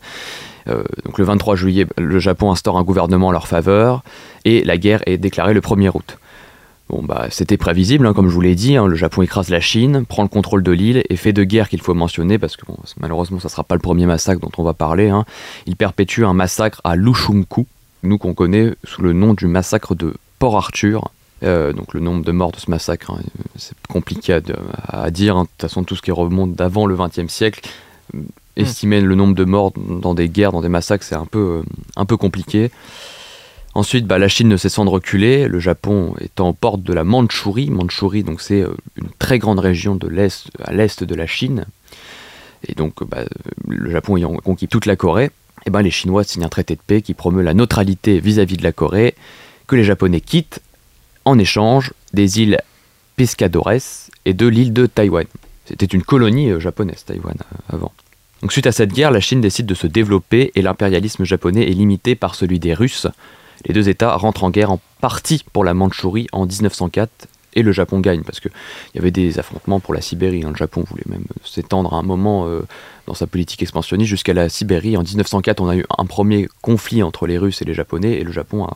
Euh, 0.69 0.83
donc 1.03 1.17
le 1.17 1.25
23 1.25 1.57
juillet, 1.57 1.85
le 1.97 2.19
Japon 2.19 2.49
instaure 2.49 2.77
un 2.77 2.83
gouvernement 2.83 3.27
en 3.27 3.31
leur 3.31 3.47
faveur 3.47 4.01
et 4.45 4.63
la 4.63 4.77
guerre 4.77 5.01
est 5.05 5.17
déclarée 5.17 5.53
le 5.53 5.61
1er 5.61 5.91
août. 5.93 6.17
Bon, 6.89 7.03
bah, 7.03 7.27
c'était 7.29 7.57
prévisible, 7.57 8.07
hein, 8.07 8.13
comme 8.13 8.29
je 8.29 8.33
vous 8.33 8.41
l'ai 8.41 8.55
dit. 8.55 8.75
Hein, 8.75 8.87
le 8.87 8.95
Japon 8.95 9.21
écrase 9.21 9.49
la 9.49 9.59
Chine, 9.59 10.05
prend 10.07 10.23
le 10.23 10.27
contrôle 10.27 10.63
de 10.63 10.71
l'île 10.71 11.03
et 11.09 11.15
fait 11.15 11.33
de 11.33 11.43
guerre 11.43 11.69
qu'il 11.69 11.81
faut 11.81 11.93
mentionner, 11.93 12.39
parce 12.39 12.57
que 12.57 12.65
malheureusement, 12.99 13.39
ça 13.39 13.47
ne 13.47 13.51
sera 13.51 13.63
pas 13.63 13.75
le 13.75 13.81
premier 13.81 14.07
massacre 14.07 14.41
dont 14.41 14.51
on 14.57 14.63
va 14.63 14.73
parler. 14.73 15.09
Hein. 15.09 15.25
Il 15.67 15.75
perpétue 15.75 16.23
un 16.23 16.33
massacre 16.33 16.81
à 16.83 16.95
Lushunku, 16.95 17.67
nous 18.01 18.17
qu'on 18.17 18.33
connaît 18.33 18.73
sous 18.83 19.03
le 19.03 19.13
nom 19.13 19.35
du 19.35 19.45
massacre 19.45 19.93
de 19.93 20.15
Port 20.39 20.57
Arthur. 20.57 21.11
Euh, 21.43 21.73
donc 21.73 21.93
le 21.93 21.99
nombre 21.99 22.25
de 22.25 22.31
morts 22.31 22.51
de 22.51 22.57
ce 22.57 22.69
massacre, 22.71 23.13
c'est 23.55 23.75
compliqué 23.87 24.39
à, 24.87 25.11
dire. 25.11 25.35
De 25.35 25.41
toute 25.41 25.61
façon, 25.61 25.83
tout 25.83 25.95
ce 25.95 26.01
qui 26.01 26.11
remonte 26.11 26.53
d'avant 26.53 26.87
le 26.87 26.97
XXe 26.97 27.31
siècle, 27.31 27.69
hmm. 28.13 28.21
estimer 28.57 28.99
le 28.99 29.13
nombre 29.13 29.35
de 29.35 29.45
morts 29.45 29.73
dans 29.75 30.15
des 30.15 30.27
guerres, 30.27 30.53
dans 30.53 30.61
des 30.61 30.69
massacres, 30.69 31.03
c'est 31.03 31.15
un 31.15 31.27
peu, 31.27 31.61
euh, 31.61 31.69
un 31.95 32.05
peu 32.05 32.17
compliqué. 32.17 32.71
Ensuite, 33.75 34.07
bah, 34.07 34.17
la 34.17 34.27
Chine 34.27 34.47
ne 34.47 34.57
cessant 34.57 34.83
de 34.83 34.89
reculer, 34.89 35.47
le 35.47 35.59
Japon 35.59 36.15
étant 36.19 36.49
aux 36.49 36.53
portes 36.53 36.81
de 36.81 36.93
la 36.93 37.03
Mandchourie. 37.03 37.69
Mandchourie, 37.69 38.23
donc 38.23 38.41
c'est 38.41 38.61
euh, 38.61 38.73
une 38.95 39.09
très 39.19 39.37
grande 39.37 39.59
région 39.59 39.95
de 39.95 40.07
l'est 40.07 40.47
à 40.63 40.73
l'est 40.73 41.03
de 41.03 41.15
la 41.15 41.27
Chine. 41.27 41.65
Et 42.67 42.73
donc, 42.73 43.03
bah, 43.07 43.23
le 43.67 43.91
Japon 43.91 44.17
ayant 44.17 44.35
conquis 44.37 44.67
toute 44.67 44.85
la 44.85 44.95
Corée, 44.95 45.31
eh 45.65 45.69
ben, 45.69 45.81
les 45.81 45.91
Chinois 45.91 46.23
signent 46.23 46.45
un 46.45 46.49
traité 46.49 46.75
de 46.75 46.81
paix 46.85 47.01
qui 47.01 47.13
promeut 47.13 47.43
la 47.43 47.53
neutralité 47.53 48.19
vis-à-vis 48.19 48.57
de 48.57 48.63
la 48.63 48.71
Corée, 48.71 49.15
que 49.67 49.75
les 49.75 49.83
Japonais 49.83 50.21
quittent 50.21 50.61
en 51.25 51.37
échange 51.37 51.93
des 52.13 52.41
îles 52.41 52.57
Pescadores 53.15 54.07
et 54.25 54.33
de 54.33 54.47
l'île 54.47 54.73
de 54.73 54.87
Taïwan. 54.87 55.25
C'était 55.65 55.85
une 55.85 56.03
colonie 56.03 56.49
euh, 56.49 56.59
japonaise, 56.59 57.05
Taïwan, 57.05 57.35
euh, 57.39 57.75
avant. 57.75 57.91
Donc, 58.41 58.51
suite 58.51 58.67
à 58.67 58.71
cette 58.71 58.93
guerre, 58.93 59.11
la 59.11 59.19
Chine 59.19 59.41
décide 59.41 59.67
de 59.67 59.75
se 59.75 59.85
développer 59.85 60.51
et 60.55 60.61
l'impérialisme 60.61 61.23
japonais 61.23 61.69
est 61.69 61.73
limité 61.73 62.15
par 62.15 62.33
celui 62.33 62.57
des 62.59 62.73
Russes 62.73 63.07
les 63.65 63.73
deux 63.73 63.89
États 63.89 64.15
rentrent 64.15 64.43
en 64.43 64.49
guerre 64.49 64.71
en 64.71 64.79
partie 65.01 65.43
pour 65.53 65.63
la 65.63 65.73
Mandchourie 65.73 66.27
en 66.31 66.45
1904 66.45 67.27
et 67.53 67.63
le 67.63 67.71
Japon 67.71 67.99
gagne 67.99 68.21
parce 68.21 68.39
qu'il 68.39 68.51
y 68.95 68.99
avait 68.99 69.11
des 69.11 69.39
affrontements 69.39 69.79
pour 69.79 69.93
la 69.93 70.01
Sibérie. 70.01 70.43
Hein. 70.43 70.51
Le 70.51 70.55
Japon 70.55 70.83
voulait 70.89 71.03
même 71.07 71.25
s'étendre 71.43 71.93
à 71.93 71.97
un 71.97 72.03
moment 72.03 72.47
euh, 72.47 72.61
dans 73.07 73.13
sa 73.13 73.27
politique 73.27 73.61
expansionniste 73.61 74.09
jusqu'à 74.09 74.33
la 74.33 74.49
Sibérie. 74.49 74.97
En 74.97 75.03
1904, 75.03 75.61
on 75.61 75.69
a 75.69 75.75
eu 75.75 75.85
un 75.97 76.05
premier 76.05 76.47
conflit 76.61 77.03
entre 77.03 77.27
les 77.27 77.37
Russes 77.37 77.61
et 77.61 77.65
les 77.65 77.73
Japonais 77.73 78.13
et 78.13 78.23
le 78.23 78.31
Japon 78.31 78.67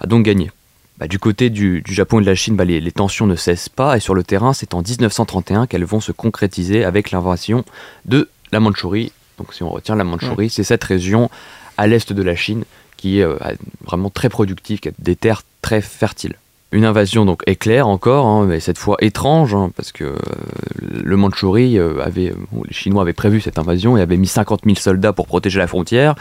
a, 0.00 0.06
donc 0.06 0.24
gagné. 0.24 0.50
Bah, 0.98 1.08
du 1.08 1.18
côté 1.18 1.48
du, 1.48 1.82
Japon 1.88 2.20
et 2.20 2.22
de 2.22 2.26
la 2.26 2.34
Chine, 2.34 2.56
bah, 2.56 2.64
les, 2.64 2.92
tensions 2.92 3.26
ne 3.26 3.36
cessent 3.36 3.70
pas 3.70 3.96
et 3.96 4.00
sur 4.00 4.14
le 4.14 4.22
terrain, 4.22 4.52
c'est 4.52 4.74
en 4.74 4.82
1931 4.82 5.66
qu'elles 5.66 5.84
vont 5.84 6.00
se 6.00 6.12
concrétiser 6.12 6.84
avec 6.84 7.10
l'invasion 7.10 7.64
de 8.04 8.28
la 8.52 8.60
Mandchourie. 8.60 9.12
Donc 9.38 9.54
si 9.54 9.62
on 9.62 9.70
retient 9.70 9.96
la 9.96 10.04
Mandchourie, 10.04 10.50
c'est 10.50 10.64
cette 10.64 10.84
région 10.84 11.30
à 11.78 11.86
l'est 11.86 12.12
de 12.12 12.22
la 12.22 12.36
Chine 12.36 12.64
qui 13.00 13.20
est 13.20 13.24
euh, 13.24 13.36
vraiment 13.84 14.10
très 14.10 14.28
productif, 14.28 14.80
qui 14.82 14.88
a 14.88 14.92
des 14.98 15.16
terres 15.16 15.42
très 15.62 15.80
fertiles. 15.80 16.34
Une 16.70 16.84
invasion 16.84 17.24
donc 17.24 17.42
éclair 17.46 17.88
encore, 17.88 18.26
hein, 18.26 18.44
mais 18.46 18.60
cette 18.60 18.78
fois 18.78 18.96
étrange, 19.00 19.54
hein, 19.54 19.72
parce 19.74 19.90
que 19.90 20.04
euh, 20.04 20.16
le 21.02 21.16
Mandchourie 21.16 21.78
euh, 21.78 22.04
avait, 22.04 22.34
les 22.68 22.74
Chinois 22.74 23.02
avaient 23.02 23.14
prévu 23.14 23.40
cette 23.40 23.58
invasion 23.58 23.96
et 23.96 24.02
avaient 24.02 24.18
mis 24.18 24.26
50 24.26 24.60
000 24.66 24.76
soldats 24.76 25.14
pour 25.14 25.26
protéger 25.26 25.58
la 25.58 25.66
frontière. 25.66 26.14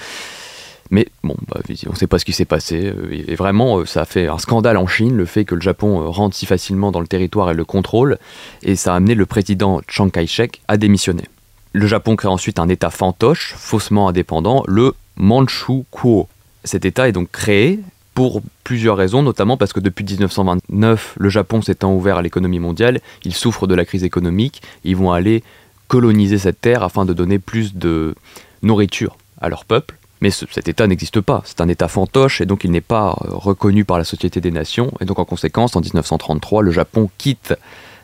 Mais 0.90 1.08
bon, 1.22 1.36
bah, 1.50 1.60
on 1.88 1.92
ne 1.92 1.96
sait 1.96 2.08
pas 2.08 2.18
ce 2.18 2.26
qui 2.26 2.34
s'est 2.34 2.46
passé. 2.46 2.92
Et 3.12 3.36
vraiment, 3.36 3.86
ça 3.86 4.02
a 4.02 4.06
fait 4.06 4.28
un 4.28 4.40
scandale 4.40 4.78
en 4.78 4.88
Chine, 4.88 5.16
le 5.16 5.26
fait 5.26 5.46
que 5.46 5.54
le 5.54 5.62
Japon 5.62 6.10
rentre 6.10 6.36
si 6.36 6.48
facilement 6.48 6.92
dans 6.92 7.02
le 7.02 7.06
territoire 7.06 7.52
et 7.52 7.54
le 7.54 7.64
contrôle. 7.64 8.18
Et 8.64 8.76
ça 8.76 8.94
a 8.94 8.96
amené 8.96 9.14
le 9.14 9.28
président 9.28 9.82
Chiang 9.88 10.10
Kai-shek 10.10 10.62
à 10.68 10.78
démissionner. 10.78 11.26
Le 11.74 11.86
Japon 11.86 12.16
crée 12.16 12.28
ensuite 12.28 12.58
un 12.58 12.70
État 12.70 12.90
fantoche, 12.90 13.54
faussement 13.56 14.08
indépendant, 14.08 14.64
le 14.66 14.96
Manchukuo. 15.18 16.28
Cet 16.64 16.86
État 16.86 17.08
est 17.08 17.12
donc 17.12 17.32
créé 17.32 17.80
pour 18.14 18.42
plusieurs 18.64 18.98
raisons, 18.98 19.24
notamment 19.24 19.56
parce 19.56 19.72
que 19.72 19.80
depuis 19.80 20.04
1929, 20.04 21.16
le 21.18 21.30
Japon 21.30 21.62
s'étant 21.62 21.94
ouvert 21.94 22.18
à 22.18 22.22
l'économie 22.22 22.60
mondiale, 22.60 23.00
il 23.24 23.34
souffre 23.34 23.66
de 23.66 23.76
la 23.76 23.86
crise 23.86 24.04
économique, 24.04 24.62
ils 24.84 24.96
vont 24.96 25.14
aller 25.14 25.44
coloniser 25.88 26.38
cette 26.38 26.60
terre 26.60 26.84
afin 26.84 27.06
de 27.06 27.14
donner 27.14 27.40
plus 27.40 27.76
de 27.76 28.16
nourriture 28.62 29.18
à 29.40 29.50
leur 29.50 29.64
peuple. 29.66 29.96
Mais 30.22 30.32
cet 30.32 30.68
État 30.68 30.86
n'existe 30.86 31.22
pas, 31.22 31.42
c'est 31.46 31.62
un 31.62 31.70
État 31.70 31.88
fantoche 31.88 32.42
et 32.42 32.46
donc 32.46 32.66
il 32.66 32.72
n'est 32.72 32.82
pas 32.82 33.18
euh, 33.24 33.30
reconnu 33.32 33.86
par 33.86 33.98
la 33.98 34.04
Société 34.04 34.42
des 34.42 34.52
Nations. 34.52 34.92
Et 35.00 35.06
donc 35.06 35.18
en 35.18 35.26
conséquence, 35.26 35.78
en 35.78 35.82
1933, 35.82 36.62
le 36.62 36.72
Japon 36.72 37.10
quitte 37.18 37.54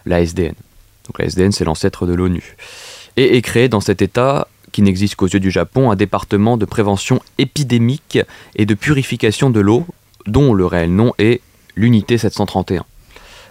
la 0.05 0.21
SDN. 0.21 0.55
Donc 1.07 1.19
la 1.19 1.25
SDN, 1.25 1.51
c'est 1.51 1.65
l'ancêtre 1.65 2.05
de 2.05 2.13
l'ONU. 2.13 2.55
Et 3.17 3.35
est 3.35 3.41
créé 3.41 3.67
dans 3.67 3.81
cet 3.81 4.01
État 4.01 4.47
qui 4.75 4.81
n'existe 4.81 5.15
qu'aux 5.15 5.29
yeux 5.29 5.39
du 5.39 5.51
Japon, 5.51 5.89
un 5.89 5.95
département 5.95 6.57
de 6.57 6.65
prévention 6.65 7.21
épidémique 7.37 8.19
et 8.57 8.65
de 8.65 8.73
purification 8.73 9.49
de 9.49 9.61
l'eau, 9.61 9.85
dont 10.27 10.53
le 10.53 10.65
réel 10.65 10.93
nom 10.93 11.13
est 11.17 11.39
l'unité 11.77 12.17
731. 12.17 12.83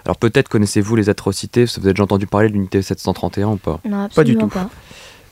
Alors 0.05 0.19
peut-être 0.19 0.51
connaissez-vous 0.51 0.97
les 0.97 1.09
atrocités, 1.09 1.65
vous 1.65 1.79
avez 1.79 1.95
déjà 1.95 2.03
entendu 2.03 2.27
parler 2.27 2.51
de 2.51 2.53
l'unité 2.53 2.83
731 2.83 3.49
ou 3.53 3.57
pas? 3.57 3.81
Non, 3.89 4.11
pas 4.15 4.23
du 4.23 4.37
tout. 4.37 4.51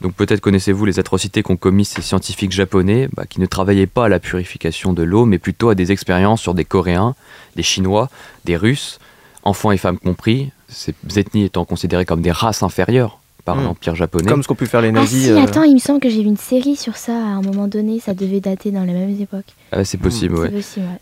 Donc 0.01 0.15
peut-être 0.15 0.41
connaissez-vous 0.41 0.87
les 0.87 0.99
atrocités 0.99 1.43
qu'ont 1.43 1.59
commis 1.59 1.85
ces 1.85 2.01
scientifiques 2.01 2.53
japonais 2.53 3.11
bah, 3.13 3.27
qui 3.27 3.39
ne 3.39 3.45
travaillaient 3.45 3.87
pas 3.87 4.07
à 4.07 4.09
la 4.09 4.19
purification 4.19 4.95
de 4.95 5.03
l'eau, 5.03 5.27
mais 5.27 5.39
plutôt 5.39 5.69
à 5.69 5.75
des 5.75 5.93
expériences 5.93 6.41
sur 6.41 6.55
des 6.55 6.65
Coréens, 6.65 7.15
des 7.55 7.63
Chinois, 7.63 8.09
des 8.47 8.57
Russes, 8.57 8.99
enfants 9.43 9.73
et 9.73 9.77
femmes 9.77 9.99
compris, 9.99 10.53
ces 10.69 10.95
ethnies 11.17 11.45
étant 11.45 11.67
considérées 11.67 12.07
comme 12.07 12.23
des 12.23 12.33
races 12.33 12.63
inférieures 12.63 13.19
par 13.45 13.57
hmm. 13.57 13.65
l'Empire 13.65 13.95
japonais. 13.95 14.29
Comme 14.29 14.43
ce 14.43 14.49
qu'ont 14.49 14.55
pu 14.55 14.67
faire 14.67 14.81
les 14.81 14.89
ah, 14.89 14.93
nazis. 14.93 15.31
Ah 15.31 15.35
si, 15.35 15.43
attends, 15.43 15.63
il 15.63 15.75
me 15.75 15.79
semble 15.79 16.01
que 16.01 16.09
j'ai 16.09 16.23
vu 16.23 16.29
une 16.29 16.37
série 16.37 16.77
sur 16.77 16.97
ça 16.97 17.13
à 17.13 17.17
un 17.17 17.43
moment 17.43 17.69
donné, 17.69 18.01
ça 18.01 18.15
devait 18.15 18.41
dater 18.41 18.71
dans 18.71 18.85
les 18.85 18.93
mêmes 18.93 19.21
époques. 19.21 19.55
Ah, 19.73 19.85
c'est 19.85 19.99
possible, 19.99 20.37
oui. 20.39 20.49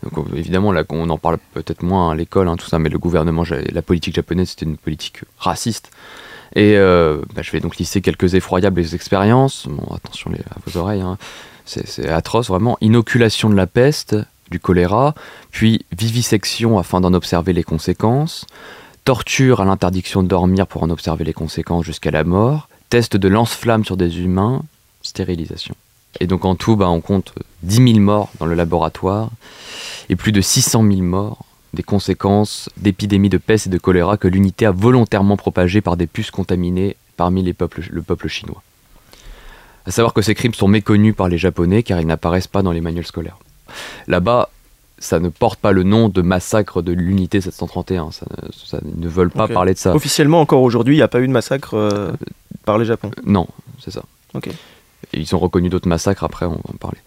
Donc, 0.03 0.27
évidemment, 0.35 0.71
là, 0.71 0.83
on 0.89 1.09
en 1.09 1.17
parle 1.17 1.37
peut-être 1.53 1.83
moins 1.83 2.11
à 2.11 2.15
l'école, 2.15 2.47
hein, 2.47 2.55
tout 2.57 2.67
ça, 2.67 2.79
mais 2.79 2.89
le 2.89 2.99
gouvernement, 2.99 3.43
la 3.71 3.81
politique 3.81 4.15
japonaise, 4.15 4.49
c'était 4.49 4.65
une 4.65 4.77
politique 4.77 5.21
raciste. 5.37 5.91
Et 6.55 6.75
euh, 6.77 7.21
bah, 7.33 7.41
je 7.43 7.51
vais 7.51 7.59
donc 7.59 7.77
lister 7.77 8.01
quelques 8.01 8.33
effroyables 8.33 8.81
expériences. 8.93 9.67
Bon, 9.69 9.95
attention 9.95 10.31
à 10.31 10.59
vos 10.65 10.79
oreilles, 10.79 11.01
hein. 11.01 11.17
c'est 11.65 12.09
atroce, 12.09 12.47
vraiment. 12.47 12.77
Inoculation 12.81 13.49
de 13.49 13.55
la 13.55 13.67
peste, 13.67 14.17
du 14.49 14.59
choléra, 14.59 15.15
puis 15.51 15.85
vivisection 15.97 16.77
afin 16.77 16.99
d'en 16.99 17.13
observer 17.13 17.53
les 17.53 17.63
conséquences 17.63 18.45
torture 19.03 19.61
à 19.61 19.65
l'interdiction 19.65 20.23
de 20.23 20.27
dormir 20.27 20.67
pour 20.67 20.83
en 20.83 20.89
observer 20.89 21.23
les 21.23 21.33
conséquences 21.33 21.85
jusqu'à 21.85 22.11
la 22.11 22.23
mort, 22.23 22.69
test 22.89 23.17
de 23.17 23.27
lance-flamme 23.27 23.85
sur 23.85 23.97
des 23.97 24.19
humains, 24.19 24.63
stérilisation. 25.01 25.75
Et 26.19 26.27
donc 26.27 26.45
en 26.45 26.55
tout, 26.55 26.75
bah, 26.75 26.89
on 26.89 27.01
compte 27.01 27.33
10 27.63 27.93
000 27.93 27.99
morts 27.99 28.29
dans 28.39 28.45
le 28.45 28.55
laboratoire 28.55 29.29
et 30.09 30.15
plus 30.15 30.31
de 30.31 30.41
600 30.41 30.83
000 30.83 31.01
morts 31.01 31.45
des 31.73 31.83
conséquences 31.83 32.69
d'épidémies 32.77 33.29
de 33.29 33.37
peste 33.37 33.67
et 33.67 33.69
de 33.69 33.77
choléra 33.77 34.17
que 34.17 34.27
l'unité 34.27 34.65
a 34.65 34.71
volontairement 34.71 35.37
propagées 35.37 35.81
par 35.81 35.95
des 35.95 36.07
puces 36.07 36.31
contaminées 36.31 36.97
parmi 37.15 37.43
le 37.43 37.53
peuple 37.53 38.27
chinois. 38.27 38.61
À 39.85 39.91
savoir 39.91 40.13
que 40.13 40.21
ces 40.21 40.35
crimes 40.35 40.53
sont 40.53 40.67
méconnus 40.67 41.15
par 41.15 41.29
les 41.29 41.37
Japonais 41.37 41.81
car 41.81 41.99
ils 41.99 42.07
n'apparaissent 42.07 42.47
pas 42.47 42.61
dans 42.61 42.71
les 42.71 42.81
manuels 42.81 43.05
scolaires. 43.05 43.37
Là-bas, 44.07 44.49
ça 45.01 45.19
ne 45.19 45.27
porte 45.27 45.59
pas 45.59 45.73
le 45.73 45.83
nom 45.83 46.07
de 46.07 46.21
massacre 46.21 46.81
de 46.81 46.93
l'unité 46.93 47.41
731. 47.41 48.11
Ça, 48.11 48.25
ça 48.53 48.79
ne 48.83 49.07
veulent 49.09 49.29
pas 49.31 49.47
parler 49.49 49.73
de 49.73 49.79
ça. 49.79 49.93
Officiellement, 49.93 50.39
encore 50.39 50.61
aujourd'hui, 50.61 50.93
il 50.95 50.99
n'y 50.99 51.03
a 51.03 51.07
pas 51.09 51.19
eu 51.19 51.27
de 51.27 51.33
massacre 51.33 51.73
euh, 51.73 52.11
par 52.63 52.77
les 52.77 52.85
Japon. 52.85 53.11
Non, 53.25 53.47
c'est 53.83 53.91
ça. 53.91 54.03
Ok. 54.33 54.47
Et 54.47 55.19
ils 55.19 55.35
ont 55.35 55.39
reconnu 55.39 55.67
d'autres 55.69 55.89
massacres, 55.89 56.23
après 56.23 56.45
on 56.45 56.51
va 56.51 56.59
en 56.73 56.77
parler. 56.79 56.99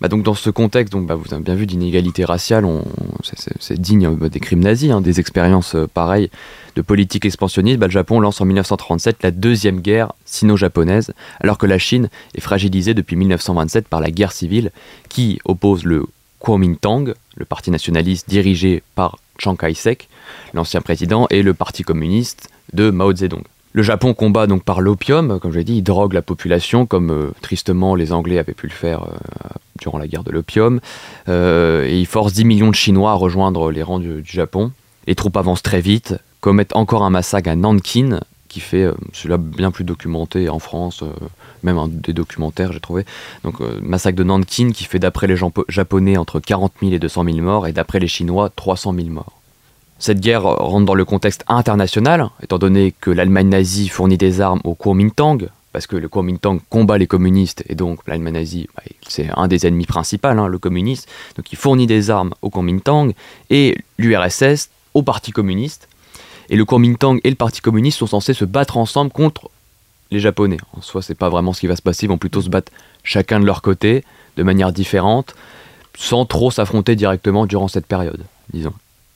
Bah 0.00 0.06
donc 0.06 0.22
dans 0.22 0.34
ce 0.34 0.48
contexte, 0.50 0.92
donc, 0.92 1.08
bah, 1.08 1.16
vous 1.16 1.34
avez 1.34 1.42
bien 1.42 1.56
vu 1.56 1.66
d'inégalité 1.66 2.24
raciale, 2.24 2.64
on- 2.64 2.84
c'est- 3.24 3.36
c'est 3.40 3.54
c'est 3.58 3.80
digne 3.80 4.06
euh, 4.06 4.28
des 4.28 4.38
crimes 4.38 4.60
nazis, 4.60 4.92
hein, 4.92 5.00
des 5.00 5.18
expériences 5.18 5.74
euh, 5.74 5.88
pareilles 5.92 6.30
de 6.76 6.82
politique 6.82 7.24
expansionniste. 7.24 7.80
Bah, 7.80 7.86
le 7.86 7.90
Japon 7.92 8.20
lance 8.20 8.40
en 8.40 8.44
1937 8.44 9.24
la 9.24 9.32
deuxième 9.32 9.80
guerre 9.80 10.12
sino-japonaise, 10.24 11.12
alors 11.40 11.58
que 11.58 11.66
la 11.66 11.78
Chine 11.78 12.10
est 12.36 12.40
fragilisée 12.40 12.94
depuis 12.94 13.16
1927 13.16 13.88
par 13.88 14.00
la 14.00 14.12
guerre 14.12 14.30
civile 14.30 14.70
qui 15.08 15.40
oppose 15.44 15.84
le 15.84 16.06
Kuomintang, 16.40 17.14
le 17.36 17.44
parti 17.44 17.70
nationaliste 17.70 18.28
dirigé 18.28 18.82
par 18.94 19.18
Chiang 19.38 19.56
Kai-shek, 19.56 20.08
l'ancien 20.54 20.80
président, 20.80 21.26
et 21.30 21.42
le 21.42 21.54
parti 21.54 21.82
communiste 21.82 22.50
de 22.72 22.90
Mao 22.90 23.14
Zedong. 23.14 23.42
Le 23.72 23.82
Japon 23.82 24.14
combat 24.14 24.46
donc 24.46 24.64
par 24.64 24.80
l'opium, 24.80 25.38
comme 25.40 25.52
je 25.52 25.58
l'ai 25.58 25.64
dit, 25.64 25.76
il 25.76 25.82
drogue 25.82 26.12
la 26.12 26.22
population, 26.22 26.86
comme 26.86 27.10
euh, 27.10 27.30
tristement 27.42 27.94
les 27.94 28.12
Anglais 28.12 28.38
avaient 28.38 28.54
pu 28.54 28.66
le 28.66 28.72
faire 28.72 29.04
euh, 29.04 29.16
durant 29.78 29.98
la 29.98 30.06
guerre 30.06 30.24
de 30.24 30.30
l'opium, 30.30 30.80
Euh, 31.28 31.84
et 31.86 31.98
il 31.98 32.06
force 32.06 32.32
10 32.32 32.44
millions 32.44 32.70
de 32.70 32.74
Chinois 32.74 33.10
à 33.10 33.14
rejoindre 33.14 33.70
les 33.70 33.82
rangs 33.82 33.98
du, 33.98 34.22
du 34.22 34.32
Japon. 34.32 34.72
Les 35.06 35.14
troupes 35.14 35.36
avancent 35.36 35.62
très 35.62 35.80
vite, 35.80 36.14
commettent 36.40 36.74
encore 36.74 37.04
un 37.04 37.10
massacre 37.10 37.50
à 37.50 37.56
Nankin, 37.56 38.20
qui 38.48 38.60
fait, 38.60 38.82
euh, 38.82 38.94
celui-là 39.12 39.36
bien 39.36 39.70
plus 39.70 39.84
documenté 39.84 40.48
en 40.48 40.58
France, 40.58 41.02
euh, 41.02 41.12
même 41.62 41.78
un 41.78 41.88
des 41.88 42.12
documentaires 42.12 42.72
j'ai 42.72 42.80
trouvé. 42.80 43.04
Donc 43.44 43.60
euh, 43.60 43.78
massacre 43.82 44.16
de 44.16 44.24
Nankin 44.24 44.72
qui 44.72 44.84
fait 44.84 44.98
d'après 44.98 45.26
les 45.26 45.36
Japonais 45.68 46.16
entre 46.16 46.40
40 46.40 46.72
000 46.80 46.92
et 46.92 46.98
200 46.98 47.24
000 47.24 47.36
morts, 47.38 47.66
et 47.66 47.72
d'après 47.72 48.00
les 48.00 48.08
Chinois 48.08 48.50
300 48.54 48.94
000 48.94 49.08
morts. 49.08 49.32
Cette 49.98 50.20
guerre 50.20 50.42
rentre 50.42 50.86
dans 50.86 50.94
le 50.94 51.04
contexte 51.04 51.44
international, 51.48 52.28
étant 52.42 52.58
donné 52.58 52.94
que 53.00 53.10
l'Allemagne 53.10 53.48
nazie 53.48 53.88
fournit 53.88 54.16
des 54.16 54.40
armes 54.40 54.60
au 54.64 54.74
Kuomintang, 54.74 55.48
parce 55.72 55.88
que 55.88 55.96
le 55.96 56.08
Kuomintang 56.08 56.60
combat 56.70 56.98
les 56.98 57.08
communistes, 57.08 57.64
et 57.68 57.74
donc 57.74 58.00
l'Allemagne 58.06 58.34
nazie, 58.34 58.68
bah, 58.76 58.82
c'est 59.08 59.28
un 59.36 59.48
des 59.48 59.66
ennemis 59.66 59.86
principaux, 59.86 60.28
hein, 60.28 60.46
le 60.46 60.58
communiste, 60.58 61.08
donc 61.36 61.52
il 61.52 61.56
fournit 61.58 61.88
des 61.88 62.10
armes 62.10 62.32
au 62.42 62.50
Kuomintang, 62.50 63.12
et 63.50 63.76
l'URSS 63.98 64.70
au 64.94 65.02
Parti 65.02 65.32
communiste, 65.32 65.88
et 66.50 66.56
le 66.56 66.64
Kuomintang 66.64 67.18
et 67.24 67.30
le 67.30 67.36
Parti 67.36 67.60
communiste 67.60 67.98
sont 67.98 68.06
censés 68.06 68.34
se 68.34 68.44
battre 68.44 68.76
ensemble 68.76 69.10
contre 69.10 69.50
les 70.10 70.20
Japonais. 70.20 70.58
En 70.76 70.80
soi, 70.80 71.02
c'est 71.02 71.14
pas 71.14 71.28
vraiment 71.28 71.52
ce 71.52 71.60
qui 71.60 71.66
va 71.66 71.76
se 71.76 71.82
passer, 71.82 72.06
ils 72.06 72.08
vont 72.08 72.18
plutôt 72.18 72.40
se 72.40 72.48
battre 72.48 72.72
chacun 73.02 73.40
de 73.40 73.44
leur 73.44 73.62
côté, 73.62 74.04
de 74.36 74.42
manière 74.42 74.72
différente, 74.72 75.34
sans 75.96 76.24
trop 76.24 76.50
s'affronter 76.50 76.96
directement 76.96 77.46
durant 77.46 77.68
cette 77.68 77.86
période, 77.86 78.24
disons. 78.52 78.72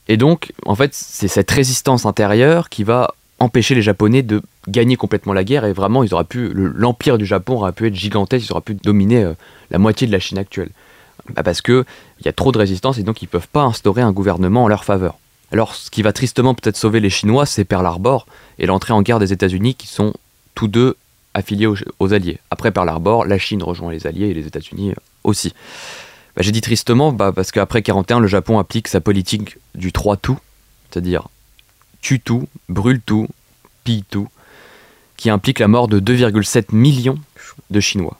Et 0.07 0.17
donc, 0.17 0.51
en 0.65 0.75
fait, 0.75 0.93
c'est 0.93 1.27
cette 1.27 1.49
résistance 1.49 2.05
intérieure 2.05 2.69
qui 2.69 2.83
va 2.83 3.13
empêcher 3.39 3.73
les 3.73 3.81
Japonais 3.81 4.21
de 4.21 4.41
gagner 4.67 4.95
complètement 4.95 5.33
la 5.33 5.43
guerre 5.43 5.65
et 5.65 5.73
vraiment, 5.73 6.03
l'empire 6.33 7.17
du 7.17 7.25
Japon 7.25 7.55
aurait 7.55 7.71
pu 7.71 7.87
être 7.87 7.95
gigantesque, 7.95 8.47
ils 8.47 8.51
auraient 8.51 8.61
pu 8.61 8.75
dominer 8.75 9.23
euh, 9.23 9.33
la 9.71 9.79
moitié 9.79 10.07
de 10.07 10.11
la 10.11 10.19
Chine 10.19 10.37
actuelle. 10.37 10.69
Bah, 11.33 11.43
parce 11.43 11.61
que 11.61 11.85
il 12.19 12.25
y 12.25 12.29
a 12.29 12.33
trop 12.33 12.51
de 12.51 12.57
résistance 12.57 12.97
et 12.97 13.03
donc 13.03 13.21
ils 13.21 13.27
peuvent 13.27 13.47
pas 13.47 13.63
instaurer 13.63 14.01
un 14.01 14.11
gouvernement 14.11 14.65
en 14.65 14.67
leur 14.67 14.83
faveur. 14.83 15.17
Alors, 15.53 15.75
ce 15.75 15.91
qui 15.91 16.01
va 16.01 16.13
tristement 16.13 16.55
peut-être 16.55 16.77
sauver 16.77 16.99
les 16.99 17.11
Chinois, 17.11 17.45
c'est 17.45 17.63
Pearl 17.63 17.85
Harbor 17.85 18.25
et 18.57 18.65
l'entrée 18.65 18.91
en 18.91 19.03
guerre 19.03 19.19
des 19.19 19.33
États-Unis 19.33 19.75
qui 19.75 19.85
sont 19.85 20.11
tous 20.55 20.67
deux 20.67 20.97
affiliés 21.35 21.67
aux, 21.67 22.13
Alliés. 22.13 22.39
Après 22.49 22.71
Pearl 22.71 22.89
Harbor, 22.89 23.25
la 23.25 23.37
Chine 23.37 23.61
rejoint 23.61 23.91
les 23.91 24.07
Alliés 24.07 24.29
et 24.29 24.33
les 24.33 24.47
États-Unis 24.47 24.89
euh, 24.89 24.95
aussi. 25.23 25.53
Bah, 26.35 26.41
J'ai 26.41 26.51
dit 26.51 26.61
tristement 26.61 27.11
bah, 27.11 27.31
parce 27.35 27.51
qu'après 27.51 27.83
41, 27.83 28.19
le 28.19 28.25
Japon 28.25 28.57
applique 28.57 28.87
sa 28.87 28.99
politique 28.99 29.57
du 29.75 29.91
3 29.91 30.17
tout, 30.17 30.39
c'est-à-dire 30.89 31.27
tue 32.01 32.19
tout, 32.19 32.47
brûle 32.67 32.99
tout, 32.99 33.27
pille 33.83 34.03
tout, 34.09 34.29
qui 35.17 35.29
implique 35.29 35.59
la 35.59 35.67
mort 35.67 35.87
de 35.87 35.99
2,7 35.99 36.75
millions 36.75 37.19
de 37.69 37.79
Chinois. 37.79 38.17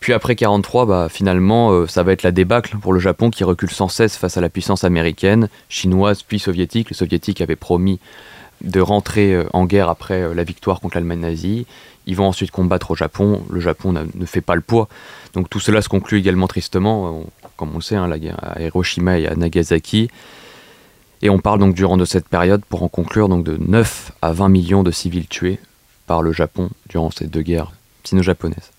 Puis 0.00 0.14
après 0.14 0.34
43, 0.34 0.86
bah, 0.86 1.08
finalement, 1.10 1.72
euh, 1.72 1.86
ça 1.86 2.02
va 2.02 2.12
être 2.12 2.22
la 2.22 2.32
débâcle 2.32 2.78
pour 2.78 2.94
le 2.94 3.00
Japon 3.00 3.28
qui 3.30 3.44
recule 3.44 3.70
sans 3.70 3.88
cesse 3.88 4.16
face 4.16 4.38
à 4.38 4.40
la 4.40 4.48
puissance 4.48 4.82
américaine, 4.82 5.50
chinoise 5.68 6.22
puis 6.22 6.38
soviétique. 6.38 6.88
Les 6.88 6.96
soviétiques 6.96 7.42
avaient 7.42 7.54
promis 7.54 8.00
de 8.62 8.80
rentrer 8.80 9.34
euh, 9.34 9.44
en 9.52 9.66
guerre 9.66 9.90
après 9.90 10.22
euh, 10.22 10.34
la 10.34 10.42
victoire 10.42 10.80
contre 10.80 10.96
l'Allemagne 10.96 11.20
nazie. 11.20 11.66
Ils 12.06 12.16
vont 12.16 12.26
ensuite 12.26 12.50
combattre 12.50 12.90
au 12.92 12.94
Japon. 12.94 13.44
Le 13.50 13.60
Japon 13.60 13.92
ne 13.92 14.26
fait 14.26 14.40
pas 14.40 14.54
le 14.54 14.62
poids. 14.62 14.88
Donc 15.34 15.50
tout 15.50 15.60
cela 15.60 15.82
se 15.82 15.90
conclut 15.90 16.18
également 16.18 16.48
tristement, 16.48 17.22
comme 17.56 17.70
on 17.72 17.76
le 17.76 17.82
sait, 17.82 17.94
hein, 17.94 18.10
à 18.40 18.62
Hiroshima 18.62 19.18
et 19.18 19.26
à 19.26 19.36
Nagasaki. 19.36 20.08
Et 21.20 21.28
on 21.28 21.38
parle 21.38 21.60
donc 21.60 21.74
durant 21.74 21.98
de 21.98 22.06
cette 22.06 22.26
période, 22.26 22.64
pour 22.64 22.82
en 22.82 22.88
conclure, 22.88 23.28
donc 23.28 23.44
de 23.44 23.58
9 23.58 24.12
à 24.22 24.32
20 24.32 24.48
millions 24.48 24.82
de 24.82 24.90
civils 24.90 25.28
tués 25.28 25.60
par 26.06 26.22
le 26.22 26.32
Japon 26.32 26.70
durant 26.88 27.10
ces 27.10 27.26
deux 27.26 27.42
guerres 27.42 27.72
sino-japonaises. 28.02 28.70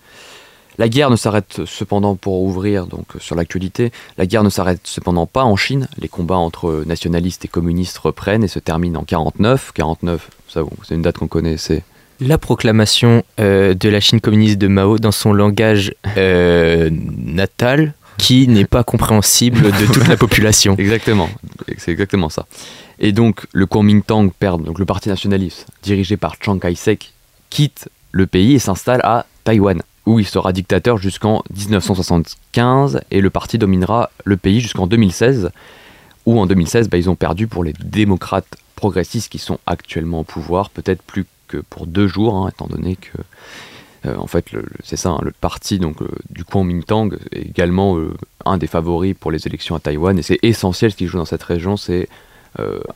La 0.82 0.90
guerre 0.90 1.12
ne 1.12 1.16
s'arrête 1.16 1.62
cependant 1.66 2.16
pour 2.16 2.42
ouvrir 2.42 2.88
donc 2.88 3.06
sur 3.20 3.36
l'actualité. 3.36 3.92
La 4.18 4.26
guerre 4.26 4.44
ne 4.44 4.50
s'arrête 4.50 4.80
cependant 4.86 5.28
pas 5.28 5.44
en 5.44 5.56
Chine. 5.56 5.88
Les 6.00 6.08
combats 6.08 6.38
entre 6.38 6.84
nationalistes 6.88 7.46
et 7.46 7.48
communistes 7.48 8.00
reprennent 8.00 8.44
et 8.44 8.48
se 8.48 8.58
terminent 8.58 9.00
en 9.00 9.04
49. 9.04 9.74
49, 9.76 10.30
ça 10.48 10.62
c'est 10.82 10.96
une 10.96 11.04
date 11.04 11.20
qu'on 11.20 11.28
connaît, 11.28 11.58
c'est 11.58 11.84
La 12.20 12.40
proclamation 12.40 13.22
euh, 13.40 13.76
de 13.76 13.90
la 13.90 14.00
Chine 14.00 14.20
communiste 14.22 14.58
de 14.58 14.66
Mao 14.66 14.98
dans 14.98 15.12
son 15.12 15.34
langage 15.34 15.94
euh, 16.18 16.90
natal 16.92 17.94
qui 18.18 18.48
n'est 18.48 18.66
pas 18.66 18.84
compréhensible 18.84 19.62
de 19.62 19.86
toute 19.86 20.08
la 20.08 20.18
population. 20.18 20.76
Exactement, 20.80 21.30
c'est 21.78 21.92
exactement 21.92 22.30
ça. 22.30 22.48
Et 22.98 23.12
donc 23.12 23.46
le 23.54 23.68
Kuomintang 23.68 24.32
perd, 24.32 24.64
donc 24.64 24.80
le 24.80 24.86
parti 24.86 25.10
nationaliste 25.10 25.68
dirigé 25.84 26.18
par 26.18 26.38
Chiang 26.42 26.58
Kai-shek 26.58 27.14
quitte 27.52 27.88
le 28.12 28.26
pays 28.26 28.56
et 28.56 28.60
s'installe 28.60 29.02
à 29.04 29.28
Taïwan, 29.44 29.84
où 30.06 30.20
il 30.20 30.26
sera 30.26 30.52
dictateur 30.52 30.98
jusqu'en 30.98 31.44
1975 31.56 33.02
et 33.12 33.22
le 33.22 33.30
parti 33.30 33.58
dominera 33.58 34.10
le 34.26 34.38
pays 34.38 34.60
jusqu'en 34.60 34.88
2016, 34.88 35.52
où 36.26 36.40
en 36.40 36.46
2016 36.46 36.90
bah, 36.90 36.98
ils 36.98 37.10
ont 37.10 37.16
perdu 37.16 37.48
pour 37.48 37.64
les 37.64 37.74
démocrates 37.74 38.58
progressistes 38.76 39.32
qui 39.32 39.38
sont 39.38 39.60
actuellement 39.68 40.22
au 40.22 40.24
pouvoir, 40.24 40.70
peut-être 40.70 41.04
plus 41.04 41.26
que 41.48 41.58
pour 41.58 41.86
deux 41.86 42.08
jours, 42.08 42.36
hein, 42.36 42.50
étant 42.50 42.68
donné 42.68 42.96
que 42.96 43.18
euh, 44.06 44.16
en 44.18 44.28
fait, 44.28 44.46
c'est 44.84 44.98
ça, 44.98 45.10
hein, 45.10 45.20
le 45.22 45.32
parti 45.32 45.78
donc, 45.78 46.02
euh, 46.02 46.08
du 46.32 46.44
Kuomintang 46.44 47.12
est 47.32 47.42
également 47.42 47.98
euh, 47.98 48.14
un 48.46 48.58
des 48.58 48.68
favoris 48.68 49.14
pour 49.20 49.32
les 49.32 49.46
élections 49.46 49.76
à 49.76 49.80
Taïwan. 49.80 50.18
Et 50.18 50.24
c'est 50.24 50.40
essentiel 50.42 50.92
ce 50.92 50.96
qui 50.96 51.06
joue 51.06 51.18
dans 51.18 51.26
cette 51.26 51.44
région, 51.44 51.78
c'est 51.78 52.10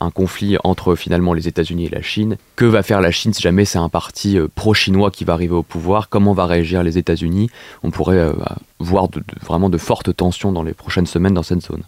un 0.00 0.10
conflit 0.10 0.56
entre 0.64 0.94
finalement 0.94 1.32
les 1.32 1.48
États-Unis 1.48 1.86
et 1.86 1.88
la 1.88 2.02
Chine. 2.02 2.36
Que 2.56 2.64
va 2.64 2.82
faire 2.82 3.00
la 3.00 3.10
Chine 3.10 3.32
si 3.32 3.42
jamais 3.42 3.64
c'est 3.64 3.78
un 3.78 3.88
parti 3.88 4.38
euh, 4.38 4.48
pro-chinois 4.54 5.10
qui 5.10 5.24
va 5.24 5.32
arriver 5.32 5.54
au 5.54 5.62
pouvoir? 5.62 6.08
Comment 6.08 6.32
va 6.32 6.46
réagir 6.46 6.82
les 6.82 6.98
États-Unis? 6.98 7.50
On 7.82 7.90
pourrait 7.90 8.18
euh, 8.18 8.32
voir 8.78 9.08
vraiment 9.42 9.70
de 9.70 9.78
fortes 9.78 10.14
tensions 10.14 10.52
dans 10.52 10.62
les 10.62 10.74
prochaines 10.74 11.06
semaines 11.06 11.34
dans 11.34 11.42
cette 11.42 11.62
zone. 11.62 11.82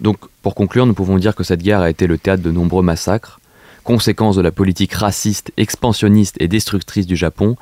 Donc, 0.00 0.18
pour 0.42 0.54
conclure, 0.54 0.86
nous 0.86 0.94
pouvons 0.94 1.18
dire 1.18 1.34
que 1.34 1.44
cette 1.44 1.62
guerre 1.62 1.80
a 1.80 1.90
été 1.90 2.06
le 2.06 2.18
théâtre 2.18 2.42
de 2.42 2.50
nombreux 2.50 2.82
massacres, 2.82 3.38
conséquence 3.84 4.36
de 4.36 4.42
la 4.42 4.50
politique 4.50 4.94
raciste, 4.94 5.52
expansionniste 5.56 6.36
et 6.40 6.48
destructrice 6.48 7.06
du 7.06 7.16
Japon. 7.16 7.56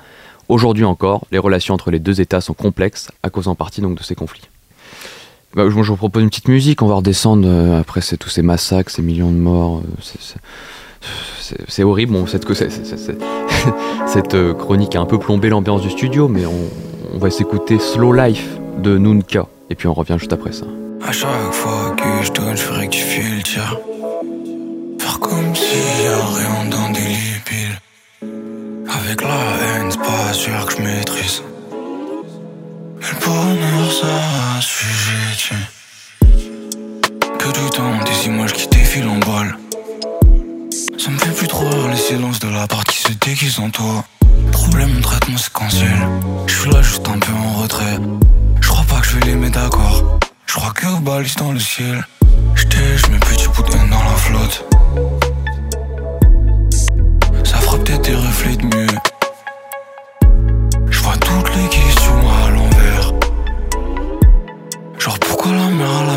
Aujourd'hui 0.49 0.85
encore, 0.85 1.27
les 1.31 1.39
relations 1.39 1.75
entre 1.75 1.91
les 1.91 1.99
deux 1.99 2.21
États 2.21 2.41
sont 2.41 2.55
complexes, 2.55 3.11
à 3.23 3.31
cause 3.31 3.49
en 3.49 3.55
partie 3.55 3.81
de 3.81 4.03
ces 4.03 4.15
conflits. 4.15 4.49
Bah, 5.55 5.65
je, 5.69 5.71
je 5.71 5.91
vous 5.91 5.97
propose 5.97 6.23
une 6.23 6.31
petite 6.31 6.49
musique, 6.49 6.81
on 6.83 6.87
va 6.87 6.95
redescendre 6.97 7.47
euh, 7.47 7.81
après 7.81 8.01
tous 8.19 8.31
ces 8.31 8.43
massacres, 8.43 8.91
ces 8.91 9.03
millions 9.03 9.31
de 9.31 9.37
morts. 9.37 9.79
euh, 9.85 10.03
c'est- 11.41 11.83
horrible, 11.83 12.13
bon, 12.13 12.27
c'est- 12.27 12.43
cette 14.07 14.35
euh, 14.35 14.55
chronique 14.55 14.97
a 14.97 15.01
un 15.01 15.05
peu 15.07 15.19
plombé 15.19 15.49
l'ambiance 15.51 15.83
du 15.83 15.91
studio, 15.91 16.29
mais 16.29 16.47
on, 16.47 16.55
on 17.15 17.19
va 17.19 17.31
s'écouter 17.31 17.79
Slow 17.79 18.13
Life 18.13 18.49
de 18.79 18.97
Nunca, 18.97 19.47
et 19.69 19.75
puis 19.75 19.89
on 19.89 19.95
revient 19.95 20.17
juste 20.19 20.33
après 20.33 20.53
ça. 20.53 20.65
À 21.07 21.13
chaque 21.13 21.53
fois 21.53 21.95
que 21.97 22.25
je 22.25 22.33
donne, 22.33 22.57
je 22.57 22.63
fais 22.63 22.75
rectifier 22.75 23.25
le 23.37 23.43
tir. 23.43 23.79
Faire 25.01 25.19
comme 25.21 25.55
s'il 25.55 26.05
y 26.05 26.07
a 26.07 26.17
rien 26.17 26.93
des 26.93 27.01
lipides. 27.01 27.79
Avec 28.89 29.21
la 29.23 29.29
haine, 29.29 29.91
c'est 29.91 29.99
pas 29.99 30.33
sûr 30.33 30.65
que 30.67 30.73
je 30.77 30.83
maîtrise. 30.83 31.43
Mais 33.01 33.07
le 33.11 33.27
bonheur, 33.27 33.93
ça 33.93 34.07
assujettit. 34.63 35.55
Que 37.41 37.49
du 37.59 37.71
temps, 37.71 37.99
des 38.05 38.27
images 38.27 38.53
qui 38.53 38.69
défilent 38.69 39.09
en 39.09 39.19
balle. 39.19 39.57
Ça 40.99 41.11
me 41.11 41.19
fait 41.19 41.33
plus 41.33 41.49
trop 41.49 41.69
rire 41.69 41.89
les 41.89 41.97
silences 41.97 42.39
de 42.39 42.49
la 42.49 42.69
part 42.69 42.85
qui 42.85 42.99
se 42.99 43.13
déguise 43.13 43.59
en 43.59 43.71
toi. 43.71 44.05
Problème, 44.53 45.01
traitement 45.01 45.37
séquentiel. 45.37 45.99
Je 46.47 46.55
suis 46.55 46.71
là 46.71 46.81
juste 46.81 47.09
un 47.09 47.19
peu 47.19 47.33
en 47.33 47.63
retrait. 47.63 47.99
Je 48.61 48.69
crois 48.69 48.85
pas 48.85 49.01
que 49.01 49.07
je 49.09 49.17
vais 49.17 49.27
les 49.27 49.35
mettre 49.35 49.61
d'accord. 49.61 50.19
Je 50.47 50.55
crois 50.55 50.73
que 50.73 50.87
balise 51.01 51.35
dans 51.37 51.53
le 51.53 51.59
ciel. 51.59 52.07
J'étais, 52.55 52.97
je 52.99 53.07
mets 53.11 53.19
petit 53.19 53.49
bout 53.49 53.65
de 53.65 53.73
haine 53.73 53.91
dans 53.91 54.05
la 54.05 54.17
flotte. 54.17 54.65
Ça 57.43 57.57
fera 57.57 57.79
peut-être 57.79 58.03
des 58.03 58.15
reflets 58.15 58.57
de 58.57 58.67
mieux. 58.67 58.99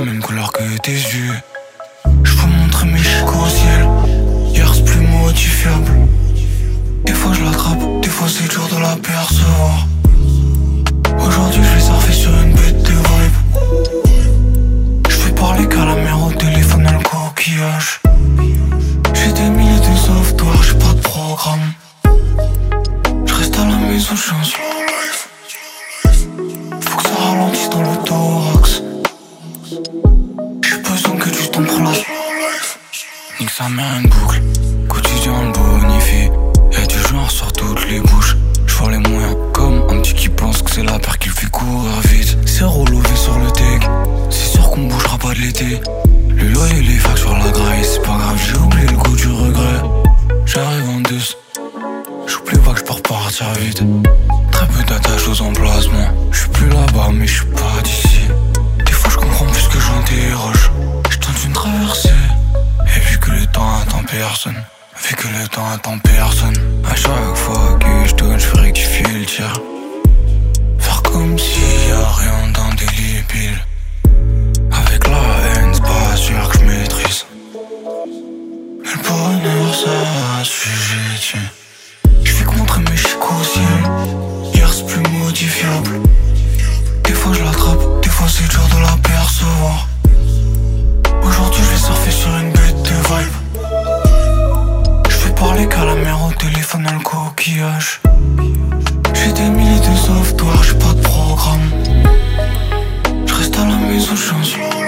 même 0.06 0.22
couleur 0.22 0.52
que 0.52 0.78
tes 0.78 0.92
yeux. 0.92 1.34
Je 2.24 2.36
peux 2.36 2.48
montrer 2.48 2.86
mes 2.86 3.00
chicots 3.00 3.40
au 3.44 3.50
ciel. 3.50 3.90
Hier, 4.54 4.72
c'est 4.74 4.86
plus 4.86 5.02
modifiable. 5.02 5.92
Des 7.06 7.14
fois, 7.14 7.34
je 7.34 7.44
l'attrape, 7.44 8.02
des 8.02 8.10
fois, 8.10 8.28
c'est 8.30 8.48
dur 8.48 8.68
de 8.72 8.80
la 8.80 8.96
percevoir. 8.98 9.88
Aujourd'hui, 11.26 11.64
je 11.64 11.76
vais 11.76 11.82
surfer 11.82 12.14
sur 12.14 12.32
une 12.44 12.54
bête 12.54 12.84
de 12.84 12.92
vibe. 12.92 13.38
Je 15.10 15.16
vais 15.16 15.32
parler 15.32 15.68
qu'à 15.68 15.86
la 15.86 15.96
mer 15.96 16.22
au 16.22 16.32
téléphone, 16.32 16.86
à 16.86 16.92
le 16.92 17.00
coquillage. 17.00 18.02
J'ai 19.16 19.34
des 19.34 19.50
milliers 19.50 19.80
de 19.80 19.98
sauveteurs, 19.98 20.62
j'ai 20.62 20.76
pas 20.76 20.94
de 20.94 21.02
programme. 21.02 21.74
Je 23.26 23.34
reste 23.34 23.58
à 23.58 23.66
la 23.66 23.78
maison, 23.78 24.16
je 24.16 24.46
suis 24.46 24.75
Sa 33.58 33.70
mère 33.70 33.86
une 34.04 34.10
boucle, 34.10 34.42
quotidien 34.90 35.44
le 35.44 35.54
bonifie. 35.54 36.30
Y'a 36.74 36.86
du 36.88 37.00
genre 37.08 37.32
sur 37.32 37.54
toutes 37.54 37.90
les 37.90 38.02
bouches. 38.02 38.36
J'vois 38.68 38.92
les 38.92 38.98
moyens 38.98 39.34
comme 39.54 39.76
un 39.90 40.02
petit 40.02 40.14
qui 40.14 40.28
pense 40.28 40.62
que 40.62 40.72
c'est 40.72 40.84
la 40.84 41.00
paire 41.00 41.18
qu'il 41.20 41.32
fait 41.32 41.50
courir 41.50 41.94
vite. 42.04 42.38
C'est 42.46 42.66
relevé 42.66 43.16
sur 43.16 43.40
le 43.40 43.46
deck, 43.54 43.90
c'est 44.30 44.58
sûr 44.58 44.70
qu'on 44.70 44.88
bougera 44.88 45.18
pas 45.18 45.34
de 45.34 45.40
l'été. 45.40 45.80
Le 46.36 46.50
loyer, 46.50 46.82
les 46.82 46.98
facs 46.98 47.18
sur 47.18 47.32
la 47.32 47.50
graille, 47.50 47.84
c'est 47.86 48.02
pas 48.02 48.18
grave, 48.18 48.38
j'ai 48.46 48.58
oublié 48.58 48.88
le 48.88 48.98
goût 48.98 49.16
du 49.16 49.28
regret. 49.28 49.82
J'arrive 50.46 50.90
en 50.90 51.00
douce, 51.00 51.38
j'oublie 52.28 52.58
pas 52.58 52.74
que 52.74 52.80
je 52.80 52.84
peux 52.84 52.94
repartir 52.94 53.54
vite. 53.62 53.82
Très 54.52 54.68
peu 54.68 54.84
d'attaches 54.84 55.30
aux 55.30 55.42
emplacements, 55.42 56.12
c'est 88.38 88.50
dur 88.50 88.68
de 88.68 88.82
l'apercevoir 88.82 89.88
Aujourd'hui 91.24 91.64
je 91.64 91.70
vais 91.70 91.78
surfer 91.78 92.12
sur 92.12 92.36
une 92.36 92.52
bête 92.52 92.82
de 92.84 92.90
vibe 92.90 93.46
parler 95.36 95.68
qu'à 95.68 95.84
la 95.84 95.96
mer 95.96 96.18
au 96.24 96.32
téléphone 96.32 96.84
dans 96.84 96.94
le 96.94 97.00
coquillage. 97.00 98.02
J'ai 99.14 99.34
des 99.34 99.50
milliers 99.50 99.80
de 99.80 99.96
software, 99.96 100.64
j'ai 100.64 100.76
pas 100.76 100.94
de 100.94 101.02
programme. 101.02 101.70
Je 103.26 103.34
reste 103.34 103.58
à 103.58 103.66
la 103.66 103.76
maison, 103.76 104.16
je 104.16 104.22
suis 104.22 104.32
en 104.32 104.85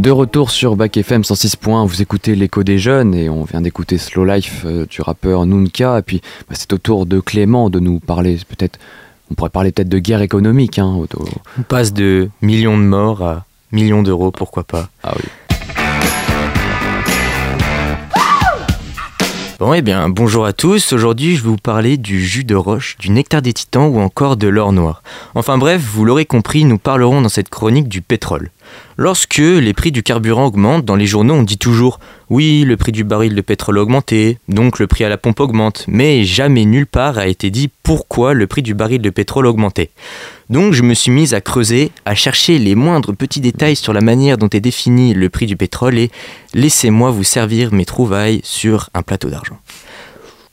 De 0.00 0.10
retour 0.10 0.50
sur 0.50 0.76
Bac 0.76 0.96
FM 0.96 1.24
106 1.24 1.56
points, 1.56 1.84
vous 1.84 2.00
écoutez 2.00 2.34
l'écho 2.34 2.62
des 2.62 2.78
jeunes 2.78 3.14
et 3.14 3.28
on 3.28 3.44
vient 3.44 3.60
d'écouter 3.60 3.98
Slow 3.98 4.24
Life 4.24 4.62
euh, 4.64 4.86
du 4.86 5.02
rappeur 5.02 5.44
Nunca 5.44 5.98
et 5.98 6.02
puis 6.02 6.22
bah, 6.48 6.54
c'est 6.58 6.72
au 6.72 6.78
tour 6.78 7.04
de 7.04 7.20
Clément 7.20 7.68
de 7.68 7.80
nous 7.80 8.00
parler 8.00 8.38
peut-être, 8.48 8.78
on 9.30 9.34
pourrait 9.34 9.50
parler 9.50 9.72
peut-être 9.72 9.90
de 9.90 9.98
guerre 9.98 10.22
économique. 10.22 10.78
Hein, 10.78 10.86
au- 10.96 11.06
On 11.58 11.62
passe 11.62 11.92
de 11.92 12.30
millions 12.40 12.78
de 12.78 12.82
morts 12.82 13.22
à 13.22 13.44
millions 13.72 14.02
d'euros, 14.02 14.30
pourquoi 14.30 14.64
pas. 14.64 14.88
Ah 15.02 15.12
oui. 15.16 15.28
Bon, 19.58 19.74
eh 19.74 19.82
bien, 19.82 20.08
bonjour 20.08 20.46
à 20.46 20.54
tous. 20.54 20.94
Aujourd'hui, 20.94 21.36
je 21.36 21.42
vais 21.42 21.50
vous 21.50 21.56
parler 21.58 21.98
du 21.98 22.24
jus 22.24 22.44
de 22.44 22.54
roche, 22.54 22.96
du 22.98 23.10
nectar 23.10 23.42
des 23.42 23.52
titans 23.52 23.88
ou 23.94 24.00
encore 24.00 24.38
de 24.38 24.48
l'or 24.48 24.72
noir. 24.72 25.02
Enfin 25.34 25.58
bref, 25.58 25.82
vous 25.82 26.06
l'aurez 26.06 26.24
compris, 26.24 26.64
nous 26.64 26.78
parlerons 26.78 27.20
dans 27.20 27.28
cette 27.28 27.50
chronique 27.50 27.86
du 27.86 28.00
pétrole. 28.00 28.50
Lorsque 28.96 29.38
les 29.38 29.72
prix 29.72 29.92
du 29.92 30.02
carburant 30.02 30.46
augmentent, 30.46 30.84
dans 30.84 30.96
les 30.96 31.06
journaux, 31.06 31.34
on 31.34 31.42
dit 31.42 31.58
toujours 31.58 32.00
oui, 32.28 32.64
le 32.64 32.76
prix 32.76 32.92
du 32.92 33.02
baril 33.02 33.34
de 33.34 33.40
pétrole 33.40 33.78
a 33.78 33.82
augmenté, 33.82 34.38
donc 34.48 34.78
le 34.78 34.86
prix 34.86 35.04
à 35.04 35.08
la 35.08 35.18
pompe 35.18 35.40
augmente, 35.40 35.84
mais 35.88 36.22
jamais 36.22 36.64
nulle 36.64 36.86
part 36.86 37.18
a 37.18 37.26
été 37.26 37.50
dit 37.50 37.70
pourquoi 37.82 38.34
le 38.34 38.46
prix 38.46 38.62
du 38.62 38.72
baril 38.72 39.02
de 39.02 39.10
pétrole 39.10 39.46
augmentait. 39.46 39.90
Donc 40.48 40.72
je 40.72 40.82
me 40.82 40.94
suis 40.94 41.10
mise 41.10 41.34
à 41.34 41.40
creuser, 41.40 41.90
à 42.04 42.14
chercher 42.14 42.58
les 42.58 42.74
moindres 42.74 43.16
petits 43.16 43.40
détails 43.40 43.74
sur 43.74 43.92
la 43.92 44.00
manière 44.00 44.38
dont 44.38 44.48
est 44.48 44.60
défini 44.60 45.12
le 45.12 45.28
prix 45.28 45.46
du 45.46 45.56
pétrole 45.56 45.98
et 45.98 46.10
laissez-moi 46.54 47.10
vous 47.10 47.24
servir 47.24 47.72
mes 47.72 47.84
trouvailles 47.84 48.40
sur 48.44 48.90
un 48.94 49.02
plateau 49.02 49.28
d'argent. 49.28 49.58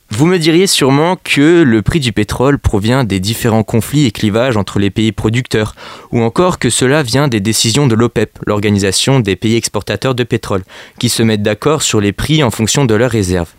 Vous 0.10 0.26
me 0.26 0.40
diriez 0.40 0.68
sûrement 0.68 1.18
que 1.22 1.62
le 1.62 1.82
prix 1.82 2.00
du 2.00 2.14
pétrole 2.14 2.60
provient 2.60 3.04
des 3.04 3.20
différents 3.20 3.64
conflits 3.64 4.06
et 4.06 4.12
clivages 4.12 4.56
entre 4.56 4.80
les 4.80 4.90
pays 4.90 5.12
producteurs, 5.12 5.76
ou 6.12 6.22
encore 6.22 6.60
que 6.60 6.70
cela 6.70 7.04
vient 7.04 7.28
des 7.28 7.42
décisions 7.42 7.88
de 7.88 7.96
l'OPEP, 7.96 8.40
l'organisation 8.48 9.20
des 9.20 9.36
pays 9.36 9.56
exportateurs 9.56 10.16
de 10.16 10.24
pétrole, 10.24 10.64
qui 10.98 11.10
se 11.10 11.24
mettent 11.24 11.44
d'accord 11.44 11.82
sur 11.82 12.00
les 12.00 12.14
prix 12.14 12.42
en 12.42 12.52
fonction 12.52 12.86
de 12.86 12.96
leurs 12.96 13.12
réserves. 13.12 13.52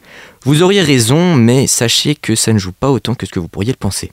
Vous 0.44 0.62
auriez 0.62 0.82
raison, 0.82 1.34
mais 1.34 1.66
sachez 1.66 2.14
que 2.14 2.34
ça 2.34 2.53
ne 2.53 2.59
joue 2.59 2.72
pas 2.72 2.90
autant 2.90 3.14
que 3.14 3.26
ce 3.26 3.30
que 3.30 3.40
vous 3.40 3.49
pourriez 3.49 3.72
le 3.72 3.76
penser. 3.76 4.11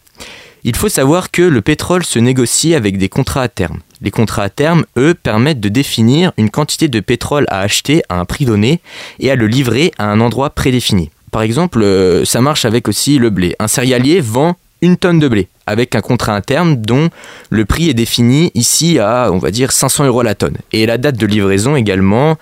Il 0.66 0.76
faut 0.76 0.90
savoir 0.90 1.32
que 1.32 1.42
le 1.42 1.62
pétrole 1.62 2.04
se 2.04 2.20
négocie 2.20 2.76
avec 2.76 2.98
des 2.98 3.08
contrats 3.08 3.44
à 3.44 3.48
terme. 3.48 3.80
Les 4.02 4.12
contrats 4.12 4.44
à 4.44 4.50
terme, 4.50 4.86
eux, 4.98 5.14
permettent 5.14 5.62
de 5.62 5.70
définir 5.70 6.34
une 6.38 6.50
quantité 6.50 6.90
de 6.90 7.00
pétrole 7.00 7.46
à 7.50 7.62
acheter 7.62 8.04
à 8.10 8.20
un 8.20 8.26
prix 8.26 8.46
donné 8.46 8.82
et 9.20 9.32
à 9.32 9.36
le 9.36 9.48
livrer 9.48 9.92
à 9.98 10.12
un 10.12 10.20
endroit 10.20 10.50
prédéfini. 10.50 11.12
Par 11.36 11.42
exemple, 11.42 11.84
euh, 11.84 12.24
ça 12.24 12.40
marche 12.40 12.64
avec 12.64 12.88
aussi 12.88 13.18
le 13.18 13.30
blé. 13.30 13.58
Un 13.60 13.68
céréalier 13.68 14.22
vend 14.22 14.56
une 14.82 14.96
tonne 14.96 15.20
de 15.20 15.28
blé 15.28 15.50
avec 15.66 15.94
un 15.94 16.00
contrat 16.00 16.34
à 16.34 16.40
terme 16.40 16.78
dont 16.78 17.10
le 17.50 17.66
prix 17.66 17.90
est 17.90 17.94
défini 17.94 18.52
ici 18.54 19.00
à, 19.00 19.30
on 19.34 19.38
va 19.38 19.52
dire, 19.52 19.74
500 19.74 20.06
euros 20.06 20.22
la 20.22 20.34
tonne. 20.34 20.56
Et 20.72 20.86
la 20.86 20.98
date 20.98 21.18
de 21.18 21.26
livraison 21.26 21.76
également 21.76 22.38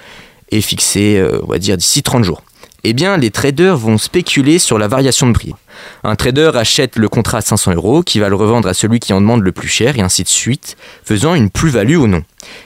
est 0.51 0.61
fixée, 0.61 1.17
euh, 1.17 1.39
on 1.41 1.47
va 1.47 1.57
dire, 1.57 1.75
d'ici 1.75 2.03
30 2.03 2.23
jours. 2.23 2.43
Eh 2.85 2.91
bien, 2.91 3.15
les 3.15 3.31
traders 3.31 3.77
vont 3.77 3.97
spéculer 3.97 4.59
sur 4.59 4.77
la 4.77 4.89
variation 4.89 5.27
de 5.27 5.31
prix. 5.31 5.53
Un 6.03 6.17
trader 6.17 6.51
achète 6.55 6.97
le 6.97 7.07
contrat 7.07 7.37
à 7.37 7.41
500 7.41 7.75
euros, 7.75 8.03
qui 8.03 8.19
va 8.19 8.27
le 8.27 8.35
revendre 8.35 8.67
à 8.67 8.73
celui 8.73 8.99
qui 8.99 9.13
en 9.13 9.21
demande 9.21 9.41
le 9.41 9.53
plus 9.53 9.69
cher, 9.69 9.97
et 9.97 10.01
ainsi 10.01 10.23
de 10.23 10.27
suite, 10.27 10.75
faisant 11.05 11.33
une 11.33 11.49
plus-value 11.49 11.95
ou 11.95 12.07
non. 12.07 12.23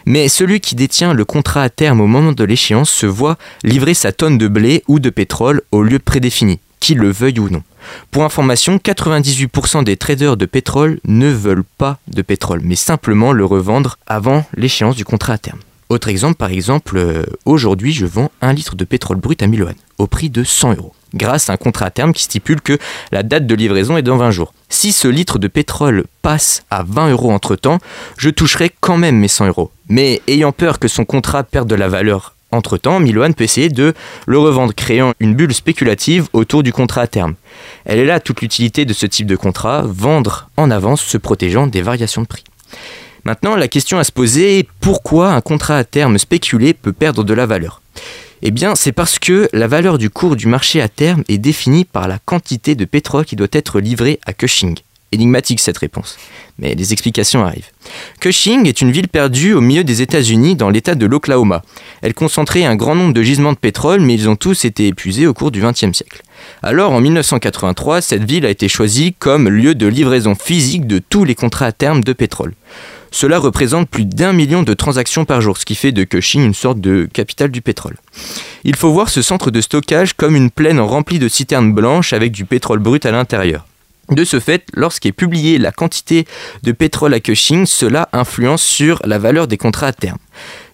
Mais 0.07 0.27
celui 0.27 0.59
qui 0.59 0.73
détient 0.73 1.13
le 1.13 1.23
contrat 1.23 1.61
à 1.61 1.69
terme 1.69 2.01
au 2.01 2.07
moment 2.07 2.31
de 2.31 2.43
l'échéance 2.43 2.89
se 2.89 3.05
voit 3.05 3.37
livrer 3.63 3.93
sa 3.93 4.11
tonne 4.11 4.39
de 4.39 4.47
blé 4.47 4.83
ou 4.87 4.99
de 4.99 5.11
pétrole 5.11 5.61
au 5.71 5.83
lieu 5.83 5.99
prédéfini, 5.99 6.59
qu'il 6.79 6.97
le 6.97 7.11
veuille 7.11 7.39
ou 7.39 7.49
non. 7.49 7.61
Pour 8.09 8.23
information, 8.23 8.77
98% 8.77 9.83
des 9.83 9.97
traders 9.97 10.35
de 10.35 10.47
pétrole 10.47 10.99
ne 11.05 11.27
veulent 11.27 11.63
pas 11.77 11.99
de 12.07 12.23
pétrole, 12.23 12.61
mais 12.63 12.75
simplement 12.75 13.33
le 13.33 13.45
revendre 13.45 13.99
avant 14.07 14.45
l'échéance 14.55 14.95
du 14.95 15.05
contrat 15.05 15.33
à 15.33 15.37
terme. 15.37 15.59
Autre 15.89 16.09
exemple, 16.09 16.35
par 16.35 16.51
exemple, 16.51 16.97
euh, 16.97 17.23
aujourd'hui 17.45 17.93
je 17.93 18.05
vends 18.05 18.29
un 18.41 18.51
litre 18.51 18.75
de 18.75 18.83
pétrole 18.83 19.17
brut 19.17 19.41
à 19.41 19.47
1000 19.47 19.59
yuan, 19.59 19.75
au 19.97 20.07
prix 20.07 20.29
de 20.29 20.43
100 20.43 20.75
euros, 20.75 20.93
grâce 21.13 21.49
à 21.49 21.53
un 21.53 21.57
contrat 21.57 21.85
à 21.85 21.89
terme 21.91 22.11
qui 22.11 22.23
stipule 22.23 22.59
que 22.59 22.77
la 23.13 23.23
date 23.23 23.47
de 23.47 23.55
livraison 23.55 23.95
est 23.95 24.01
dans 24.01 24.17
20 24.17 24.31
jours. 24.31 24.53
Si 24.67 24.91
ce 24.91 25.07
litre 25.07 25.39
de 25.39 25.47
pétrole 25.47 26.03
passe 26.21 26.65
à 26.69 26.83
20 26.83 27.11
euros 27.11 27.31
entre 27.31 27.55
temps, 27.55 27.79
je 28.17 28.29
toucherai 28.29 28.69
quand 28.81 28.97
même 28.97 29.17
mes 29.17 29.29
100 29.29 29.47
euros. 29.47 29.71
Mais 29.87 30.21
ayant 30.27 30.51
peur 30.51 30.79
que 30.79 30.89
son 30.89 31.05
contrat 31.05 31.43
perde 31.43 31.69
de 31.69 31.75
la 31.75 31.87
valeur 31.87 32.35
entre 32.51 32.77
temps, 32.77 32.99
Miloan 32.99 33.33
peut 33.33 33.43
essayer 33.43 33.69
de 33.69 33.93
le 34.25 34.39
revendre, 34.39 34.73
créant 34.73 35.13
une 35.19 35.35
bulle 35.35 35.53
spéculative 35.53 36.27
autour 36.31 36.63
du 36.63 36.71
contrat 36.71 37.01
à 37.01 37.07
terme. 37.07 37.35
Elle 37.85 37.99
est 37.99 38.05
là 38.05 38.19
toute 38.19 38.41
l'utilité 38.41 38.85
de 38.85 38.93
ce 38.93 39.05
type 39.05 39.27
de 39.27 39.35
contrat, 39.35 39.83
vendre 39.85 40.49
en 40.55 40.71
avance 40.71 41.01
se 41.01 41.17
protégeant 41.17 41.67
des 41.67 41.81
variations 41.81 42.21
de 42.21 42.27
prix. 42.27 42.45
Maintenant, 43.27 43.57
la 43.57 43.67
question 43.67 43.99
à 43.99 44.05
se 44.05 44.11
poser 44.13 44.59
est 44.59 44.67
pourquoi 44.79 45.33
un 45.33 45.41
contrat 45.41 45.79
à 45.79 45.83
terme 45.83 46.17
spéculé 46.17 46.73
peut 46.73 46.93
perdre 46.93 47.25
de 47.25 47.33
la 47.33 47.45
valeur? 47.45 47.81
Eh 48.41 48.51
bien, 48.51 48.73
c'est 48.73 48.93
parce 48.93 49.19
que 49.19 49.49
la 49.51 49.67
valeur 49.67 49.97
du 49.97 50.09
cours 50.09 50.37
du 50.37 50.47
marché 50.47 50.79
à 50.79 50.87
terme 50.87 51.25
est 51.27 51.37
définie 51.37 51.83
par 51.83 52.07
la 52.07 52.19
quantité 52.19 52.73
de 52.73 52.85
pétrole 52.85 53.25
qui 53.25 53.35
doit 53.35 53.49
être 53.51 53.81
livré 53.81 54.21
à 54.25 54.31
Cushing. 54.31 54.77
Énigmatique 55.11 55.59
cette 55.59 55.77
réponse, 55.77 56.17
mais 56.57 56.73
les 56.73 56.93
explications 56.93 57.43
arrivent. 57.43 57.69
Cushing 58.21 58.65
est 58.65 58.79
une 58.79 58.91
ville 58.91 59.09
perdue 59.09 59.53
au 59.53 59.59
milieu 59.59 59.83
des 59.83 60.01
États-Unis 60.01 60.55
dans 60.55 60.69
l'État 60.69 60.95
de 60.95 61.05
l'Oklahoma. 61.05 61.63
Elle 62.01 62.13
concentrait 62.13 62.63
un 62.63 62.77
grand 62.77 62.95
nombre 62.95 63.13
de 63.13 63.23
gisements 63.23 63.53
de 63.53 63.57
pétrole, 63.57 63.99
mais 63.99 64.13
ils 64.13 64.29
ont 64.29 64.37
tous 64.37 64.63
été 64.63 64.87
épuisés 64.87 65.27
au 65.27 65.33
cours 65.33 65.51
du 65.51 65.61
XXe 65.61 65.91
siècle. 65.91 66.23
Alors 66.63 66.93
en 66.93 67.01
1983, 67.01 67.99
cette 67.99 68.23
ville 68.23 68.45
a 68.45 68.49
été 68.49 68.69
choisie 68.69 69.13
comme 69.19 69.49
lieu 69.49 69.75
de 69.75 69.87
livraison 69.87 70.33
physique 70.33 70.87
de 70.87 70.99
tous 70.99 71.25
les 71.25 71.35
contrats 71.35 71.65
à 71.65 71.71
terme 71.73 72.05
de 72.05 72.13
pétrole. 72.13 72.53
Cela 73.11 73.39
représente 73.39 73.89
plus 73.89 74.05
d'un 74.05 74.33
million 74.33 74.63
de 74.63 74.73
transactions 74.73 75.25
par 75.25 75.41
jour, 75.41 75.57
ce 75.57 75.65
qui 75.65 75.75
fait 75.75 75.91
de 75.91 76.03
Cushing 76.03 76.43
une 76.43 76.53
sorte 76.53 76.79
de 76.79 77.07
capitale 77.11 77.51
du 77.51 77.61
pétrole. 77.61 77.97
Il 78.63 78.75
faut 78.75 78.91
voir 78.91 79.09
ce 79.09 79.21
centre 79.21 79.51
de 79.51 79.61
stockage 79.61 80.13
comme 80.13 80.35
une 80.35 80.51
plaine 80.51 80.79
remplie 80.79 81.19
de 81.19 81.27
citernes 81.27 81.73
blanches 81.73 82.13
avec 82.13 82.31
du 82.31 82.45
pétrole 82.45 82.79
brut 82.79 83.05
à 83.05 83.11
l'intérieur. 83.11 83.65
De 84.09 84.23
ce 84.23 84.39
fait, 84.39 84.65
lorsqu'est 84.73 85.11
publiée 85.11 85.57
la 85.57 85.73
quantité 85.73 86.25
de 86.63 86.71
pétrole 86.71 87.13
à 87.13 87.19
Cushing, 87.19 87.65
cela 87.65 88.07
influence 88.13 88.63
sur 88.63 89.01
la 89.03 89.19
valeur 89.19 89.47
des 89.47 89.57
contrats 89.57 89.87
à 89.87 89.93
terme. 89.93 90.17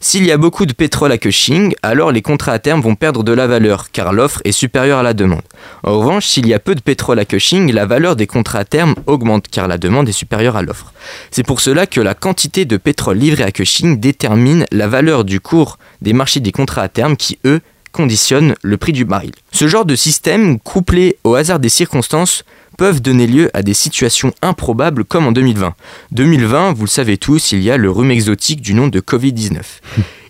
S'il 0.06 0.26
y 0.26 0.34
a 0.34 0.38
beaucoup 0.38 0.66
de 0.66 0.74
pétrole 0.74 1.14
à 1.14 1.18
Cushing, 1.18 1.76
alors 1.82 2.12
les 2.12 2.22
contrats 2.22 2.52
à 2.52 2.60
terme 2.60 2.82
vont 2.82 2.96
perdre 2.96 3.24
de 3.24 3.32
la 3.32 3.48
valeur, 3.48 3.90
car 3.90 4.12
l'offre 4.12 4.42
est 4.44 4.52
supérieure 4.52 5.00
à 5.00 5.04
la 5.04 5.14
demande. 5.14 5.44
En 5.82 5.98
revanche, 5.98 6.28
s'il 6.28 6.46
y 6.46 6.54
a 6.54 6.60
peu 6.60 6.76
de 6.76 6.82
pétrole 6.82 7.20
à 7.20 7.26
Cushing, 7.26 7.72
la 7.72 7.86
valeur 7.86 8.18
des 8.18 8.28
contrats 8.28 8.60
à 8.60 8.66
terme 8.66 8.96
augmente, 9.08 9.48
car 9.48 9.70
la 9.70 9.78
demande 9.78 10.10
est 10.10 10.12
supérieure 10.12 10.58
à 10.58 10.62
l'offre. 10.62 10.92
C'est 11.32 11.44
pour 11.44 11.62
cela 11.62 11.88
que 11.88 12.02
la 12.02 12.16
quantité 12.16 12.66
de 12.66 12.76
pétrole 12.76 13.18
livré 13.18 13.46
à 13.46 13.52
Cushing 13.52 13.98
détermine 13.98 14.66
la 14.74 14.90
valeur 14.90 15.24
du 15.24 15.40
cours 15.40 15.80
des 16.02 16.12
marchés 16.12 16.42
des 16.42 16.52
contrats 16.52 16.82
à 16.82 16.90
terme 16.90 17.16
qui, 17.16 17.40
eux, 17.46 17.62
conditionnent 17.94 18.56
le 18.62 18.76
prix 18.76 18.92
du 18.92 19.06
baril. 19.06 19.32
Ce 19.54 19.68
genre 19.68 19.86
de 19.86 19.96
système, 19.96 20.60
couplé 20.60 21.18
au 21.24 21.36
hasard 21.36 21.60
des 21.60 21.70
circonstances, 21.70 22.44
peuvent 22.78 23.02
donner 23.02 23.28
lieu 23.28 23.50
à 23.54 23.62
des 23.62 23.74
situations 23.74 24.34
improbables 24.42 25.06
comme 25.06 25.28
en 25.28 25.32
2020. 25.32 25.76
2020, 26.12 26.74
vous 26.74 26.84
le 26.84 26.90
savez 26.90 27.18
tous, 27.18 27.54
il 27.54 27.62
y 27.62 27.72
a 27.72 27.78
le 27.78 27.90
rhume 27.90 28.12
exotique 28.12 28.62
du 28.62 28.74
nom 28.74 28.88
de 28.88 29.00
Covid-19. 29.00 29.62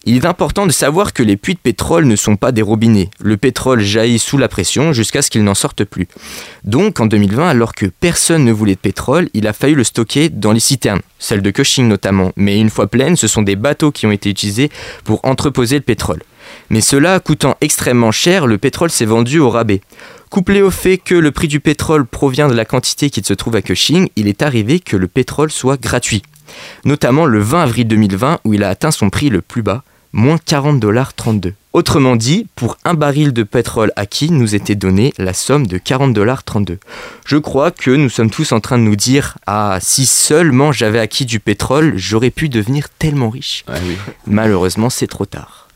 Il 0.05 0.17
est 0.17 0.25
important 0.25 0.65
de 0.65 0.73
savoir 0.73 1.13
que 1.13 1.23
les 1.23 1.37
puits 1.37 1.53
de 1.53 1.59
pétrole 1.59 2.05
ne 2.05 2.17
sont 2.17 2.35
pas 2.35 2.51
des 2.51 2.61
robinets. 2.61 3.09
Le 3.21 3.37
pétrole 3.37 3.79
jaillit 3.79 4.19
sous 4.19 4.37
la 4.37 4.49
pression 4.49 4.91
jusqu'à 4.91 5.21
ce 5.21 5.29
qu'il 5.29 5.45
n'en 5.45 5.55
sorte 5.55 5.85
plus. 5.85 6.09
Donc 6.65 6.99
en 6.99 7.05
2020, 7.05 7.47
alors 7.47 7.73
que 7.73 7.85
personne 7.85 8.43
ne 8.43 8.51
voulait 8.51 8.75
de 8.75 8.79
pétrole, 8.79 9.29
il 9.33 9.47
a 9.47 9.53
fallu 9.53 9.75
le 9.75 9.85
stocker 9.85 10.27
dans 10.27 10.51
les 10.51 10.59
citernes, 10.59 10.99
celles 11.19 11.41
de 11.41 11.51
Cushing 11.51 11.87
notamment. 11.87 12.33
Mais 12.35 12.59
une 12.59 12.69
fois 12.69 12.87
pleines, 12.87 13.15
ce 13.15 13.29
sont 13.29 13.43
des 13.43 13.55
bateaux 13.55 13.91
qui 13.91 14.05
ont 14.05 14.11
été 14.11 14.29
utilisés 14.29 14.69
pour 15.05 15.21
entreposer 15.23 15.77
le 15.77 15.83
pétrole. 15.83 16.19
Mais 16.69 16.81
cela 16.81 17.19
coûtant 17.19 17.57
extrêmement 17.61 18.11
cher, 18.11 18.47
le 18.47 18.57
pétrole 18.57 18.89
s'est 18.89 19.05
vendu 19.05 19.39
au 19.39 19.49
rabais. 19.49 19.81
Couplé 20.29 20.61
au 20.61 20.71
fait 20.71 20.97
que 20.97 21.15
le 21.15 21.31
prix 21.31 21.47
du 21.47 21.59
pétrole 21.59 22.05
provient 22.05 22.47
de 22.47 22.55
la 22.55 22.65
quantité 22.65 23.09
qui 23.09 23.23
se 23.23 23.33
trouve 23.33 23.55
à 23.55 23.61
Cushing, 23.61 24.09
il 24.15 24.27
est 24.27 24.41
arrivé 24.41 24.79
que 24.79 24.97
le 24.97 25.07
pétrole 25.07 25.51
soit 25.51 25.79
gratuit. 25.79 26.23
Notamment 26.85 27.25
le 27.25 27.39
20 27.39 27.63
avril 27.63 27.87
2020 27.87 28.39
où 28.43 28.53
il 28.53 28.63
a 28.63 28.69
atteint 28.69 28.91
son 28.91 29.09
prix 29.09 29.29
le 29.29 29.41
plus 29.41 29.61
bas, 29.61 29.83
moins 30.11 30.37
40 30.37 30.79
dollars 30.79 31.13
32. 31.13 31.53
Autrement 31.73 32.15
dit, 32.15 32.47
pour 32.55 32.77
un 32.85 32.93
baril 32.93 33.33
de 33.33 33.41
pétrole 33.41 33.91
acquis, 33.95 34.31
nous 34.31 34.53
était 34.53 34.75
donné 34.75 35.11
la 35.17 35.33
somme 35.33 35.65
de 35.65 35.79
40 35.79 36.13
dollars 36.13 36.43
32. 36.43 36.77
Je 37.25 37.37
crois 37.37 37.71
que 37.71 37.89
nous 37.89 38.09
sommes 38.09 38.29
tous 38.29 38.51
en 38.51 38.59
train 38.59 38.77
de 38.77 38.83
nous 38.83 38.95
dire 38.95 39.37
Ah, 39.47 39.79
si 39.81 40.05
seulement 40.05 40.71
j'avais 40.71 40.99
acquis 40.99 41.25
du 41.25 41.39
pétrole, 41.39 41.93
j'aurais 41.95 42.29
pu 42.29 42.47
devenir 42.47 42.89
tellement 42.89 43.29
riche. 43.31 43.65
Malheureusement, 44.27 44.91
c'est 44.91 45.07
trop 45.07 45.25
tard. 45.25 45.67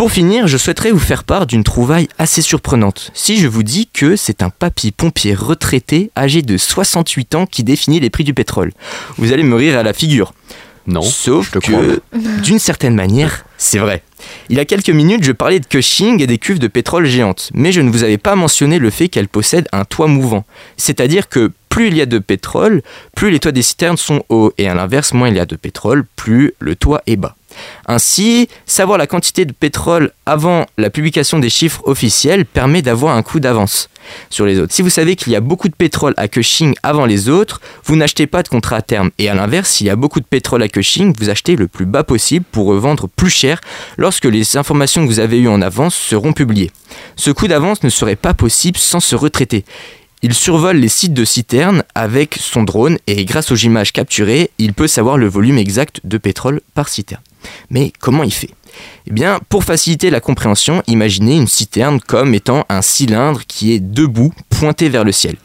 Pour 0.00 0.10
finir, 0.10 0.48
je 0.48 0.56
souhaiterais 0.56 0.92
vous 0.92 0.98
faire 0.98 1.24
part 1.24 1.46
d'une 1.46 1.62
trouvaille 1.62 2.08
assez 2.16 2.40
surprenante. 2.40 3.10
Si 3.12 3.36
je 3.36 3.46
vous 3.46 3.62
dis 3.62 3.86
que 3.86 4.16
c'est 4.16 4.42
un 4.42 4.48
papy 4.48 4.92
pompier 4.92 5.34
retraité 5.34 6.10
âgé 6.16 6.40
de 6.40 6.56
68 6.56 7.34
ans 7.34 7.44
qui 7.44 7.64
définit 7.64 8.00
les 8.00 8.08
prix 8.08 8.24
du 8.24 8.32
pétrole, 8.32 8.72
vous 9.18 9.30
allez 9.30 9.42
me 9.42 9.54
rire 9.56 9.76
à 9.76 9.82
la 9.82 9.92
figure. 9.92 10.32
Non. 10.86 11.02
Sauf 11.02 11.48
je 11.48 11.50
te 11.50 11.58
crois. 11.58 11.82
que, 11.82 12.00
d'une 12.42 12.58
certaine 12.58 12.94
manière, 12.94 13.44
c'est 13.58 13.76
vrai. 13.76 14.02
Il 14.48 14.56
y 14.56 14.60
a 14.60 14.64
quelques 14.64 14.88
minutes, 14.88 15.22
je 15.22 15.32
parlais 15.32 15.60
de 15.60 15.66
Cushing 15.66 16.22
et 16.22 16.26
des 16.26 16.38
cuves 16.38 16.60
de 16.60 16.68
pétrole 16.68 17.04
géantes, 17.04 17.50
mais 17.52 17.70
je 17.70 17.82
ne 17.82 17.90
vous 17.90 18.02
avais 18.02 18.16
pas 18.16 18.36
mentionné 18.36 18.78
le 18.78 18.88
fait 18.88 19.10
qu'elles 19.10 19.28
possèdent 19.28 19.68
un 19.70 19.84
toit 19.84 20.06
mouvant. 20.06 20.46
C'est-à-dire 20.78 21.28
que 21.28 21.52
plus 21.68 21.88
il 21.88 21.96
y 21.98 22.00
a 22.00 22.06
de 22.06 22.18
pétrole, 22.18 22.80
plus 23.14 23.30
les 23.30 23.38
toits 23.38 23.52
des 23.52 23.60
citernes 23.60 23.98
sont 23.98 24.24
hauts, 24.30 24.54
et 24.56 24.66
à 24.66 24.72
l'inverse, 24.72 25.12
moins 25.12 25.28
il 25.28 25.36
y 25.36 25.40
a 25.40 25.44
de 25.44 25.56
pétrole, 25.56 26.06
plus 26.16 26.54
le 26.58 26.74
toit 26.74 27.02
est 27.06 27.16
bas. 27.16 27.36
Ainsi, 27.86 28.48
savoir 28.66 28.98
la 28.98 29.06
quantité 29.06 29.44
de 29.44 29.52
pétrole 29.52 30.12
avant 30.26 30.66
la 30.78 30.90
publication 30.90 31.38
des 31.38 31.50
chiffres 31.50 31.82
officiels 31.84 32.44
permet 32.44 32.82
d'avoir 32.82 33.16
un 33.16 33.22
coup 33.22 33.40
d'avance 33.40 33.88
sur 34.30 34.46
les 34.46 34.58
autres. 34.58 34.72
Si 34.72 34.82
vous 34.82 34.90
savez 34.90 35.16
qu'il 35.16 35.32
y 35.32 35.36
a 35.36 35.40
beaucoup 35.40 35.68
de 35.68 35.74
pétrole 35.74 36.14
à 36.16 36.28
Cushing 36.28 36.74
avant 36.82 37.06
les 37.06 37.28
autres, 37.28 37.60
vous 37.84 37.96
n'achetez 37.96 38.26
pas 38.26 38.42
de 38.42 38.48
contrat 38.48 38.76
à 38.76 38.82
terme. 38.82 39.10
Et 39.18 39.28
à 39.28 39.34
l'inverse, 39.34 39.70
s'il 39.70 39.86
y 39.86 39.90
a 39.90 39.96
beaucoup 39.96 40.20
de 40.20 40.24
pétrole 40.24 40.62
à 40.62 40.68
Cushing, 40.68 41.14
vous 41.18 41.30
achetez 41.30 41.56
le 41.56 41.68
plus 41.68 41.86
bas 41.86 42.04
possible 42.04 42.44
pour 42.50 42.66
revendre 42.66 43.08
plus 43.08 43.30
cher 43.30 43.60
lorsque 43.98 44.24
les 44.24 44.56
informations 44.56 45.02
que 45.02 45.08
vous 45.08 45.20
avez 45.20 45.38
eues 45.38 45.48
en 45.48 45.62
avance 45.62 45.94
seront 45.94 46.32
publiées. 46.32 46.70
Ce 47.16 47.30
coup 47.30 47.48
d'avance 47.48 47.82
ne 47.82 47.90
serait 47.90 48.16
pas 48.16 48.34
possible 48.34 48.78
sans 48.78 49.00
se 49.00 49.14
retraiter. 49.14 49.64
Il 50.22 50.34
survole 50.34 50.76
les 50.76 50.88
sites 50.88 51.14
de 51.14 51.24
citernes 51.24 51.82
avec 51.94 52.36
son 52.38 52.62
drone 52.62 52.98
et 53.06 53.24
grâce 53.24 53.52
aux 53.52 53.56
images 53.56 53.92
capturées, 53.92 54.50
il 54.58 54.74
peut 54.74 54.86
savoir 54.86 55.16
le 55.16 55.26
volume 55.26 55.56
exact 55.56 56.00
de 56.04 56.18
pétrole 56.18 56.60
par 56.74 56.88
citerne. 56.88 57.22
Mais 57.70 57.92
comment 58.00 58.22
il 58.22 58.32
fait? 58.32 58.50
Eh 59.06 59.12
bien, 59.12 59.40
pour 59.48 59.64
faciliter 59.64 60.10
la 60.10 60.20
compréhension, 60.20 60.82
imaginez 60.86 61.36
une 61.36 61.48
citerne 61.48 62.00
comme 62.00 62.34
étant 62.34 62.64
un 62.68 62.82
cylindre 62.82 63.42
qui 63.46 63.72
est 63.72 63.80
debout, 63.80 64.32
pointé 64.48 64.88
vers 64.88 65.04
le 65.04 65.12
ciel. 65.12 65.36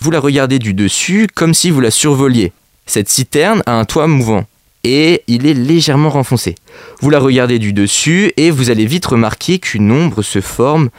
Vous 0.00 0.10
la 0.10 0.20
regardez 0.20 0.58
du 0.58 0.74
dessus 0.74 1.26
comme 1.34 1.54
si 1.54 1.70
vous 1.70 1.80
la 1.80 1.90
survoliez. 1.90 2.52
Cette 2.86 3.08
citerne 3.08 3.62
a 3.66 3.78
un 3.78 3.84
toit 3.84 4.06
mouvant 4.06 4.44
et 4.84 5.22
il 5.26 5.46
est 5.46 5.54
légèrement 5.54 6.10
renfoncé. 6.10 6.54
Vous 7.00 7.10
la 7.10 7.18
regardez 7.18 7.58
du 7.58 7.72
dessus 7.72 8.32
et 8.36 8.50
vous 8.50 8.70
allez 8.70 8.86
vite 8.86 9.06
remarquer 9.06 9.58
qu'une 9.58 9.90
ombre 9.90 10.22
se 10.22 10.40
forme 10.40 10.90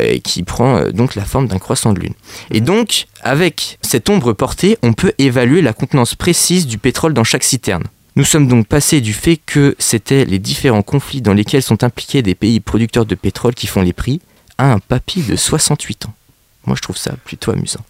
euh, 0.00 0.18
qui 0.18 0.42
prend 0.42 0.76
euh, 0.76 0.90
donc 0.90 1.14
la 1.14 1.24
forme 1.24 1.46
d'un 1.46 1.58
croissant 1.58 1.92
de 1.92 2.00
lune. 2.00 2.12
Et 2.50 2.60
donc, 2.60 3.06
avec 3.22 3.78
cette 3.82 4.10
ombre 4.10 4.32
portée, 4.32 4.76
on 4.82 4.92
peut 4.92 5.12
évaluer 5.18 5.62
la 5.62 5.72
contenance 5.72 6.14
précise 6.14 6.66
du 6.66 6.76
pétrole 6.76 7.14
dans 7.14 7.24
chaque 7.24 7.44
citerne. 7.44 7.84
Nous 8.16 8.24
sommes 8.24 8.48
donc 8.48 8.66
passés 8.66 9.02
du 9.02 9.12
fait 9.12 9.36
que 9.36 9.76
c'était 9.78 10.24
les 10.24 10.38
différents 10.38 10.82
conflits 10.82 11.20
dans 11.20 11.34
lesquels 11.34 11.62
sont 11.62 11.84
impliqués 11.84 12.22
des 12.22 12.34
pays 12.34 12.60
producteurs 12.60 13.04
de 13.04 13.14
pétrole 13.14 13.54
qui 13.54 13.66
font 13.66 13.82
les 13.82 13.92
prix 13.92 14.22
à 14.56 14.72
un 14.72 14.78
papy 14.78 15.20
de 15.20 15.36
68 15.36 16.06
ans. 16.06 16.14
Moi, 16.64 16.76
je 16.76 16.82
trouve 16.82 16.96
ça 16.96 17.12
plutôt 17.24 17.50
amusant. 17.50 17.84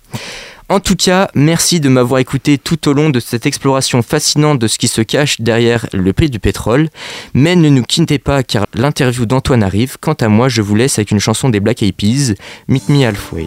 En 0.68 0.80
tout 0.80 0.96
cas, 0.96 1.30
merci 1.36 1.78
de 1.78 1.88
m'avoir 1.88 2.18
écouté 2.18 2.58
tout 2.58 2.88
au 2.88 2.92
long 2.92 3.08
de 3.08 3.20
cette 3.20 3.46
exploration 3.46 4.02
fascinante 4.02 4.58
de 4.58 4.66
ce 4.66 4.78
qui 4.78 4.88
se 4.88 5.00
cache 5.00 5.40
derrière 5.40 5.86
le 5.92 6.12
prix 6.12 6.28
du 6.28 6.40
pétrole. 6.40 6.88
Mais 7.32 7.54
ne 7.54 7.68
nous 7.68 7.84
quittez 7.84 8.18
pas 8.18 8.42
car 8.42 8.66
l'interview 8.74 9.26
d'Antoine 9.26 9.62
arrive. 9.62 9.96
Quant 10.00 10.14
à 10.14 10.26
moi, 10.26 10.48
je 10.48 10.60
vous 10.60 10.74
laisse 10.74 10.98
avec 10.98 11.12
une 11.12 11.20
chanson 11.20 11.50
des 11.50 11.60
Black 11.60 11.84
Eyed 11.84 11.94
Peas, 11.94 12.34
Meet 12.66 12.88
Me 12.88 13.04
Halfway. 13.04 13.46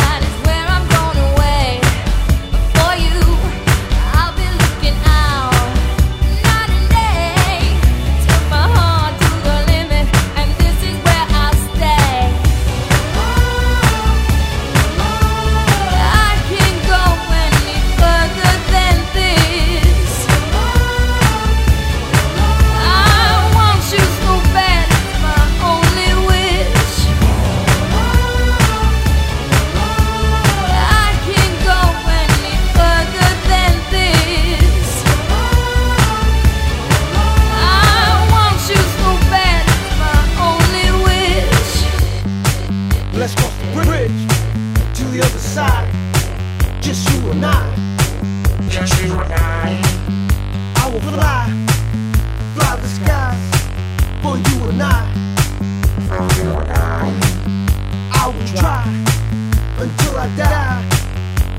until 59.81 60.15
I 60.15 60.27
die 60.37 60.83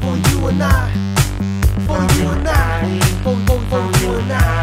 for 0.01 0.15
you 0.31 0.47
and 0.47 0.63
I. 0.63 0.93
For 1.87 2.01
you 2.15 2.29
and 2.31 2.49
I. 2.49 3.01
For, 3.25 3.37
for, 3.47 3.59
for 3.69 3.99
you 4.01 4.15
and 4.15 4.33
I. 4.33 4.62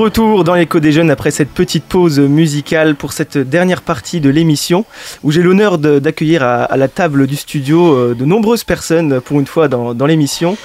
retour 0.00 0.44
dans 0.44 0.54
l'écho 0.54 0.80
des 0.80 0.92
jeunes 0.92 1.10
après 1.10 1.30
cette 1.30 1.50
petite 1.50 1.84
pause 1.84 2.18
musicale 2.20 2.94
pour 2.94 3.12
cette 3.12 3.36
dernière 3.36 3.82
partie 3.82 4.22
de 4.22 4.30
l'émission 4.30 4.86
où 5.22 5.30
j'ai 5.30 5.42
l'honneur 5.42 5.76
d'accueillir 5.76 6.42
à, 6.42 6.74
la 6.78 6.88
table 6.88 7.26
du 7.26 7.36
studio 7.36 7.94
euh, 7.94 8.14
de 8.14 8.24
nombreuses 8.24 8.64
personnes 8.64 9.20
pour 9.20 9.38
une 9.40 9.46
fois 9.46 9.68
dans, 9.68 10.06
l'émission. 10.06 10.56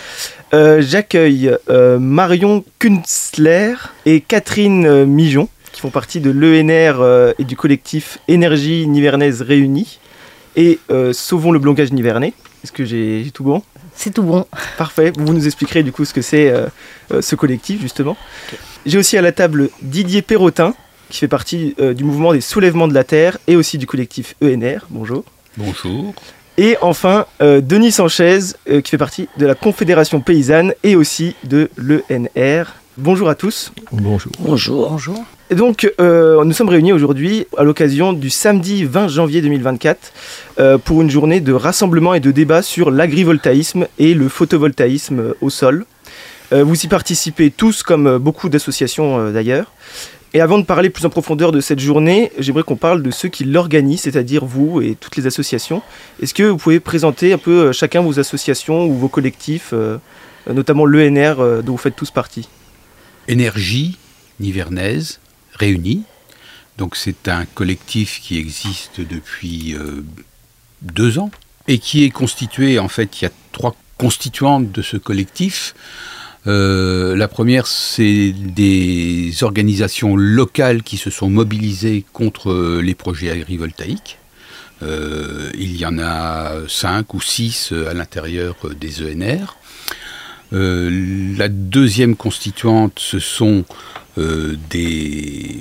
Euh, 0.53 0.81
J'accueille 0.81 1.51
euh, 1.69 1.99
Marion 1.99 2.63
Kunstler 2.79 3.73
et 4.05 4.21
Catherine 4.21 5.03
Mijon 5.03 5.49
qui 5.73 5.81
font 5.81 5.89
partie 5.89 6.21
de 6.21 6.31
l'ENR 6.31 7.33
et 7.37 7.43
du 7.43 7.57
collectif 7.57 8.19
Énergie 8.29 8.87
Nivernaise 8.87 9.41
Réunie 9.41 9.99
et 10.55 10.79
Sauvons 11.11 11.51
le 11.51 11.59
blocage 11.59 11.91
nivernais. 11.91 12.31
Est-ce 12.63 12.71
que 12.71 12.85
j'ai 12.85 13.29
tout 13.33 13.43
bon? 13.43 13.61
C'est 13.95 14.13
tout 14.13 14.23
bon. 14.23 14.45
Parfait, 14.77 15.11
vous 15.17 15.33
nous 15.33 15.45
expliquerez 15.45 15.83
du 15.83 15.91
coup 15.91 16.05
ce 16.05 16.13
que 16.13 16.21
c'est 16.21 16.49
euh, 16.49 16.67
euh, 17.11 17.21
ce 17.21 17.35
collectif 17.35 17.81
justement. 17.81 18.17
J'ai 18.85 18.97
aussi 18.97 19.17
à 19.17 19.21
la 19.21 19.31
table 19.31 19.69
Didier 19.81 20.21
Perrotin, 20.21 20.73
qui 21.09 21.19
fait 21.19 21.27
partie 21.27 21.75
euh, 21.79 21.93
du 21.93 22.03
mouvement 22.03 22.33
des 22.33 22.41
soulèvements 22.41 22.87
de 22.87 22.93
la 22.93 23.03
Terre 23.03 23.37
et 23.47 23.55
aussi 23.55 23.77
du 23.77 23.87
collectif 23.87 24.35
ENR. 24.43 24.85
Bonjour. 24.89 25.23
Bonjour. 25.57 26.13
Et 26.57 26.77
enfin, 26.81 27.25
euh, 27.41 27.61
Denis 27.61 27.91
Sanchez, 27.91 28.39
euh, 28.69 28.81
qui 28.81 28.91
fait 28.91 28.97
partie 28.97 29.27
de 29.37 29.45
la 29.45 29.55
Confédération 29.55 30.21
Paysanne 30.21 30.73
et 30.83 30.95
aussi 30.95 31.35
de 31.43 31.69
l'ENR. 31.75 32.73
Bonjour 32.97 33.27
à 33.27 33.35
tous. 33.35 33.73
Bonjour. 33.91 34.31
Bonjour. 34.39 34.89
Bonjour. 34.89 35.25
Donc, 35.51 35.91
euh, 36.01 36.43
nous 36.43 36.53
sommes 36.53 36.69
réunis 36.69 36.91
aujourd'hui 36.91 37.45
à 37.55 37.63
l'occasion 37.63 38.13
du 38.13 38.31
samedi 38.31 38.83
20 38.83 39.09
janvier 39.09 39.43
2024 39.43 40.11
euh, 40.57 40.77
pour 40.79 41.03
une 41.03 41.09
journée 41.11 41.39
de 41.39 41.53
rassemblement 41.53 42.15
et 42.15 42.19
de 42.19 42.31
débat 42.31 42.63
sur 42.63 42.89
l'agrivoltaïsme 42.89 43.85
et 43.99 44.15
le 44.15 44.27
photovoltaïsme 44.27 45.19
euh, 45.19 45.33
au 45.41 45.49
sol. 45.49 45.85
Vous 46.51 46.85
y 46.85 46.87
participez 46.87 47.49
tous, 47.49 47.81
comme 47.83 48.17
beaucoup 48.17 48.49
d'associations 48.49 49.31
d'ailleurs. 49.31 49.73
Et 50.33 50.39
avant 50.39 50.59
de 50.59 50.63
parler 50.63 50.89
plus 50.89 51.03
en 51.03 51.09
profondeur 51.09 51.51
de 51.51 51.59
cette 51.59 51.79
journée, 51.79 52.31
j'aimerais 52.37 52.63
qu'on 52.63 52.77
parle 52.77 53.01
de 53.01 53.11
ceux 53.11 53.27
qui 53.27 53.43
l'organisent, 53.43 54.01
c'est-à-dire 54.01 54.45
vous 54.45 54.79
et 54.79 54.95
toutes 54.97 55.17
les 55.17 55.25
associations. 55.27 55.81
Est-ce 56.21 56.35
que 56.35 56.43
vous 56.43 56.57
pouvez 56.57 56.79
présenter 56.79 57.33
un 57.33 57.39
peu 57.39 57.73
chacun 57.73 58.01
vos 58.01 58.19
associations 58.19 58.85
ou 58.85 58.93
vos 58.93 59.09
collectifs, 59.09 59.73
notamment 60.47 60.85
l'ENR 60.85 61.63
dont 61.63 61.73
vous 61.73 61.77
faites 61.77 61.95
tous 61.95 62.11
partie? 62.11 62.47
Énergie 63.27 63.97
nivernaise 64.39 65.19
réunie. 65.55 66.03
Donc 66.77 66.95
c'est 66.95 67.27
un 67.27 67.45
collectif 67.45 68.19
qui 68.21 68.37
existe 68.37 68.99
depuis 68.99 69.75
euh, 69.75 70.03
deux 70.81 71.19
ans 71.19 71.31
et 71.67 71.79
qui 71.79 72.03
est 72.03 72.09
constitué, 72.09 72.79
en 72.79 72.87
fait, 72.87 73.21
il 73.21 73.25
y 73.25 73.27
a 73.27 73.31
trois 73.51 73.75
constituantes 73.97 74.71
de 74.71 74.81
ce 74.81 74.97
collectif. 74.97 75.73
Euh, 76.47 77.15
la 77.15 77.27
première, 77.27 77.65
c'est 77.65 78.31
des 78.31 79.31
organisations 79.41 80.15
locales 80.15 80.83
qui 80.83 80.97
se 80.97 81.09
sont 81.09 81.29
mobilisées 81.29 82.05
contre 82.13 82.79
les 82.81 82.93
projets 82.93 83.31
agrivoltaïques. 83.31 84.19
Euh, 84.83 85.49
il 85.57 85.77
y 85.77 85.85
en 85.85 85.97
a 85.97 86.51
cinq 86.67 87.13
ou 87.13 87.21
six 87.21 87.71
à 87.89 87.93
l'intérieur 87.93 88.55
des 88.79 89.01
ENR. 89.01 89.57
Euh, 90.53 91.35
la 91.37 91.47
deuxième 91.49 92.15
constituante, 92.15 92.99
ce 92.99 93.19
sont 93.19 93.65
euh, 94.17 94.55
des 94.69 95.57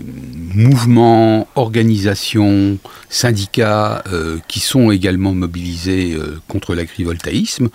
mouvements, 0.55 1.49
organisations, 1.57 2.79
syndicats 3.09 4.03
euh, 4.13 4.39
qui 4.49 4.61
sont 4.61 4.91
également 4.91 5.35
mobilisés 5.35 6.15
euh, 6.15 6.41
contre 6.49 6.75
l'agrivoltaïsme, 6.75 7.69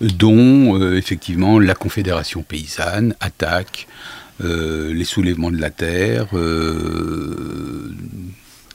dont 0.00 0.78
euh, 0.80 0.96
effectivement 0.96 1.58
la 1.58 1.74
Confédération 1.74 2.42
paysanne, 2.42 3.14
ATTAC, 3.20 3.88
euh, 4.44 4.92
les 4.94 5.04
soulèvements 5.04 5.50
de 5.50 5.58
la 5.60 5.70
terre, 5.70 6.26
euh, 6.34 7.90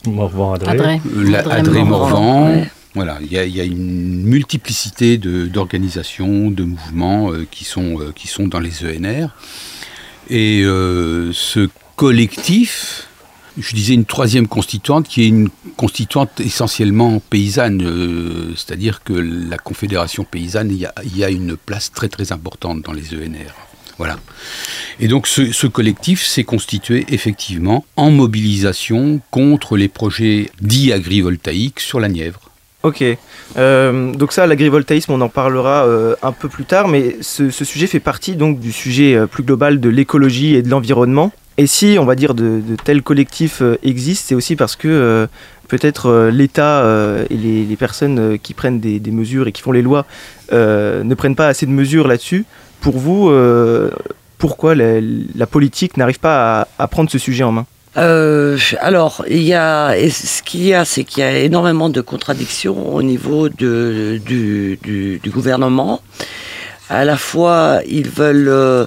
Morvan 0.05 0.53
Adré. 0.53 0.69
Adré. 0.71 1.01
la- 1.15 1.39
Adré 1.39 1.53
Adré 1.55 1.83
Morvan, 1.83 2.09
Morvan. 2.09 2.49
ouais. 2.51 2.71
Voilà, 2.95 3.19
il 3.21 3.31
y, 3.31 3.37
a- 3.37 3.45
il 3.45 3.55
y 3.55 3.61
a 3.61 3.63
une 3.63 4.23
multiplicité 4.23 5.17
de- 5.17 5.45
d'organisations, 5.45 6.49
de, 6.49 6.63
mouvements 6.63 7.31
euh, 7.31 7.45
qui, 7.49 7.63
sont, 7.63 7.99
euh, 7.99 8.11
qui 8.15 8.27
sont 8.27 8.47
dans 8.47 8.59
les 8.59 8.83
ENR. 8.83 9.27
Et 10.29 10.63
euh, 10.63 11.31
ce 11.33 11.69
collectif, 11.95 13.07
je 13.57 13.73
disais 13.73 13.93
une 13.93 14.05
troisième 14.05 14.47
constituante 14.47 15.07
qui 15.07 15.23
est 15.23 15.27
une 15.27 15.49
constituante 15.77 16.39
essentiellement 16.39 17.19
paysanne, 17.19 17.81
euh, 17.83 18.53
c'est-à-dire 18.55 19.03
que 19.03 19.13
la 19.13 19.57
Confédération 19.57 20.23
paysanne, 20.23 20.71
y 20.71 21.23
a 21.23 21.29
une 21.29 21.55
place 21.55 21.91
très 21.91 22.09
très 22.09 22.31
importante 22.31 22.81
dans 22.81 22.93
les 22.93 23.13
ENR. 23.13 23.53
Voilà. 23.97 24.19
Et 24.99 25.07
donc 25.07 25.25
ce, 25.25 25.51
ce 25.51 25.65
collectif 25.65 26.23
s'est 26.23 26.43
constitué 26.43 27.05
effectivement 27.09 27.83
en 27.95 28.11
mobilisation 28.11 29.21
contre 29.31 29.75
les 29.75 29.87
projets 29.87 30.51
dits 30.61 30.93
agrivoltaïques 30.93 31.79
sur 31.79 31.99
la 31.99 32.07
Nièvre. 32.07 32.46
Ok, 32.87 33.03
Euh, 33.57 34.13
donc 34.13 34.31
ça, 34.31 34.47
l'agrivoltaïsme, 34.47 35.11
on 35.11 35.19
en 35.19 35.27
parlera 35.27 35.85
euh, 35.85 36.15
un 36.21 36.31
peu 36.31 36.47
plus 36.47 36.63
tard, 36.63 36.87
mais 36.87 37.17
ce, 37.19 37.49
sujet 37.49 37.85
fait 37.87 37.99
partie 37.99 38.35
donc 38.37 38.59
du 38.59 38.71
sujet 38.71 39.15
euh, 39.15 39.27
plus 39.27 39.43
global 39.43 39.81
de 39.81 39.89
l'écologie 39.89 40.55
et 40.55 40.61
de 40.61 40.69
l'environnement. 40.69 41.33
Et 41.57 41.67
si, 41.67 41.97
on 41.99 42.05
va 42.05 42.15
dire, 42.15 42.33
de, 42.33 42.61
de 42.61 42.75
tels 42.81 43.01
collectifs 43.01 43.61
existent, 43.83 44.27
c'est 44.29 44.35
aussi 44.35 44.55
parce 44.55 44.77
que 44.77 45.27
peut-être 45.67 46.29
l'État 46.31 46.85
et 47.31 47.35
les, 47.35 47.75
personnes 47.75 48.37
qui 48.37 48.53
prennent 48.53 48.79
des, 48.79 49.11
mesures 49.11 49.47
et 49.47 49.51
qui 49.51 49.63
font 49.63 49.71
les 49.71 49.81
lois 49.81 50.05
ne 50.51 51.13
prennent 51.15 51.35
pas 51.35 51.47
assez 51.47 51.65
de 51.65 51.71
mesures 51.71 52.07
là-dessus. 52.07 52.45
Pour 52.79 52.99
vous, 52.99 53.31
pourquoi 54.37 54.75
la, 54.75 55.47
politique 55.47 55.97
n'arrive 55.97 56.19
pas 56.19 56.67
à 56.77 56.87
prendre 56.87 57.09
ce 57.09 57.17
sujet 57.17 57.43
en 57.43 57.51
main? 57.51 57.65
Euh, 57.97 58.57
alors, 58.79 59.23
il 59.27 59.41
y 59.41 59.53
a, 59.53 59.95
ce 60.09 60.43
qu'il 60.43 60.63
y 60.63 60.73
a, 60.73 60.85
c'est 60.85 61.03
qu'il 61.03 61.21
y 61.21 61.25
a 61.25 61.37
énormément 61.39 61.89
de 61.89 62.01
contradictions 62.01 62.93
au 62.93 63.01
niveau 63.01 63.49
du, 63.49 64.79
gouvernement. 65.27 66.01
À 66.89 67.05
la 67.05 67.17
fois, 67.17 67.81
ils 67.87 68.09
veulent 68.09 68.47
euh, 68.47 68.85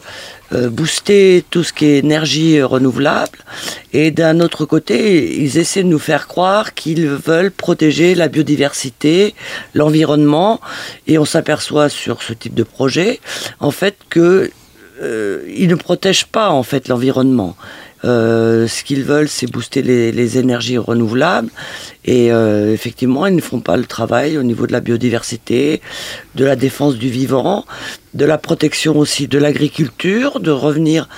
euh, 0.55 0.71
booster 0.71 1.45
tout 1.51 1.65
ce 1.65 1.73
qui 1.73 1.87
est 1.87 1.99
énergie 1.99 2.63
renouvelable, 2.63 3.39
et 3.93 4.11
d'un 4.11 4.41
autre 4.41 4.65
côté, 4.65 5.39
ils 5.43 5.59
essaient 5.59 5.83
de 5.83 5.89
nous 5.89 5.99
faire 5.99 6.27
croire 6.27 6.73
qu'ils 6.75 7.09
veulent 7.09 7.51
protéger 7.51 8.15
la 8.15 8.29
biodiversité, 8.29 9.35
l'environnement, 9.75 10.61
et 11.09 11.19
on 11.19 11.27
s'aperçoit 11.27 11.89
sur 11.89 12.23
ce 12.23 12.33
type 12.33 12.55
de 12.55 12.63
projet, 12.63 13.21
en 13.59 13.71
fait, 13.71 13.97
que 14.09 14.51
ne 15.03 15.75
protègent 15.75 16.27
pas 16.27 16.51
en 16.51 16.63
fait 16.63 16.89
l'environnement. 16.89 17.57
Euh, 18.05 18.67
ce 18.67 18.83
qu'ils 18.83 19.05
veulent, 19.05 19.29
c'est 19.29 19.51
booster 19.51 19.83
les, 19.83 20.13
les 20.13 20.39
énergies 20.39 20.79
renouvelables. 20.79 21.51
Et 22.05 22.33
euh, 22.33 22.73
effectivement, 22.73 23.27
ils 23.27 23.37
ne 23.37 23.41
font 23.41 23.61
pas 23.61 23.77
le 23.77 23.85
travail 23.85 24.39
au 24.39 24.43
niveau 24.43 24.67
de 24.67 24.73
la 24.73 24.81
biodiversité, 24.81 25.81
de 26.35 26.45
la 26.45 26.57
défense 26.57 26.97
du 26.97 27.11
vivant, 27.11 27.65
de 28.15 28.25
la 28.25 28.39
protection 28.39 28.97
aussi 28.99 29.29
de 29.29 29.39
l'agriculture, 29.39 30.41
de 30.41 30.51
revenir 30.51 31.09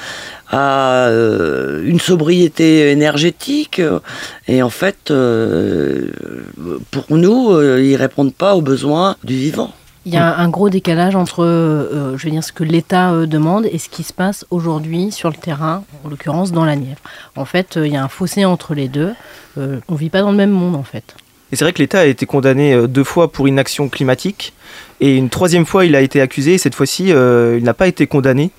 à 0.52 1.06
euh, 1.06 1.82
une 1.84 1.98
sobriété 1.98 2.90
énergétique. 2.90 3.80
Et 4.46 4.62
en 4.62 4.70
fait, 4.70 5.10
euh, 5.10 6.08
pour 6.90 7.16
nous, 7.16 7.52
euh, 7.52 7.82
ils 7.82 7.96
répondent 7.96 8.34
pas 8.34 8.54
aux 8.54 8.60
besoins 8.60 9.16
du 9.24 9.34
vivant. 9.34 9.72
Il 10.04 10.12
y 10.12 10.16
a 10.16 10.36
un 10.36 10.48
gros 10.48 10.68
décalage 10.68 11.14
entre 11.14 11.44
euh, 11.44 12.16
je 12.18 12.24
veux 12.24 12.30
dire, 12.32 12.42
ce 12.42 12.52
que 12.52 12.64
l'État 12.64 13.12
euh, 13.12 13.26
demande 13.26 13.66
et 13.70 13.78
ce 13.78 13.88
qui 13.88 14.02
se 14.02 14.12
passe 14.12 14.44
aujourd'hui 14.50 15.12
sur 15.12 15.28
le 15.30 15.36
terrain, 15.36 15.84
en 16.04 16.08
l'occurrence 16.08 16.50
dans 16.50 16.64
la 16.64 16.74
Nièvre. 16.74 16.98
En 17.36 17.44
fait, 17.44 17.76
euh, 17.76 17.86
il 17.86 17.92
y 17.92 17.96
a 17.96 18.02
un 18.02 18.08
fossé 18.08 18.44
entre 18.44 18.74
les 18.74 18.88
deux. 18.88 19.12
Euh, 19.58 19.78
on 19.88 19.94
vit 19.94 20.10
pas 20.10 20.20
dans 20.22 20.32
le 20.32 20.36
même 20.36 20.50
monde, 20.50 20.74
en 20.74 20.82
fait. 20.82 21.14
Et 21.52 21.56
c'est 21.56 21.64
vrai 21.64 21.72
que 21.72 21.78
l'État 21.78 22.00
a 22.00 22.04
été 22.06 22.26
condamné 22.26 22.72
euh, 22.74 22.88
deux 22.88 23.04
fois 23.04 23.30
pour 23.30 23.46
inaction 23.46 23.88
climatique, 23.88 24.52
et 25.00 25.16
une 25.16 25.28
troisième 25.28 25.66
fois 25.66 25.84
il 25.84 25.94
a 25.94 26.00
été 26.00 26.20
accusé, 26.20 26.54
et 26.54 26.58
cette 26.58 26.74
fois-ci 26.74 27.12
euh, 27.12 27.56
il 27.58 27.64
n'a 27.64 27.74
pas 27.74 27.86
été 27.86 28.06
condamné. 28.08 28.50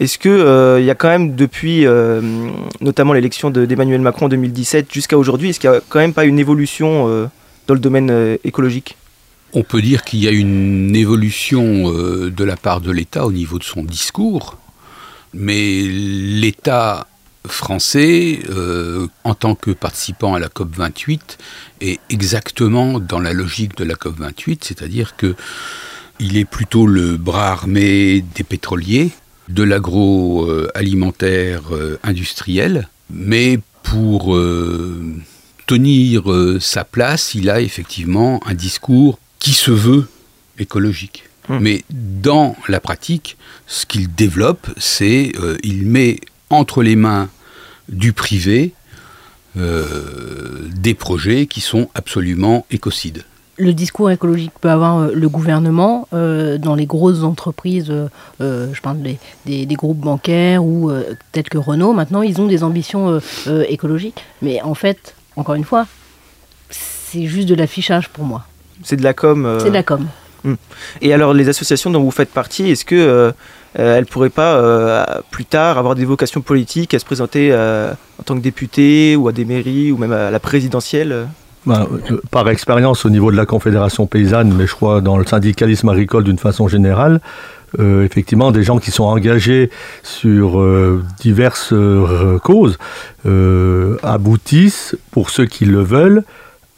Est-ce 0.00 0.18
qu'il 0.18 0.32
il 0.32 0.84
y 0.84 0.90
a 0.90 0.94
quand 0.96 1.08
même 1.08 1.34
depuis 1.36 1.86
euh, 1.86 2.20
notamment 2.80 3.12
l'élection 3.12 3.50
de- 3.50 3.64
d'Emmanuel 3.64 4.00
Macron 4.00 4.26
en 4.26 4.28
2017 4.28 4.92
jusqu'à 4.92 5.16
aujourd'hui, 5.16 5.50
est-ce 5.50 5.60
qu'il 5.60 5.70
n'y 5.70 5.76
a 5.76 5.80
quand 5.88 6.00
même 6.00 6.12
pas 6.12 6.24
une 6.24 6.40
évolution 6.40 7.06
euh, 7.08 7.26
dans 7.68 7.74
le 7.74 7.80
domaine 7.80 8.10
euh, 8.10 8.36
écologique? 8.42 8.96
On 9.56 9.62
peut 9.62 9.80
dire 9.80 10.02
qu'il 10.02 10.18
y 10.18 10.26
a 10.26 10.32
une 10.32 10.96
évolution 10.96 11.88
euh, 11.92 12.28
de 12.28 12.42
la 12.42 12.56
part 12.56 12.80
de 12.80 12.90
l'État 12.90 13.24
au 13.24 13.30
niveau 13.30 13.60
de 13.60 13.64
son 13.64 13.84
discours, 13.84 14.58
mais 15.32 15.82
l'État 15.82 17.06
français, 17.46 18.40
euh, 18.50 19.06
en 19.22 19.34
tant 19.34 19.54
que 19.54 19.70
participant 19.70 20.34
à 20.34 20.40
la 20.40 20.48
COP 20.48 20.74
28, 20.74 21.38
est 21.82 22.00
exactement 22.10 22.98
dans 22.98 23.20
la 23.20 23.32
logique 23.32 23.76
de 23.76 23.84
la 23.84 23.94
COP 23.94 24.18
28, 24.18 24.64
c'est-à-dire 24.64 25.14
que 25.14 25.36
il 26.18 26.36
est 26.36 26.44
plutôt 26.44 26.88
le 26.88 27.16
bras 27.16 27.50
armé 27.50 28.24
des 28.34 28.42
pétroliers, 28.42 29.12
de 29.48 29.62
l'agroalimentaire 29.62 31.72
euh, 31.72 32.00
industriel, 32.02 32.88
mais 33.08 33.60
pour 33.84 34.36
tenir 35.66 36.24
sa 36.58 36.84
place, 36.84 37.34
il 37.34 37.50
a 37.50 37.60
effectivement 37.60 38.40
un 38.46 38.54
discours 38.54 39.18
qui 39.44 39.52
se 39.52 39.70
veut 39.70 40.08
écologique. 40.58 41.24
Mais 41.50 41.84
dans 41.90 42.56
la 42.68 42.80
pratique, 42.80 43.36
ce 43.66 43.84
qu'il 43.84 44.06
développe, 44.14 44.66
c'est 44.78 45.32
euh, 45.38 45.58
il 45.62 45.84
met 45.86 46.18
entre 46.48 46.82
les 46.82 46.96
mains 46.96 47.28
du 47.90 48.14
privé 48.14 48.72
euh, 49.58 50.68
des 50.74 50.94
projets 50.94 51.46
qui 51.46 51.60
sont 51.60 51.88
absolument 51.94 52.64
écocides. 52.70 53.24
Le 53.58 53.72
discours 53.74 54.10
écologique 54.10 54.52
peut 54.60 54.70
avoir 54.70 54.98
euh, 54.98 55.12
le 55.14 55.28
gouvernement 55.28 56.08
euh, 56.14 56.56
dans 56.56 56.74
les 56.74 56.86
grosses 56.86 57.22
entreprises, 57.22 57.92
euh, 58.40 58.72
je 58.72 58.80
parle 58.80 59.02
des, 59.02 59.18
des- 59.44 59.66
des 59.66 59.74
groupes 59.74 60.00
bancaires 60.00 60.64
ou 60.64 60.90
euh, 60.90 61.02
peut-être 61.30 61.50
que 61.50 61.58
Renault, 61.58 61.92
maintenant 61.92 62.22
ils 62.22 62.40
ont 62.40 62.46
des 62.48 62.64
ambitions 62.64 63.10
euh, 63.10 63.20
euh, 63.48 63.64
écologiques. 63.68 64.24
Mais 64.40 64.62
en 64.62 64.74
fait, 64.74 65.14
encore 65.36 65.54
une 65.56 65.64
fois, 65.64 65.86
c'est 66.70 67.26
juste 67.26 67.48
de 67.48 67.54
l'affichage 67.54 68.08
pour 68.08 68.24
moi. 68.24 68.46
C'est 68.82 68.96
de 68.96 69.02
la 69.02 69.14
com 69.14 69.46
euh, 69.46 69.60
C'est 69.60 69.68
de 69.68 69.74
la 69.74 69.82
com. 69.82 70.06
Hmm. 70.44 70.54
Et 71.00 71.14
alors, 71.14 71.32
les 71.32 71.48
associations 71.48 71.90
dont 71.90 72.02
vous 72.02 72.10
faites 72.10 72.30
partie, 72.30 72.70
est-ce 72.70 72.84
que 72.84 72.94
euh, 72.94 73.32
euh, 73.78 73.96
elles 73.96 74.06
pourraient 74.06 74.30
pas 74.30 74.56
euh, 74.56 75.04
plus 75.30 75.46
tard 75.46 75.78
avoir 75.78 75.94
des 75.94 76.04
vocations 76.04 76.42
politiques, 76.42 76.94
à 76.94 76.98
se 76.98 77.04
présenter 77.04 77.48
euh, 77.50 77.92
en 78.20 78.22
tant 78.22 78.34
que 78.36 78.42
député 78.42 79.16
ou 79.16 79.28
à 79.28 79.32
des 79.32 79.44
mairies 79.44 79.90
ou 79.90 79.96
même 79.96 80.12
à 80.12 80.30
la 80.30 80.40
présidentielle 80.40 81.12
euh, 81.12 81.24
par 82.30 82.48
expérience 82.50 83.06
au 83.06 83.10
niveau 83.10 83.30
de 83.30 83.36
la 83.36 83.46
Confédération 83.46 84.06
paysanne, 84.06 84.52
mais 84.54 84.66
je 84.66 84.74
crois 84.74 85.00
dans 85.00 85.16
le 85.16 85.24
syndicalisme 85.24 85.88
agricole 85.88 86.24
d'une 86.24 86.38
façon 86.38 86.68
générale, 86.68 87.20
euh, 87.78 88.04
effectivement, 88.04 88.52
des 88.52 88.62
gens 88.62 88.78
qui 88.78 88.90
sont 88.90 89.04
engagés 89.04 89.70
sur 90.02 90.60
euh, 90.60 91.02
diverses 91.20 91.72
euh, 91.72 92.38
causes 92.38 92.78
euh, 93.26 93.96
aboutissent, 94.02 94.94
pour 95.10 95.30
ceux 95.30 95.46
qui 95.46 95.64
le 95.64 95.82
veulent, 95.82 96.22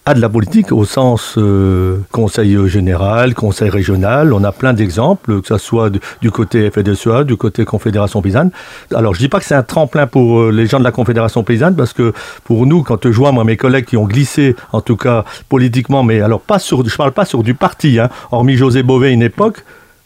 à 0.08 0.14
de 0.14 0.20
la 0.20 0.28
politique 0.28 0.70
au 0.70 0.84
sens 0.84 1.34
euh, 1.36 1.98
conseil 2.12 2.56
général, 2.68 3.34
conseil 3.34 3.68
régional. 3.68 4.32
On 4.32 4.44
a 4.44 4.52
plein 4.52 4.72
d'exemples, 4.72 5.40
que 5.40 5.48
ce 5.48 5.58
soit 5.58 5.90
du, 5.90 6.30
côté 6.30 6.70
FDSEA, 6.70 7.24
du 7.24 7.36
côté 7.36 7.64
Confédération 7.64 8.22
paysanne. 8.22 8.52
Alors 8.94 9.14
je 9.14 9.18
dis 9.18 9.28
pas 9.28 9.40
que 9.40 9.44
c'est 9.44 9.56
un 9.56 9.64
tremplin 9.64 10.06
pour 10.06 10.38
euh, 10.38 10.50
les 10.52 10.68
gens 10.68 10.78
de 10.78 10.84
la 10.84 10.92
Confédération 10.92 11.42
paysanne, 11.42 11.74
parce 11.74 11.92
que 11.92 12.12
pour 12.44 12.66
nous, 12.66 12.84
quand 12.84 13.02
je 13.10 13.16
vois 13.16 13.32
moi 13.32 13.42
mes 13.42 13.56
collègues 13.56 13.86
qui 13.86 13.96
ont 13.96 14.04
glissé, 14.06 14.54
en 14.72 14.80
tout 14.80 14.96
cas 14.96 15.24
politiquement, 15.48 16.04
mais 16.04 16.20
alors 16.20 16.40
pas 16.40 16.60
sur, 16.60 16.88
je 16.88 16.96
parle 16.96 17.10
pas 17.12 17.24
sur 17.24 17.42
du 17.42 17.54
parti, 17.54 17.98
hein, 17.98 18.08
hormis 18.30 18.54
José 18.54 18.84
Bové 18.84 19.10
une 19.12 19.22
époque. 19.22 19.64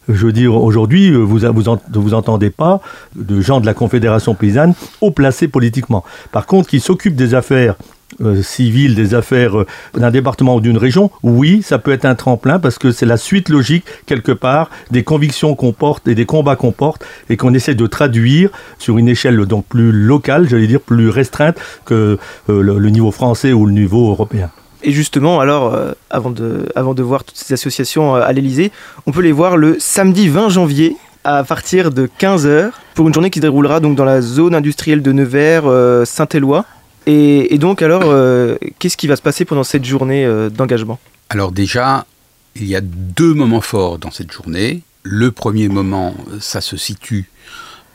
Je 0.08 0.24
veux 0.26 0.32
dire, 0.32 0.54
aujourd'hui, 0.56 1.10
euh, 1.10 1.18
vous 1.18 1.40
vous, 1.52 1.68
en- 1.68 1.78
vous 1.92 2.14
entendez 2.14 2.48
pas 2.48 2.80
de 3.16 3.42
gens 3.42 3.60
de 3.60 3.66
la 3.66 3.74
Confédération 3.74 4.34
paysanne 4.34 4.72
haut 5.02 5.10
placés 5.10 5.46
politiquement. 5.46 6.04
Par 6.32 6.46
contre, 6.46 6.70
qui 6.70 6.80
s'occupent 6.80 7.16
des 7.16 7.34
affaires 7.34 7.74
euh, 8.20 8.42
civiles, 8.42 8.94
des 8.94 9.14
affaires 9.14 9.60
euh, 9.60 9.66
d'un 9.94 10.10
département 10.10 10.56
ou 10.56 10.60
d'une 10.60 10.76
région, 10.76 11.10
oui, 11.22 11.62
ça 11.62 11.78
peut 11.78 11.92
être 11.92 12.04
un 12.04 12.16
tremplin 12.16 12.58
parce 12.58 12.76
que 12.76 12.90
c'est 12.90 13.06
la 13.06 13.16
suite 13.16 13.48
logique, 13.48 13.84
quelque 14.06 14.32
part, 14.32 14.68
des 14.90 15.04
convictions 15.04 15.54
qu'on 15.54 15.72
porte 15.72 16.08
et 16.08 16.16
des 16.16 16.26
combats 16.26 16.56
qu'on 16.56 16.72
porte 16.72 17.04
et 17.28 17.36
qu'on 17.36 17.54
essaie 17.54 17.76
de 17.76 17.86
traduire 17.86 18.50
sur 18.78 18.98
une 18.98 19.08
échelle 19.08 19.36
donc 19.46 19.64
plus 19.66 19.92
locale, 19.92 20.48
j'allais 20.48 20.66
dire 20.66 20.80
plus 20.80 21.08
restreinte 21.08 21.56
que 21.84 22.18
euh, 22.48 22.62
le, 22.62 22.90
niveau 22.90 23.12
français 23.12 23.52
ou 23.52 23.64
le 23.64 23.72
niveau 23.72 24.10
européen. 24.10 24.50
Et 24.82 24.90
justement, 24.90 25.40
alors, 25.40 25.78
avant, 26.10 26.30
de, 26.30 27.02
voir 27.02 27.22
toutes 27.22 27.36
ces 27.36 27.54
associations 27.54 28.16
à 28.16 28.32
l'Elysée, 28.32 28.72
on 29.06 29.12
peut 29.12 29.20
les 29.20 29.32
voir 29.32 29.56
le 29.56 29.76
samedi 29.78 30.28
20 30.28 30.48
janvier 30.48 30.96
à 31.22 31.44
partir 31.44 31.90
de 31.90 32.08
15h 32.18 32.70
pour 32.94 33.06
une 33.06 33.14
journée 33.14 33.30
qui 33.30 33.38
se 33.38 33.42
déroulera 33.42 33.78
donc 33.80 33.94
dans 33.94 34.06
la 34.06 34.20
zone 34.20 34.54
industrielle 34.54 35.02
de 35.02 35.12
Nevers, 35.12 35.64
Saint-Éloi. 36.06 36.64
Et, 37.10 37.58
donc, 37.58 37.82
alors, 37.82 38.04
euh, 38.04 38.56
qu'est-ce 38.78 38.96
qui 38.96 39.08
va 39.08 39.16
se 39.16 39.22
passer 39.22 39.44
pendant 39.44 39.64
cette 39.64 39.84
journée 39.84 40.24
euh, 40.24 40.48
d'engagement? 40.48 41.00
Alors 41.28 41.50
déjà, 41.50 42.06
il 42.54 42.66
y 42.66 42.76
a 42.76 42.80
deux 42.80 43.34
moments 43.34 43.60
forts 43.60 43.98
dans 43.98 44.10
cette 44.10 44.30
journée. 44.30 44.82
Le 45.02 45.32
premier 45.32 45.68
moment, 45.68 46.14
ça 46.40 46.60
se 46.60 46.76
situe 46.76 47.28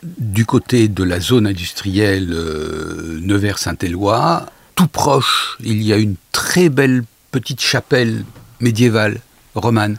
du 0.03 0.45
côté 0.45 0.87
de 0.87 1.03
la 1.03 1.19
zone 1.19 1.47
industrielle 1.47 2.31
euh, 2.33 3.19
Nevers-Saint-Éloi, 3.21 4.45
tout 4.75 4.87
proche, 4.87 5.57
il 5.63 5.81
y 5.81 5.93
a 5.93 5.97
une 5.97 6.15
très 6.31 6.69
belle 6.69 7.03
petite 7.31 7.61
chapelle 7.61 8.25
médiévale 8.59 9.19
romane 9.55 9.97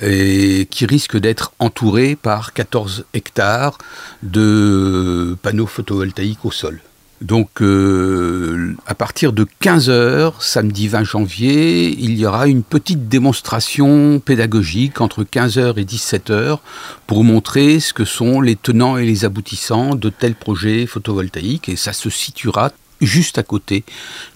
qui 0.00 0.86
risque 0.86 1.18
d'être 1.18 1.52
entourée 1.58 2.16
par 2.16 2.54
14 2.54 3.04
hectares 3.12 3.76
de 4.22 5.36
panneaux 5.42 5.66
photovoltaïques 5.66 6.46
au 6.46 6.50
sol. 6.50 6.80
Donc, 7.22 7.62
euh, 7.62 8.74
à 8.86 8.96
partir 8.96 9.32
de 9.32 9.46
15h, 9.60 10.34
samedi 10.40 10.88
20 10.88 11.04
janvier, 11.04 11.88
il 11.88 12.18
y 12.18 12.26
aura 12.26 12.48
une 12.48 12.64
petite 12.64 13.08
démonstration 13.08 14.18
pédagogique 14.18 15.00
entre 15.00 15.22
15h 15.22 15.78
et 15.78 15.84
17h 15.84 16.58
pour 17.06 17.22
montrer 17.22 17.78
ce 17.78 17.92
que 17.92 18.04
sont 18.04 18.40
les 18.40 18.56
tenants 18.56 18.96
et 18.96 19.06
les 19.06 19.24
aboutissants 19.24 19.94
de 19.94 20.10
tels 20.10 20.34
projets 20.34 20.86
photovoltaïques. 20.86 21.68
Et 21.68 21.76
ça 21.76 21.92
se 21.92 22.10
situera 22.10 22.72
juste 23.00 23.38
à 23.38 23.44
côté 23.44 23.84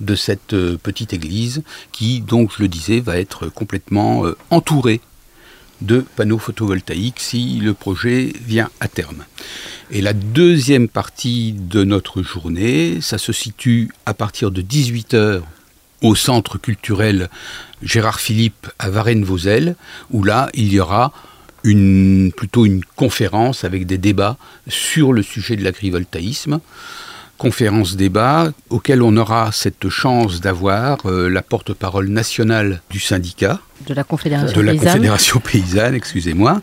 de 0.01 0.14
cette 0.14 0.53
euh, 0.53 0.78
petite 0.80 1.12
église 1.12 1.62
qui, 1.91 2.20
donc, 2.20 2.53
je 2.57 2.62
le 2.62 2.68
disais, 2.68 3.01
va 3.01 3.18
être 3.18 3.49
complètement 3.49 4.26
euh, 4.26 4.37
entourée 4.51 5.01
de 5.81 6.05
panneaux 6.16 6.39
photovoltaïques 6.39 7.20
si 7.20 7.59
le 7.59 7.74
projet 7.74 8.33
vient 8.47 8.70
à 8.81 8.89
terme. 8.89 9.24
Et 9.91 10.01
la 10.01 10.12
deuxième 10.12 10.89
partie 10.89 11.53
de 11.53 11.85
notre 11.85 12.22
journée, 12.22 13.01
ça 13.01 13.18
se 13.18 13.33
situe 13.33 13.91
à 14.05 14.14
partir 14.14 14.51
de 14.51 14.62
18h 14.62 15.43
au 16.03 16.14
centre 16.14 16.59
culturel 16.59 17.31
Gérard 17.83 18.20
Philippe 18.20 18.68
à 18.79 18.91
Varennes-Vauzelles, 18.91 19.77
où 20.11 20.24
là, 20.24 20.51
il 20.55 20.72
y 20.72 20.81
aura 20.81 21.12
plutôt 21.62 22.64
une 22.64 22.85
conférence 22.97 23.64
avec 23.64 23.87
des 23.87 23.99
débats 23.99 24.37
sur 24.68 25.12
le 25.12 25.22
sujet 25.22 25.57
de 25.57 25.64
l'agrivoltaïsme 25.64 26.61
conférence 27.37 27.97
débat 27.97 28.53
auquel 28.70 29.03
on 29.03 29.16
aura 29.16 29.53
cette 29.53 29.89
chance 29.89 30.41
d'avoir 30.41 30.99
euh, 31.07 31.28
la 31.28 31.43
porte-parole 31.43 32.09
nationale 32.09 32.82
du 32.91 33.01
syndicat 33.01 33.61
De 33.87 33.95
la 33.95 34.05
Confédération 34.05 34.57
de 34.57 34.62
la 34.62 34.72
paysanne. 34.72 34.93
Confédération 34.93 35.41
paysanne, 35.41 35.95
excusez-moi. 35.95 36.62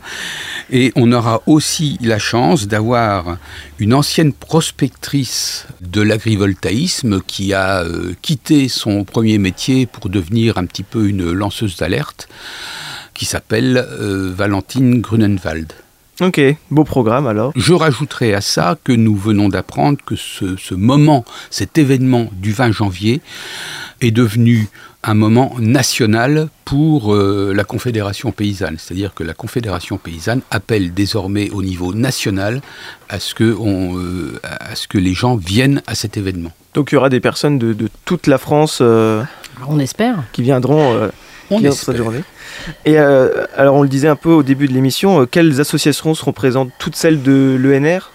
Et 0.70 0.92
on 0.96 1.12
aura 1.12 1.42
aussi 1.46 1.98
la 2.00 2.18
chance 2.18 2.66
d'avoir 2.66 3.38
une 3.78 3.94
ancienne 3.94 4.32
prospectrice 4.32 5.66
de 5.80 6.02
l'agrivoltaïsme 6.02 7.20
qui 7.20 7.54
a 7.54 7.82
euh, 7.82 8.14
quitté 8.22 8.68
son 8.68 9.04
premier 9.04 9.38
métier 9.38 9.86
pour 9.86 10.08
devenir 10.08 10.58
un 10.58 10.66
petit 10.66 10.82
peu 10.82 11.08
une 11.08 11.30
lanceuse 11.32 11.76
d'alerte, 11.76 12.28
qui 13.14 13.24
s'appelle 13.26 13.76
euh, 13.76 14.32
Valentine 14.34 15.00
Grunenwald. 15.00 15.72
Ok, 16.20 16.40
beau 16.70 16.84
programme 16.84 17.26
alors. 17.26 17.52
Je 17.56 17.72
rajouterai 17.72 18.34
à 18.34 18.40
ça 18.40 18.78
que 18.84 18.92
nous 18.92 19.16
venons 19.16 19.48
d'apprendre 19.48 19.98
que 20.06 20.14
ce, 20.14 20.56
ce 20.56 20.74
moment, 20.74 21.24
cet 21.50 21.76
événement 21.76 22.30
du 22.32 22.52
20 22.52 22.70
janvier 22.70 23.20
est 24.00 24.12
devenu 24.12 24.68
un 25.02 25.14
moment 25.14 25.54
national 25.58 26.48
pour 26.64 27.14
euh, 27.14 27.52
la 27.54 27.64
Confédération 27.64 28.32
paysanne. 28.32 28.76
C'est-à-dire 28.78 29.12
que 29.12 29.22
la 29.24 29.34
Confédération 29.34 29.98
paysanne 29.98 30.40
appelle 30.50 30.94
désormais 30.94 31.50
au 31.50 31.62
niveau 31.62 31.92
national 31.92 32.62
à 33.08 33.18
ce 33.18 33.34
que, 33.34 33.54
on, 33.58 33.98
euh, 33.98 34.40
à 34.42 34.74
ce 34.76 34.86
que 34.88 34.98
les 34.98 35.14
gens 35.14 35.36
viennent 35.36 35.82
à 35.86 35.94
cet 35.94 36.16
événement. 36.16 36.52
Donc 36.74 36.92
il 36.92 36.94
y 36.94 36.98
aura 36.98 37.08
des 37.08 37.20
personnes 37.20 37.58
de, 37.58 37.72
de 37.72 37.88
toute 38.04 38.26
la 38.26 38.38
France 38.38 38.78
euh, 38.80 39.22
On 39.68 39.78
espère. 39.78 40.22
qui 40.32 40.42
viendront, 40.42 40.94
euh, 40.94 41.08
On 41.50 41.72
cette 41.72 41.96
journée. 41.96 42.22
Et 42.84 42.98
euh, 42.98 43.46
alors 43.56 43.76
on 43.76 43.82
le 43.82 43.88
disait 43.88 44.08
un 44.08 44.16
peu 44.16 44.30
au 44.30 44.42
début 44.42 44.68
de 44.68 44.72
l'émission, 44.72 45.22
euh, 45.22 45.26
quelles 45.26 45.60
associations 45.60 46.14
seront 46.14 46.32
présentes? 46.32 46.70
Toutes 46.78 46.96
celles 46.96 47.22
de 47.22 47.56
l'ENR 47.60 48.10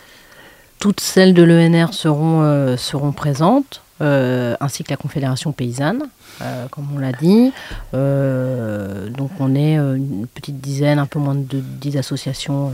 Toutes 0.79 0.99
celles 0.99 1.33
de 1.33 1.43
l'ENR 1.43 1.93
seront, 1.93 2.41
euh, 2.41 2.77
seront 2.77 3.11
présentes, 3.11 3.81
euh, 4.01 4.55
ainsi 4.59 4.83
que 4.83 4.91
la 4.91 4.97
Confédération 4.97 5.51
paysanne, 5.51 6.03
euh, 6.41 6.67
comme 6.71 6.87
on 6.95 6.99
l'a 6.99 7.11
dit. 7.11 7.51
Euh, 7.93 9.09
donc 9.09 9.31
on 9.39 9.55
est 9.55 9.75
une 9.75 10.25
petite 10.33 10.59
dizaine, 10.61 10.99
un 10.99 11.05
peu 11.05 11.19
moins 11.19 11.35
de 11.35 11.59
10 11.59 11.97
associations 11.97 12.71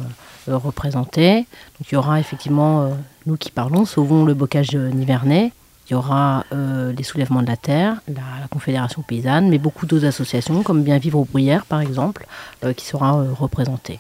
représentées. 0.47 1.37
Donc 1.79 1.91
il 1.91 1.95
y 1.95 1.97
aura 1.97 2.19
effectivement, 2.19 2.83
euh, 2.83 2.89
nous 3.25 3.37
qui 3.37 3.51
parlons, 3.51 3.85
Sauvons 3.85 4.25
le 4.25 4.33
bocage 4.33 4.75
nivernais. 4.75 5.51
Il 5.89 5.93
y 5.93 5.95
aura 5.95 6.45
euh, 6.51 6.91
les 6.97 7.03
soulèvements 7.03 7.41
de 7.43 7.47
la 7.47 7.57
terre, 7.57 7.95
la, 8.07 8.21
la 8.41 8.47
Confédération 8.49 9.03
paysanne, 9.03 9.49
mais 9.49 9.59
beaucoup 9.59 9.85
d'autres 9.85 10.05
associations, 10.05 10.63
comme 10.63 10.81
Bien 10.83 10.97
Vivre 10.97 11.19
aux 11.19 11.25
Bruyères 11.25 11.65
par 11.65 11.79
exemple, 11.81 12.25
euh, 12.63 12.73
qui 12.73 12.85
sera 12.85 13.17
euh, 13.19 13.25
représentée. 13.39 13.99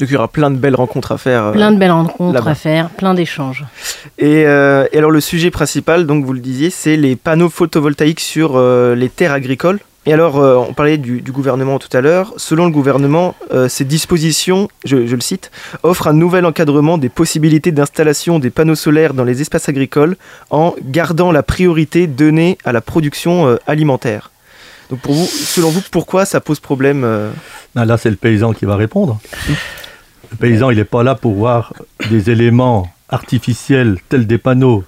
Donc 0.00 0.08
il 0.08 0.12
y 0.12 0.16
aura 0.16 0.28
plein 0.28 0.50
de 0.50 0.56
belles 0.56 0.74
rencontres 0.76 1.12
à 1.12 1.18
faire. 1.18 1.44
euh, 1.44 1.52
Plein 1.52 1.72
de 1.72 1.78
belles 1.78 1.90
rencontres 1.92 2.34
là-bas. 2.34 2.50
à 2.52 2.54
faire, 2.54 2.88
plein 2.90 3.14
d'échanges. 3.14 3.64
Et, 4.18 4.44
euh, 4.46 4.86
et 4.92 4.98
alors 4.98 5.10
le 5.10 5.20
sujet 5.20 5.50
principal, 5.50 6.06
donc 6.06 6.24
vous 6.24 6.32
le 6.32 6.40
disiez, 6.40 6.70
c'est 6.70 6.96
les 6.96 7.16
panneaux 7.16 7.50
photovoltaïques 7.50 8.20
sur 8.20 8.52
euh, 8.56 8.94
les 8.94 9.08
terres 9.08 9.32
agricoles. 9.32 9.80
Et 10.08 10.12
alors, 10.14 10.38
euh, 10.38 10.56
on 10.56 10.72
parlait 10.72 10.96
du, 10.96 11.20
gouvernement 11.20 11.78
tout 11.78 11.94
à 11.94 12.00
l'heure. 12.00 12.32
Selon 12.38 12.64
le 12.64 12.70
gouvernement, 12.70 13.34
euh, 13.52 13.68
ces 13.68 13.84
dispositions, 13.84 14.68
je, 14.86 14.96
le 14.96 15.20
cite, 15.20 15.50
offrent 15.82 16.08
un 16.08 16.14
nouvel 16.14 16.46
encadrement 16.46 16.96
des 16.96 17.10
possibilités 17.10 17.72
d'installation 17.72 18.38
des 18.38 18.48
panneaux 18.48 18.74
solaires 18.74 19.12
dans 19.12 19.24
les 19.24 19.42
espaces 19.42 19.68
agricoles 19.68 20.16
en 20.48 20.74
gardant 20.82 21.30
la 21.30 21.42
priorité 21.42 22.06
donnée 22.06 22.56
à 22.64 22.72
la 22.72 22.80
production 22.80 23.48
euh, 23.48 23.56
alimentaire. 23.66 24.30
Donc 24.88 25.00
pour 25.00 25.12
vous, 25.12 25.26
selon 25.26 25.68
vous, 25.68 25.82
pourquoi 25.90 26.24
ça 26.24 26.40
pose 26.40 26.58
problème 26.58 27.06
Ah, 27.76 27.84
Là, 27.84 27.98
c'est 27.98 28.08
le 28.08 28.16
paysan 28.16 28.54
qui 28.54 28.64
va 28.64 28.76
répondre. 28.76 29.20
Le 30.30 30.36
paysan, 30.38 30.70
il 30.70 30.78
n'est 30.78 30.84
pas 30.84 31.02
là 31.02 31.16
pour 31.16 31.34
voir 31.34 31.74
des 32.08 32.30
éléments 32.30 32.90
artificiels 33.10 33.98
tels 34.08 34.26
des 34.26 34.38
panneaux, 34.38 34.84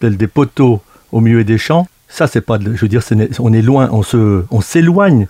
tels 0.00 0.16
des 0.16 0.26
poteaux 0.26 0.82
au 1.12 1.20
milieu 1.20 1.44
des 1.44 1.58
champs. 1.58 1.86
Ça, 2.14 2.28
c'est 2.28 2.42
pas. 2.42 2.60
Je 2.60 2.80
veux 2.80 2.86
dire, 2.86 3.02
on 3.40 3.52
est 3.52 3.60
loin, 3.60 3.88
on 3.90 4.02
on 4.52 4.60
s'éloigne 4.60 5.26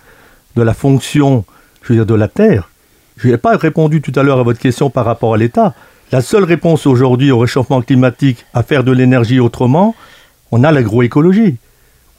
de 0.55 0.61
la 0.61 0.75
fonction, 0.75 1.43
je 1.81 1.87
veux 1.89 1.95
dire, 1.95 2.05
de 2.05 2.13
la 2.13 2.27
terre. 2.27 2.69
Je 3.17 3.27
n'ai 3.27 3.37
pas 3.37 3.57
répondu 3.57 4.03
tout 4.03 4.11
à 4.15 4.21
l'heure 4.21 4.39
à 4.39 4.43
votre 4.43 4.59
question 4.59 4.91
par 4.91 5.03
rapport 5.03 5.33
à 5.33 5.37
l'État. 5.37 5.73
La 6.11 6.21
seule 6.21 6.43
réponse 6.43 6.85
aujourd'hui 6.85 7.31
au 7.31 7.39
réchauffement 7.39 7.81
climatique, 7.81 8.45
à 8.53 8.61
faire 8.61 8.83
de 8.83 8.91
l'énergie 8.91 9.39
autrement, 9.39 9.95
on 10.51 10.63
a 10.63 10.71
l'agroécologie. 10.71 11.57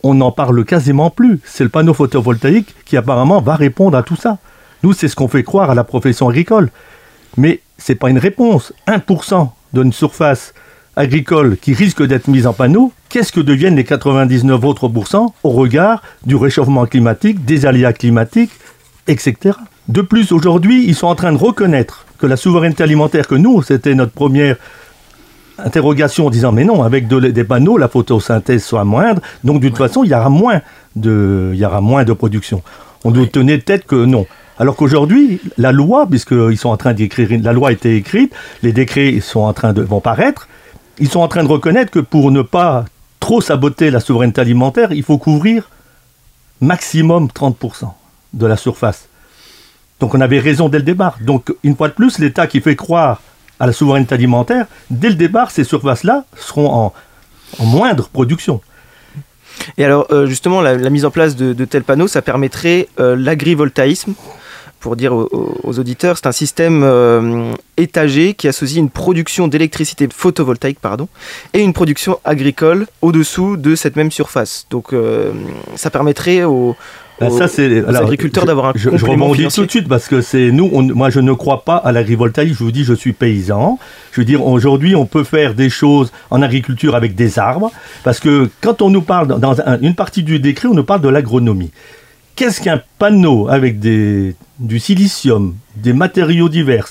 On 0.02 0.14
n'en 0.14 0.32
parle 0.32 0.64
quasiment 0.64 1.10
plus. 1.10 1.38
C'est 1.44 1.62
le 1.62 1.70
panneau 1.70 1.94
photovoltaïque 1.94 2.74
qui 2.86 2.96
apparemment 2.96 3.40
va 3.40 3.54
répondre 3.54 3.96
à 3.96 4.02
tout 4.02 4.16
ça. 4.16 4.38
Nous, 4.82 4.94
c'est 4.94 5.06
ce 5.06 5.14
qu'on 5.14 5.28
fait 5.28 5.44
croire 5.44 5.70
à 5.70 5.76
la 5.76 5.84
profession 5.84 6.28
agricole. 6.28 6.70
Mais 7.36 7.60
ce 7.78 7.92
n'est 7.92 7.96
pas 7.96 8.10
une 8.10 8.18
réponse. 8.18 8.72
1% 8.88 9.48
d'une 9.74 9.92
surface 9.92 10.54
agricole 10.96 11.56
qui 11.60 11.74
risque 11.74 12.02
d'être 12.02 12.28
mise 12.28 12.46
en 12.46 12.52
panneau, 12.52 12.92
qu'est-ce 13.08 13.32
que 13.32 13.40
deviennent 13.40 13.76
les 13.76 13.84
99 13.84 14.64
autres 14.64 14.88
pourcents 14.88 15.34
au 15.44 15.50
regard 15.50 16.02
du 16.24 16.36
réchauffement 16.36 16.86
climatique, 16.86 17.44
des 17.44 17.66
aléas 17.66 17.92
climatiques, 17.92 18.50
etc. 19.06 19.36
De 19.88 20.00
plus, 20.00 20.32
aujourd'hui, 20.32 20.84
ils 20.88 20.94
sont 20.94 21.06
en 21.06 21.14
train 21.14 21.32
de 21.32 21.38
reconnaître 21.38 22.06
que 22.18 22.26
la 22.26 22.36
souveraineté 22.36 22.82
alimentaire 22.82 23.28
que 23.28 23.34
nous, 23.34 23.62
c'était 23.62 23.94
notre 23.94 24.12
première 24.12 24.56
interrogation 25.58 26.26
en 26.26 26.30
disant 26.30 26.52
mais 26.52 26.64
non, 26.64 26.82
avec 26.82 27.08
de- 27.08 27.20
des 27.30 27.44
panneaux, 27.44 27.78
la 27.78 27.88
photosynthèse 27.88 28.64
soit 28.64 28.84
moindre, 28.84 29.22
donc 29.44 29.60
de 29.60 29.68
toute 29.68 29.78
façon, 29.78 30.04
il 30.04 30.10
y 30.10 30.14
aura 30.14 30.28
moins 30.30 30.60
de, 30.96 31.50
il 31.54 31.58
y 31.58 31.64
aura 31.64 31.80
moins 31.80 32.04
de 32.04 32.12
production. 32.12 32.62
On 33.04 33.10
doit 33.10 33.26
tenir 33.26 33.62
tête 33.64 33.86
que 33.86 34.04
non. 34.04 34.26
Alors 34.58 34.74
qu'aujourd'hui, 34.76 35.40
la 35.58 35.70
loi, 35.72 36.06
puisqu'ils 36.08 36.56
sont 36.56 36.70
en 36.70 36.76
train 36.78 36.94
d'écrire, 36.94 37.28
la 37.42 37.52
loi 37.52 37.68
a 37.68 37.72
été 37.72 37.96
écrite, 37.96 38.34
les 38.62 38.72
décrets 38.72 39.20
sont 39.20 39.40
en 39.40 39.52
train 39.52 39.72
de, 39.72 39.82
vont 39.82 40.00
paraître, 40.00 40.48
ils 40.98 41.08
sont 41.08 41.20
en 41.20 41.28
train 41.28 41.44
de 41.44 41.48
reconnaître 41.48 41.90
que 41.90 41.98
pour 41.98 42.30
ne 42.30 42.42
pas 42.42 42.84
trop 43.20 43.40
saboter 43.40 43.90
la 43.90 44.00
souveraineté 44.00 44.40
alimentaire, 44.40 44.92
il 44.92 45.02
faut 45.02 45.18
couvrir 45.18 45.68
maximum 46.60 47.26
30% 47.26 47.92
de 48.32 48.46
la 48.46 48.56
surface. 48.56 49.08
Donc 50.00 50.14
on 50.14 50.20
avait 50.20 50.38
raison 50.38 50.68
dès 50.68 50.78
le 50.78 50.84
départ. 50.84 51.18
Donc 51.20 51.54
une 51.62 51.76
fois 51.76 51.88
de 51.88 51.94
plus, 51.94 52.18
l'État 52.18 52.46
qui 52.46 52.60
fait 52.60 52.76
croire 52.76 53.20
à 53.58 53.66
la 53.66 53.72
souveraineté 53.72 54.14
alimentaire, 54.14 54.66
dès 54.90 55.08
le 55.08 55.14
départ, 55.14 55.50
ces 55.50 55.64
surfaces-là 55.64 56.24
seront 56.36 56.70
en, 56.70 56.92
moindre 57.64 58.08
production. 58.08 58.60
Et 59.78 59.84
alors, 59.84 60.06
euh, 60.10 60.26
justement, 60.26 60.60
la, 60.60 60.90
mise 60.90 61.06
en 61.06 61.10
place 61.10 61.36
de, 61.36 61.54
de 61.54 61.64
tels 61.64 61.84
panneaux, 61.84 62.08
ça 62.08 62.20
permettrait 62.20 62.88
euh, 63.00 63.16
l'agrivoltaïsme. 63.16 64.14
Pour 64.86 64.94
dire 64.94 65.12
aux, 65.14 65.78
auditeurs, 65.80 66.16
c'est 66.16 66.28
un 66.28 66.32
système 66.32 66.82
euh, 66.84 67.50
étagé 67.76 68.34
qui 68.34 68.46
associe 68.46 68.78
une 68.78 68.88
production 68.88 69.48
d'électricité 69.48 70.06
photovoltaïque 70.14 70.78
pardon, 70.78 71.08
et 71.54 71.60
une 71.60 71.72
production 71.72 72.20
agricole 72.24 72.86
au-dessous 73.02 73.56
de 73.56 73.74
cette 73.74 73.96
même 73.96 74.12
surface. 74.12 74.64
Donc, 74.70 74.92
euh, 74.92 75.32
ça 75.74 75.90
permettrait 75.90 76.44
aux, 76.44 76.76
Ben, 77.18 77.32
aux- 77.32 77.36
ça, 77.36 77.48
c'est- 77.48 77.82
aux 77.82 77.88
alors, 77.88 78.02
agriculteurs 78.02 78.44
je- 78.44 78.46
d'avoir 78.46 78.66
un 78.68 78.72
je, 78.76 78.90
je 78.96 79.04
rebondis 79.04 79.38
financier. 79.38 79.60
tout 79.60 79.66
de 79.66 79.70
suite 79.72 79.88
parce 79.88 80.06
que 80.06 80.20
c'est 80.20 80.52
nous, 80.52 80.70
on- 80.72 80.82
moi 80.94 81.10
je 81.10 81.18
ne 81.18 81.32
crois 81.32 81.64
pas 81.64 81.78
à 81.78 81.90
l'agrivoltaïque. 81.90 82.54
Je 82.54 82.62
vous 82.62 82.70
dis, 82.70 82.84
je 82.84 82.94
suis 82.94 83.12
paysan. 83.12 83.80
Je 84.12 84.20
veux 84.20 84.24
dire, 84.24 84.46
aujourd'hui, 84.46 84.94
on 84.94 85.04
peut 85.06 85.24
faire 85.24 85.54
des 85.54 85.68
choses 85.68 86.12
en 86.30 86.42
agriculture 86.42 86.94
avec 86.94 87.16
des 87.16 87.40
arbres 87.40 87.72
parce 88.04 88.20
que 88.20 88.48
quand 88.60 88.82
on 88.82 88.90
nous 88.90 89.02
parle 89.02 89.26
dans- 89.26 89.38
dans 89.40 89.60
un- 89.62 89.80
une 89.80 89.96
partie 89.96 90.22
du 90.22 90.38
décret, 90.38 90.68
on 90.68 90.74
nous 90.74 90.84
parle 90.84 91.00
de 91.00 91.08
l'agronomie. 91.08 91.72
Qu'est-ce 92.36 92.60
qu'un 92.60 92.80
panneau 93.00 93.48
avec 93.48 93.80
des, 93.80 94.36
du 94.58 94.78
silicium, 94.78 95.54
des 95.76 95.92
matériaux 95.92 96.48
divers, 96.48 96.88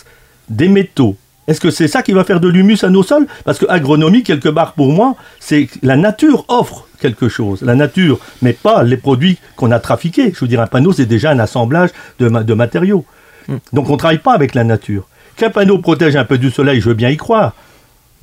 des 0.49 0.67
métaux 0.67 1.15
Est-ce 1.47 1.59
que 1.61 1.69
c'est 1.71 1.87
ça 1.87 2.01
qui 2.01 2.11
va 2.13 2.23
faire 2.23 2.39
de 2.39 2.47
l'humus 2.49 2.83
à 2.83 2.89
nos 2.89 3.03
sols? 3.03 3.27
Parce 3.43 3.57
que 3.59 3.65
agronomie, 3.69 4.23
quelque 4.23 4.49
part 4.49 4.73
pour 4.73 4.91
moi, 4.91 5.15
c'est 5.39 5.67
la 5.83 5.95
nature 5.95 6.45
offre 6.47 6.87
quelque 6.99 7.29
chose. 7.29 7.61
La 7.61 7.75
nature, 7.75 8.19
mais 8.41 8.53
pas 8.53 8.83
les 8.83 8.97
produits 8.97 9.37
qu'on 9.55 9.71
a 9.71 9.79
trafiqués. 9.79 10.31
Je 10.33 10.39
veux 10.39 10.47
dire, 10.47 10.61
un 10.61 10.67
panneau, 10.67 10.91
c'est 10.91 11.05
déjà 11.05 11.29
un 11.31 11.39
assemblage 11.39 11.89
de, 12.19 12.29
ma- 12.29 12.43
de 12.43 12.53
matériaux. 12.55 13.05
Donc 13.73 13.89
on 13.89 13.93
ne 13.93 13.97
travaille 13.97 14.17
pas 14.19 14.33
avec 14.33 14.55
la 14.55 14.63
nature. 14.63 15.07
Qu'un 15.37 15.51
panneau 15.51 15.77
protège 15.77 16.15
un 16.15 16.25
peu 16.25 16.37
du 16.39 16.49
soleil, 16.49 16.81
je 16.81 16.89
veux 16.89 16.95
bien 16.95 17.09
y 17.09 17.17
croire. 17.17 17.53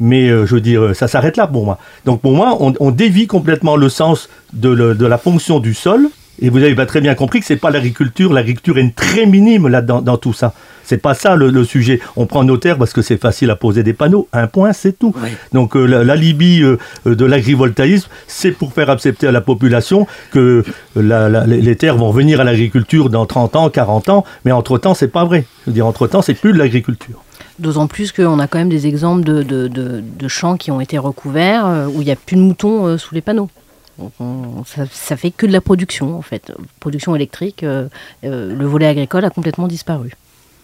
Mais 0.00 0.28
euh, 0.28 0.46
je 0.46 0.54
veux 0.56 0.60
dire, 0.60 0.96
ça 0.96 1.06
s'arrête 1.06 1.36
là 1.36 1.46
pour 1.46 1.64
moi. 1.64 1.78
Donc 2.04 2.20
pour 2.22 2.32
moi, 2.32 2.56
on, 2.60 2.72
on 2.80 2.90
dévie 2.90 3.28
complètement 3.28 3.76
le 3.76 3.88
sens 3.88 4.28
de, 4.52 4.68
le- 4.70 4.94
de 4.96 5.06
la 5.06 5.18
fonction 5.18 5.60
du 5.60 5.74
sol. 5.74 6.08
Et 6.40 6.48
vous 6.48 6.58
avez 6.58 6.74
pas 6.74 6.86
très 6.86 7.00
bien 7.00 7.14
compris 7.14 7.40
que 7.40 7.46
c'est 7.46 7.56
pas 7.56 7.70
l'agriculture. 7.70 8.32
L'agriculture 8.32 8.78
est 8.78 8.94
très 8.96 9.26
minime 9.26 9.68
là 9.68 9.82
dans, 9.82 10.00
dans 10.00 10.16
tout 10.16 10.32
ça. 10.32 10.54
C'est 10.84 10.96
pas 10.98 11.14
ça 11.14 11.36
le, 11.36 11.50
le 11.50 11.64
sujet. 11.64 12.00
On 12.16 12.26
prend 12.26 12.42
nos 12.42 12.56
terres 12.56 12.78
parce 12.78 12.92
que 12.92 13.02
c'est 13.02 13.16
facile 13.20 13.50
à 13.50 13.56
poser 13.56 13.82
des 13.82 13.92
panneaux. 13.92 14.26
Un 14.32 14.46
point, 14.48 14.72
c'est 14.72 14.98
tout. 14.98 15.14
Donc 15.52 15.76
euh, 15.76 15.84
la- 15.86 16.02
l'alibi 16.02 16.62
euh, 16.62 16.78
euh, 17.06 17.14
de 17.14 17.24
l'agrivoltaïsme, 17.24 18.08
c'est 18.26 18.50
pour 18.50 18.72
faire 18.72 18.90
accepter 18.90 19.26
à 19.28 19.32
la 19.32 19.40
population 19.42 20.06
que 20.32 20.64
euh, 20.96 21.02
la- 21.02 21.28
la- 21.28 21.46
les 21.46 21.76
terres 21.76 21.96
vont 21.96 22.10
venir 22.10 22.40
à 22.40 22.44
l'agriculture 22.44 23.10
dans 23.10 23.26
30 23.26 23.54
ans, 23.54 23.70
40 23.70 24.08
ans. 24.08 24.24
Mais 24.44 24.50
entre-temps, 24.52 24.94
c'est 24.94 25.08
pas 25.08 25.24
vrai. 25.24 25.44
Je 25.66 25.70
veux 25.70 25.74
dire, 25.74 25.86
entre-temps, 25.86 26.22
c'est 26.22 26.34
plus 26.34 26.52
de 26.52 26.58
l'agriculture. 26.58 27.22
D'autant 27.58 27.86
plus 27.86 28.10
qu'on 28.10 28.38
a 28.40 28.46
quand 28.48 28.58
même 28.58 28.70
des 28.70 28.86
exemples 28.88 29.22
de, 29.22 29.42
de- 29.42 29.68
de- 29.68 30.02
de 30.18 30.28
champs 30.28 30.56
qui 30.56 30.70
ont 30.72 30.80
été 30.80 30.98
recouverts 30.98 31.66
où 31.94 32.00
il 32.00 32.06
n'y 32.06 32.10
a 32.10 32.16
plus 32.16 32.36
de 32.36 32.40
moutons 32.40 32.96
sous 32.98 33.14
les 33.14 33.20
panneaux. 33.20 33.50
Ça, 33.98 34.84
ça 34.90 35.16
fait 35.16 35.30
que 35.30 35.46
de 35.46 35.52
la 35.52 35.60
production 35.60 36.16
en 36.16 36.22
fait. 36.22 36.52
Production 36.80 37.14
électrique, 37.14 37.62
euh, 37.62 37.88
euh, 38.24 38.54
le 38.54 38.66
volet 38.66 38.86
agricole 38.86 39.24
a 39.24 39.30
complètement 39.30 39.68
disparu. 39.68 40.10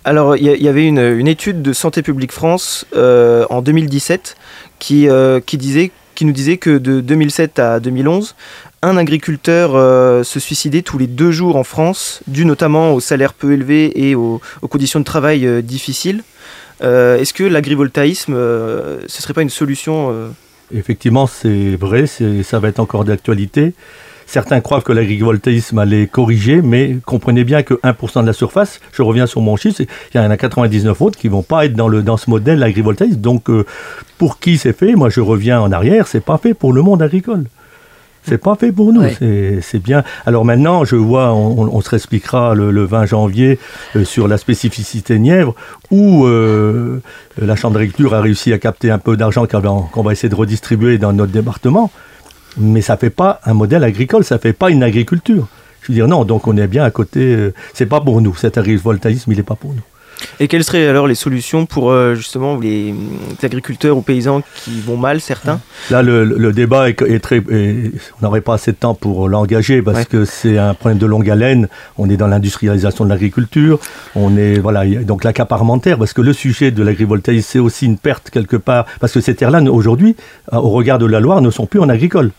Alors, 0.04 0.36
il 0.36 0.44
y, 0.44 0.68
avait 0.68 0.86
une, 0.86 1.28
étude 1.28 1.60
de 1.60 1.72
Santé 1.74 2.02
publique 2.02 2.32
France 2.32 2.86
euh, 2.96 3.44
en 3.50 3.60
2017 3.60 4.36
qui, 4.78 5.06
qui, 5.44 5.58
disait, 5.58 5.90
qui 6.14 6.24
nous 6.24 6.32
disait 6.32 6.56
que 6.56 6.78
de 6.78 7.00
2007 7.00 7.58
à 7.58 7.78
2011, 7.78 8.34
un 8.80 8.96
agriculteur 8.96 9.72
se 10.24 10.40
suicidait 10.40 10.80
tous 10.80 10.96
les 10.96 11.08
deux 11.08 11.30
jours 11.30 11.56
en 11.56 11.64
France, 11.64 12.20
dû 12.26 12.46
notamment 12.46 12.94
au 12.94 13.00
salaire 13.00 13.34
peu 13.34 13.52
élevé 13.52 14.08
et 14.08 14.14
aux, 14.14 14.40
aux 14.62 14.68
conditions 14.68 15.00
de 15.00 15.04
travail 15.04 15.62
difficiles. 15.62 16.22
Est-ce 16.80 17.34
que 17.34 17.44
l'agrivoltaïsme, 17.44 18.34
ce 18.34 19.22
serait 19.22 19.34
pas 19.34 19.42
une 19.42 19.50
solution 19.50 20.32
Effectivement, 20.74 21.26
c'est 21.26 21.76
vrai, 21.76 22.06
ça 22.06 22.58
va 22.58 22.68
être 22.68 22.80
encore 22.80 23.04
d'actualité. 23.04 23.74
Certains 24.26 24.60
croient 24.60 24.82
que 24.82 24.92
l'agrivoltaïsme 24.92 25.78
allait 25.78 26.06
corriger, 26.06 26.60
mais 26.60 26.98
comprenez 27.06 27.44
bien 27.44 27.62
que 27.62 27.74
1% 27.82 28.20
de 28.20 28.26
la 28.26 28.34
surface, 28.34 28.78
je 28.92 29.00
reviens 29.00 29.26
sur 29.26 29.40
mon 29.40 29.56
chiffre, 29.56 29.80
il 29.80 30.18
y 30.18 30.20
en 30.20 30.30
a 30.30 30.36
99 30.36 31.00
autres 31.00 31.18
qui 31.18 31.28
vont 31.28 31.42
pas 31.42 31.64
être 31.64 31.72
dans, 31.72 31.88
le, 31.88 32.02
dans 32.02 32.18
ce 32.18 32.28
modèle 32.28 32.62
agrivoltaïsme. 32.62 33.22
Donc, 33.22 33.48
euh, 33.48 33.64
pour 34.18 34.38
qui 34.38 34.58
c'est 34.58 34.74
fait? 34.74 34.96
Moi, 34.96 35.08
je 35.08 35.22
reviens 35.22 35.62
en 35.62 35.72
arrière, 35.72 36.06
c'est 36.06 36.20
pas 36.22 36.36
fait 36.36 36.52
pour 36.52 36.74
le 36.74 36.82
monde 36.82 37.00
agricole. 37.00 37.44
C'est 38.28 38.38
pas 38.38 38.54
fait 38.56 38.72
pour 38.72 38.92
nous, 38.92 39.02
c'est- 39.18 39.60
c'est 39.62 39.78
bien. 39.82 40.02
Alors 40.26 40.44
maintenant, 40.44 40.84
je 40.84 40.96
vois, 40.96 41.32
on, 41.32 41.68
on 41.74 41.80
se 41.80 41.90
réexpliquera 41.90 42.54
le, 42.54 42.70
le 42.70 42.84
20 42.84 43.06
janvier 43.06 43.58
euh, 43.96 44.04
sur 44.04 44.28
la 44.28 44.38
spécificité 44.38 45.18
Nièvre, 45.18 45.54
où 45.90 46.26
euh, 46.26 47.00
la 47.40 47.56
Chambre 47.56 47.74
d'agriculture 47.74 48.14
a 48.14 48.20
réussi 48.20 48.52
à 48.52 48.58
capter 48.58 48.90
un 48.90 48.98
peu 48.98 49.16
d'argent 49.16 49.46
qu'on 49.46 50.02
va, 50.02 50.12
essayer 50.12 50.28
de 50.28 50.34
redistribuer 50.34 50.98
dans 50.98 51.12
notre 51.12 51.32
département. 51.32 51.90
Mais 52.58 52.80
ça 52.82 52.96
fait 52.96 53.10
pas 53.10 53.40
un 53.44 53.54
modèle 53.54 53.84
agricole, 53.84 54.24
ça 54.24 54.38
fait 54.38 54.52
pas 54.52 54.70
une 54.70 54.82
agriculture. 54.82 55.46
Je 55.82 55.88
veux 55.92 55.94
dire, 55.94 56.08
non, 56.08 56.24
donc 56.24 56.46
on 56.48 56.56
est 56.56 56.66
bien 56.66 56.82
à 56.84 56.90
côté. 56.90 57.20
euh, 57.34 57.54
c'est 57.72 57.86
pas 57.86 58.00
pour 58.00 58.20
nous, 58.20 58.34
cet 58.34 58.58
agrivoltaïsme, 58.58 59.30
il 59.32 59.38
est 59.38 59.42
pas 59.44 59.54
pour 59.54 59.72
nous. 59.72 59.82
Et 60.40 60.48
quelles 60.48 60.64
seraient 60.64 60.86
alors 60.88 61.06
les 61.06 61.14
solutions 61.14 61.66
pour 61.66 61.90
euh, 61.90 62.14
justement 62.14 62.56
les, 62.58 62.92
les 62.92 63.44
agriculteurs 63.44 63.96
ou 63.96 64.02
paysans 64.02 64.42
qui 64.64 64.80
vont 64.80 64.96
mal, 64.96 65.20
certains? 65.20 65.60
Là, 65.90 66.02
le, 66.02 66.24
le 66.24 66.52
débat 66.52 66.88
est, 66.88 67.00
est 67.02 67.20
très. 67.20 67.36
est- 67.38 67.92
on 68.20 68.26
n'aurait 68.26 68.40
pas 68.40 68.54
assez 68.54 68.72
de 68.72 68.76
temps 68.76 68.94
pour 68.94 69.28
l'engager 69.28 69.82
parce 69.82 69.98
Ouais. 69.98 70.04
que 70.04 70.24
c'est 70.24 70.58
un 70.58 70.74
problème 70.74 70.98
de 70.98 71.06
longue 71.06 71.28
haleine. 71.30 71.68
On 71.98 72.08
est 72.10 72.16
dans 72.16 72.26
l'industrialisation 72.28 73.04
de 73.04 73.10
l'agriculture. 73.10 73.78
On 74.14 74.36
est 74.36 74.58
voilà 74.58 74.84
donc 74.86 75.24
l'accaparementaire 75.24 75.98
parce 75.98 76.12
que 76.12 76.20
le 76.22 76.32
sujet 76.32 76.70
de 76.70 76.82
l'agrivoltaïsme 76.82 77.48
c'est 77.50 77.58
aussi 77.58 77.86
une 77.86 77.98
perte 77.98 78.30
quelque 78.30 78.56
part 78.56 78.86
parce 79.00 79.12
que 79.12 79.20
ces 79.20 79.34
terres-là 79.34 79.60
aujourd'hui, 79.70 80.16
euh, 80.52 80.56
au 80.56 80.70
regard 80.70 80.98
de 80.98 81.06
la 81.06 81.20
Loire, 81.20 81.40
ne 81.40 81.50
sont 81.50 81.66
plus 81.66 81.80
en 81.80 81.88
agricole. 81.88 82.30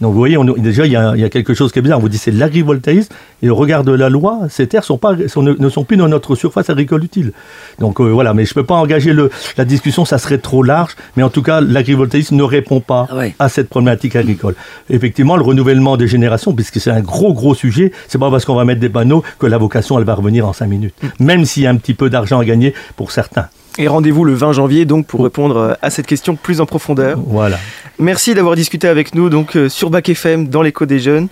Donc 0.00 0.12
vous 0.12 0.18
voyez, 0.18 0.36
on- 0.36 0.44
déjà 0.44 0.86
il 0.86 0.92
y, 0.92 0.96
a, 0.96 1.12
il 1.14 1.20
y 1.20 1.24
a 1.24 1.28
quelque 1.30 1.54
chose 1.54 1.70
qui 1.72 1.78
est 1.78 1.82
bizarre. 1.82 1.98
On 1.98 2.02
vous 2.02 2.08
dit 2.08 2.18
c'est 2.18 2.32
l'agrivoltaïsme 2.32 3.12
et 3.42 3.48
au 3.50 3.54
regard 3.54 3.84
de 3.84 3.92
la 3.92 4.08
loi, 4.08 4.40
ces 4.50 4.66
terres 4.66 4.82
sont 4.84 4.98
pas, 4.98 5.14
sont- 5.28 5.42
ne, 5.42 5.52
ne 5.52 5.68
sont 5.68 5.84
plus 5.84 5.96
dans 5.96 6.08
notre 6.08 6.34
surface 6.34 6.68
agricole 6.68 7.04
utile. 7.04 7.32
Donc 7.78 8.00
euh, 8.00 8.04
voilà, 8.04 8.34
mais 8.34 8.44
je 8.44 8.54
peux 8.54 8.64
pas 8.64 8.74
engager 8.74 9.12
le, 9.12 9.30
la 9.56 9.64
discussion, 9.64 10.04
ça 10.04 10.18
serait 10.18 10.38
trop 10.38 10.62
large. 10.62 10.96
Mais 11.16 11.22
en 11.22 11.30
tout 11.30 11.42
cas, 11.42 11.60
l'agrivoltaïsme 11.60 12.34
ne 12.36 12.42
répond 12.42 12.80
pas 12.80 13.06
à 13.38 13.48
cette 13.48 13.68
problématique 13.68 14.16
agricole. 14.16 14.54
Effectivement, 14.90 15.36
le 15.36 15.42
renouvellement 15.42 15.96
des 15.96 16.08
générations, 16.08 16.52
puisque 16.54 16.80
c'est 16.80 16.90
un 16.90 17.00
gros 17.00 17.32
gros 17.32 17.54
sujet, 17.54 17.92
c'est 18.08 18.18
pas 18.18 18.30
parce 18.30 18.44
qu'on 18.44 18.54
va 18.56 18.64
mettre 18.64 18.80
des 18.80 18.88
panneaux 18.88 19.22
que 19.38 19.46
la 19.46 19.58
vocation 19.58 19.98
elle 19.98 20.04
va 20.04 20.14
revenir 20.14 20.46
en 20.48 20.52
cinq 20.52 20.66
minutes, 20.66 20.94
même 21.20 21.44
s'il 21.44 21.62
y 21.62 21.66
a 21.66 21.70
un 21.70 21.76
petit 21.76 21.94
peu 21.94 22.10
d'argent 22.10 22.40
à 22.40 22.44
gagner 22.44 22.74
pour 22.96 23.12
certains. 23.12 23.46
Et 23.76 23.88
rendez-vous 23.88 24.24
le 24.24 24.34
20 24.34 24.52
janvier 24.52 24.84
donc 24.84 25.06
pour 25.06 25.24
répondre 25.24 25.56
euh, 25.56 25.72
à 25.82 25.90
cette 25.90 26.06
question 26.06 26.36
plus 26.36 26.60
en 26.60 26.66
profondeur. 26.66 27.18
Voilà. 27.26 27.58
Merci 27.98 28.34
d'avoir 28.34 28.54
discuté 28.54 28.86
avec 28.86 29.14
nous 29.16 29.30
donc 29.30 29.56
euh, 29.56 29.68
sur 29.68 29.90
Bac 29.90 30.08
FM 30.08 30.48
dans 30.48 30.62
l'écho 30.62 30.86
des 30.86 31.00
jeunes. 31.00 31.26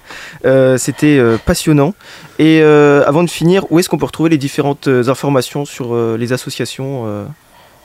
Euh, 0.45 0.77
C'était 0.77 1.19
euh, 1.19 1.39
passionnant. 1.45 1.95
Et 2.41 2.61
euh, 2.63 3.05
avant 3.07 3.23
de 3.23 3.31
finir, 3.31 3.65
où 3.71 3.79
est-ce 3.79 3.89
qu'on 3.89 3.99
peut 3.99 4.07
retrouver 4.07 4.31
les 4.31 4.39
différentes 4.39 4.89
informations 4.89 5.65
sur 5.65 5.95
euh, 5.95 6.17
les 6.19 6.33
associations 6.33 7.05
euh, 7.07 7.25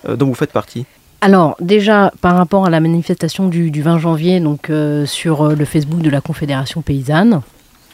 euh, 0.09 0.15
dont 0.15 0.25
vous 0.25 0.33
faites 0.33 0.51
partie? 0.51 0.85
Alors 1.21 1.55
déjà 1.59 2.11
par 2.21 2.35
rapport 2.35 2.65
à 2.65 2.69
la 2.71 2.79
manifestation 2.79 3.47
du, 3.47 3.69
du 3.69 3.83
20 3.83 3.99
janvier, 3.99 4.39
donc 4.39 4.69
euh, 4.71 5.05
sur 5.05 5.49
le 5.49 5.65
Facebook 5.65 6.01
de 6.01 6.09
la 6.09 6.21
Confédération 6.21 6.81
paysanne. 6.81 7.41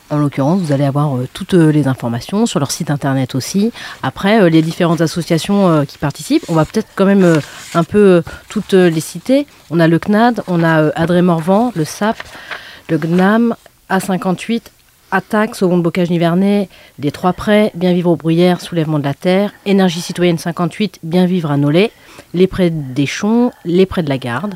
En 0.10 0.18
l'occurrence, 0.18 0.62
vous 0.62 0.72
allez 0.72 0.84
avoir 0.84 1.16
euh, 1.16 1.28
toutes 1.34 1.54
euh, 1.54 1.72
les 1.72 1.88
informations 1.88 2.46
sur 2.46 2.60
leur 2.60 2.72
site 2.72 2.92
internet 2.92 3.36
aussi. 3.36 3.72
Après, 4.04 4.42
euh, 4.42 4.50
les 4.50 4.62
différentes 4.62 5.02
associations 5.02 5.86
qui 5.86 5.98
participent, 5.98 6.44
on 6.50 6.54
va 6.54 6.66
peut-être 6.66 6.90
quand 6.96 7.06
même 7.06 7.40
un 7.74 7.84
peu 7.84 8.22
toutes 8.50 8.74
les 8.74 9.00
citer. 9.00 9.48
On 9.70 9.80
a 9.80 9.88
le 9.88 9.98
CNAD, 9.98 10.44
on 10.48 10.64
a 10.64 10.84
euh, 10.84 10.92
Adré 10.96 11.22
Morvan, 11.22 11.72
le 11.76 11.86
SAP, 11.86 12.18
le 12.90 12.98
GNAM, 12.98 13.56
A58, 13.90 14.62
Attaque, 15.12 15.56
Seconde 15.56 15.82
Bocage 15.84 16.10
Nivernais, 16.10 16.70
Les 17.00 17.12
Trois 17.12 17.34
Prêts, 17.34 17.72
Bien 17.74 17.94
Vivre 17.94 18.12
aux 18.12 18.16
Bruyères, 18.16 18.62
Soulèvement 18.62 19.00
de 19.00 19.04
la 19.04 19.14
Terre, 19.14 19.52
Énergie 19.66 20.02
Citoyenne 20.02 20.38
58, 20.38 21.00
Bien 21.04 21.26
Vivre 21.26 21.50
à 21.52 21.58
Nolay, 21.58 21.92
Les 22.34 22.48
Prêts 22.48 22.70
des 22.72 23.06
Champs, 23.06 23.52
Les 23.66 23.86
Prêts 23.86 24.04
de 24.04 24.10
la 24.10 24.18
Garde. 24.18 24.56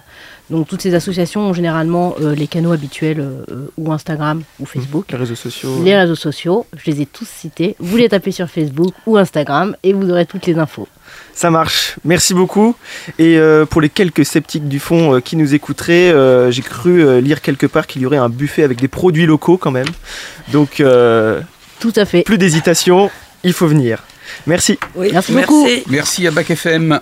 Donc 0.50 0.68
toutes 0.68 0.82
ces 0.82 0.94
associations 0.94 1.42
ont 1.42 1.54
généralement 1.54 2.16
euh, 2.22 2.34
les 2.34 2.48
canaux 2.48 2.72
habituels 2.72 3.20
euh, 3.20 3.70
ou 3.78 3.92
Instagram 3.92 4.44
ou 4.60 4.66
Facebook. 4.66 5.12
Les 5.12 5.18
réseaux 5.18 5.36
sociaux. 5.36 5.84
Les 5.84 5.96
réseaux 5.96 6.16
sociaux, 6.16 6.66
je 6.76 6.90
les 6.90 7.02
ai 7.02 7.06
tous 7.06 7.28
cités. 7.28 7.76
Vous 7.80 7.98
les 7.98 8.10
tapez 8.10 8.32
sur 8.32 8.50
Facebook 8.50 8.94
ou 9.06 9.18
Instagram 9.18 9.76
et 9.84 9.94
vous 9.94 10.10
aurez 10.10 10.26
toutes 10.26 10.46
les 10.46 10.58
infos. 10.58 10.88
Ça 11.34 11.52
marche, 11.52 11.96
merci 12.04 12.34
beaucoup. 12.34 12.76
Et 13.20 13.38
euh, 13.38 13.66
pour 13.66 13.82
les 13.82 13.90
quelques 13.90 14.26
sceptiques 14.26 14.68
du 14.68 14.80
fond 14.80 15.16
euh, 15.16 15.20
qui 15.20 15.36
nous 15.36 15.54
écouteraient, 15.54 16.12
euh, 16.12 16.50
j'ai 16.52 16.64
cru 16.64 17.04
euh, 17.04 17.22
lire 17.22 17.42
quelque 17.42 17.68
part 17.68 17.86
qu'il 17.86 18.02
y 18.02 18.06
aurait 18.06 18.18
un 18.18 18.30
buffet 18.30 18.64
avec 18.64 18.80
des 18.80 18.88
produits 18.88 19.26
locaux 19.26 19.58
quand 19.58 19.72
même. 19.72 19.88
Donc, 20.52 20.80
euh, 20.80 21.42
tout 21.80 21.94
à 21.96 22.06
fait. 22.06 22.24
Plus 22.24 22.38
d'hésitation, 22.38 23.12
il 23.44 23.54
faut 23.54 23.68
venir. 23.68 24.04
Merci. 24.46 24.80
merci 24.96 25.32
beaucoup. 25.32 25.68
Merci 25.88 26.28
à 26.28 26.32
Bac 26.32 26.50
FM. 26.50 27.00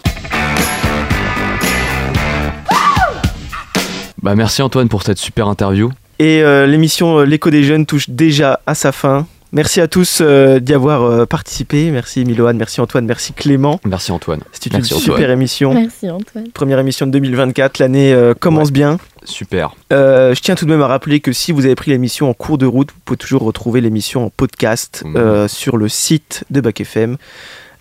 Bah, 4.25 4.33
merci 4.33 4.63
Antoine 4.63 4.89
pour 4.89 5.03
cette 5.03 5.19
super 5.19 5.47
interview. 5.47 5.91
Et 6.17 6.41
euh, 6.41 6.65
l'émission 6.65 7.19
euh, 7.19 7.25
L'écho 7.25 7.51
des 7.51 7.63
jeunes 7.63 7.85
touche 7.85 8.09
déjà 8.09 8.59
à 8.65 8.73
sa 8.73 8.91
fin. 8.91 9.27
Merci 9.51 9.81
à 9.81 9.87
tous 9.87 10.17
euh, 10.19 10.59
d'y 10.59 10.73
avoir 10.73 11.03
euh, 11.03 11.25
participé. 11.27 11.91
Merci 11.91 12.25
Miloane, 12.25 12.57
merci 12.57 12.81
Antoine, 12.81 13.05
merci 13.05 13.33
Clément. 13.33 13.79
Merci 13.85 14.11
Antoine. 14.11 14.41
C'était 14.51 14.71
une 14.71 14.77
Merci, 14.77 14.95
super 14.95 15.13
Antoine. 15.13 15.29
émission. 15.29 15.73
Merci 15.75 16.09
Antoine. 16.09 16.47
Première 16.55 16.79
émission 16.79 17.05
de 17.05 17.11
2024. 17.11 17.77
L'année 17.77 18.13
euh, 18.13 18.33
commence 18.33 18.71
bien. 18.71 18.97
Super. 19.25 19.75
Euh, 19.93 20.33
je 20.33 20.41
tiens 20.41 20.55
tout 20.55 20.65
de 20.65 20.71
même 20.71 20.81
à 20.81 20.87
rappeler 20.87 21.19
que 21.19 21.31
si 21.31 21.51
vous 21.51 21.65
avez 21.65 21.75
pris 21.75 21.91
l'émission 21.91 22.27
en 22.27 22.33
cours 22.33 22.57
de 22.57 22.65
route, 22.65 22.91
vous 22.93 22.99
pouvez 23.05 23.17
toujours 23.17 23.43
retrouver 23.43 23.79
l'émission 23.79 24.25
en 24.25 24.29
podcast 24.31 25.03
euh, 25.15 25.47
sur 25.47 25.77
le 25.77 25.87
site 25.87 26.45
de 26.49 26.61
Bac 26.61 26.81
FM. 26.81 27.17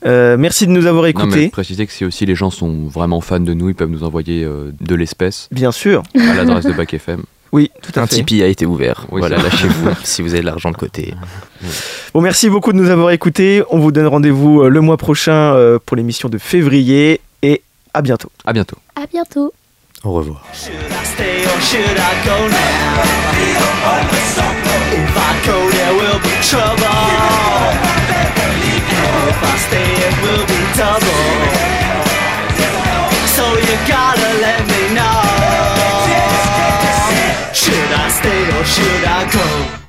Euh, 0.07 0.36
merci 0.38 0.66
de 0.66 0.72
nous 0.72 0.86
avoir 0.86 1.05
Non, 1.05 1.12
mais 1.14 1.20
écoutés. 1.24 1.48
préciser 1.48 1.86
que 1.86 1.92
si 1.92 2.05
aussi 2.05 2.26
les 2.26 2.34
gens 2.34 2.50
sont 2.50 2.86
vraiment 2.86 3.20
fans 3.20 3.40
de 3.40 3.55
nous, 3.55 3.70
ils 3.70 3.74
peuvent 3.74 3.88
nous 3.90 4.05
envoyer 4.05 4.44
euh, 4.44 4.70
de 4.80 4.94
l'espèce. 4.94 5.48
Bien 5.50 5.72
sûr. 5.72 6.02
À 6.18 6.34
l'adresse 6.34 6.64
de 6.66 6.72
Bac 6.72 6.92
FM. 6.94 7.22
Oui, 7.52 7.70
tout 7.82 7.92
à 7.94 8.02
Un 8.02 8.07
fait. 8.09 8.16
Tipeee 8.16 8.42
a 8.42 8.48
été 8.48 8.66
ouvert. 8.66 9.07
Oui, 9.12 9.20
voilà, 9.20 9.36
lâchez-vous 9.36 9.90
si 10.02 10.22
vous 10.22 10.30
avez 10.32 10.40
de 10.40 10.46
l'argent 10.46 10.72
de 10.72 10.76
côté. 10.76 11.14
Bon, 12.12 12.20
merci 12.20 12.50
beaucoup 12.50 12.72
de 12.72 12.78
nous 12.78 12.90
avoir 12.90 13.12
écoutés. 13.12 13.62
On 13.70 13.78
vous 13.78 13.92
donne 13.92 14.09
rendez-vous 14.09 14.62
euh, 14.62 14.68
le 14.68 14.80
mois 14.80 14.96
prochain 14.96 15.55
pour 15.86 15.96
l'émission 15.96 16.28
de 16.28 16.38
février 16.38 17.20
et 17.42 17.62
à 17.92 18.02
bientôt. 18.02 18.32
À 18.44 18.52
bientôt. 18.52 18.76
À 18.96 19.07
bientôt. 19.07 19.52
Au 20.02 20.11
revoir. 20.11 20.42
If 29.30 29.38
I 29.42 29.55
stay, 29.66 29.90
it 30.09 30.14
will 30.24 30.47
be 30.47 30.61
double. 30.78 31.24
So 33.36 33.45
you 33.66 33.74
gotta 33.88 34.30
let 34.47 34.61
me 34.72 34.82
know. 34.95 35.20
Should 37.53 37.90
I 38.05 38.07
stay 38.18 38.42
or 38.57 38.64
should 38.64 39.05
I 39.05 39.30
go? 39.32 39.84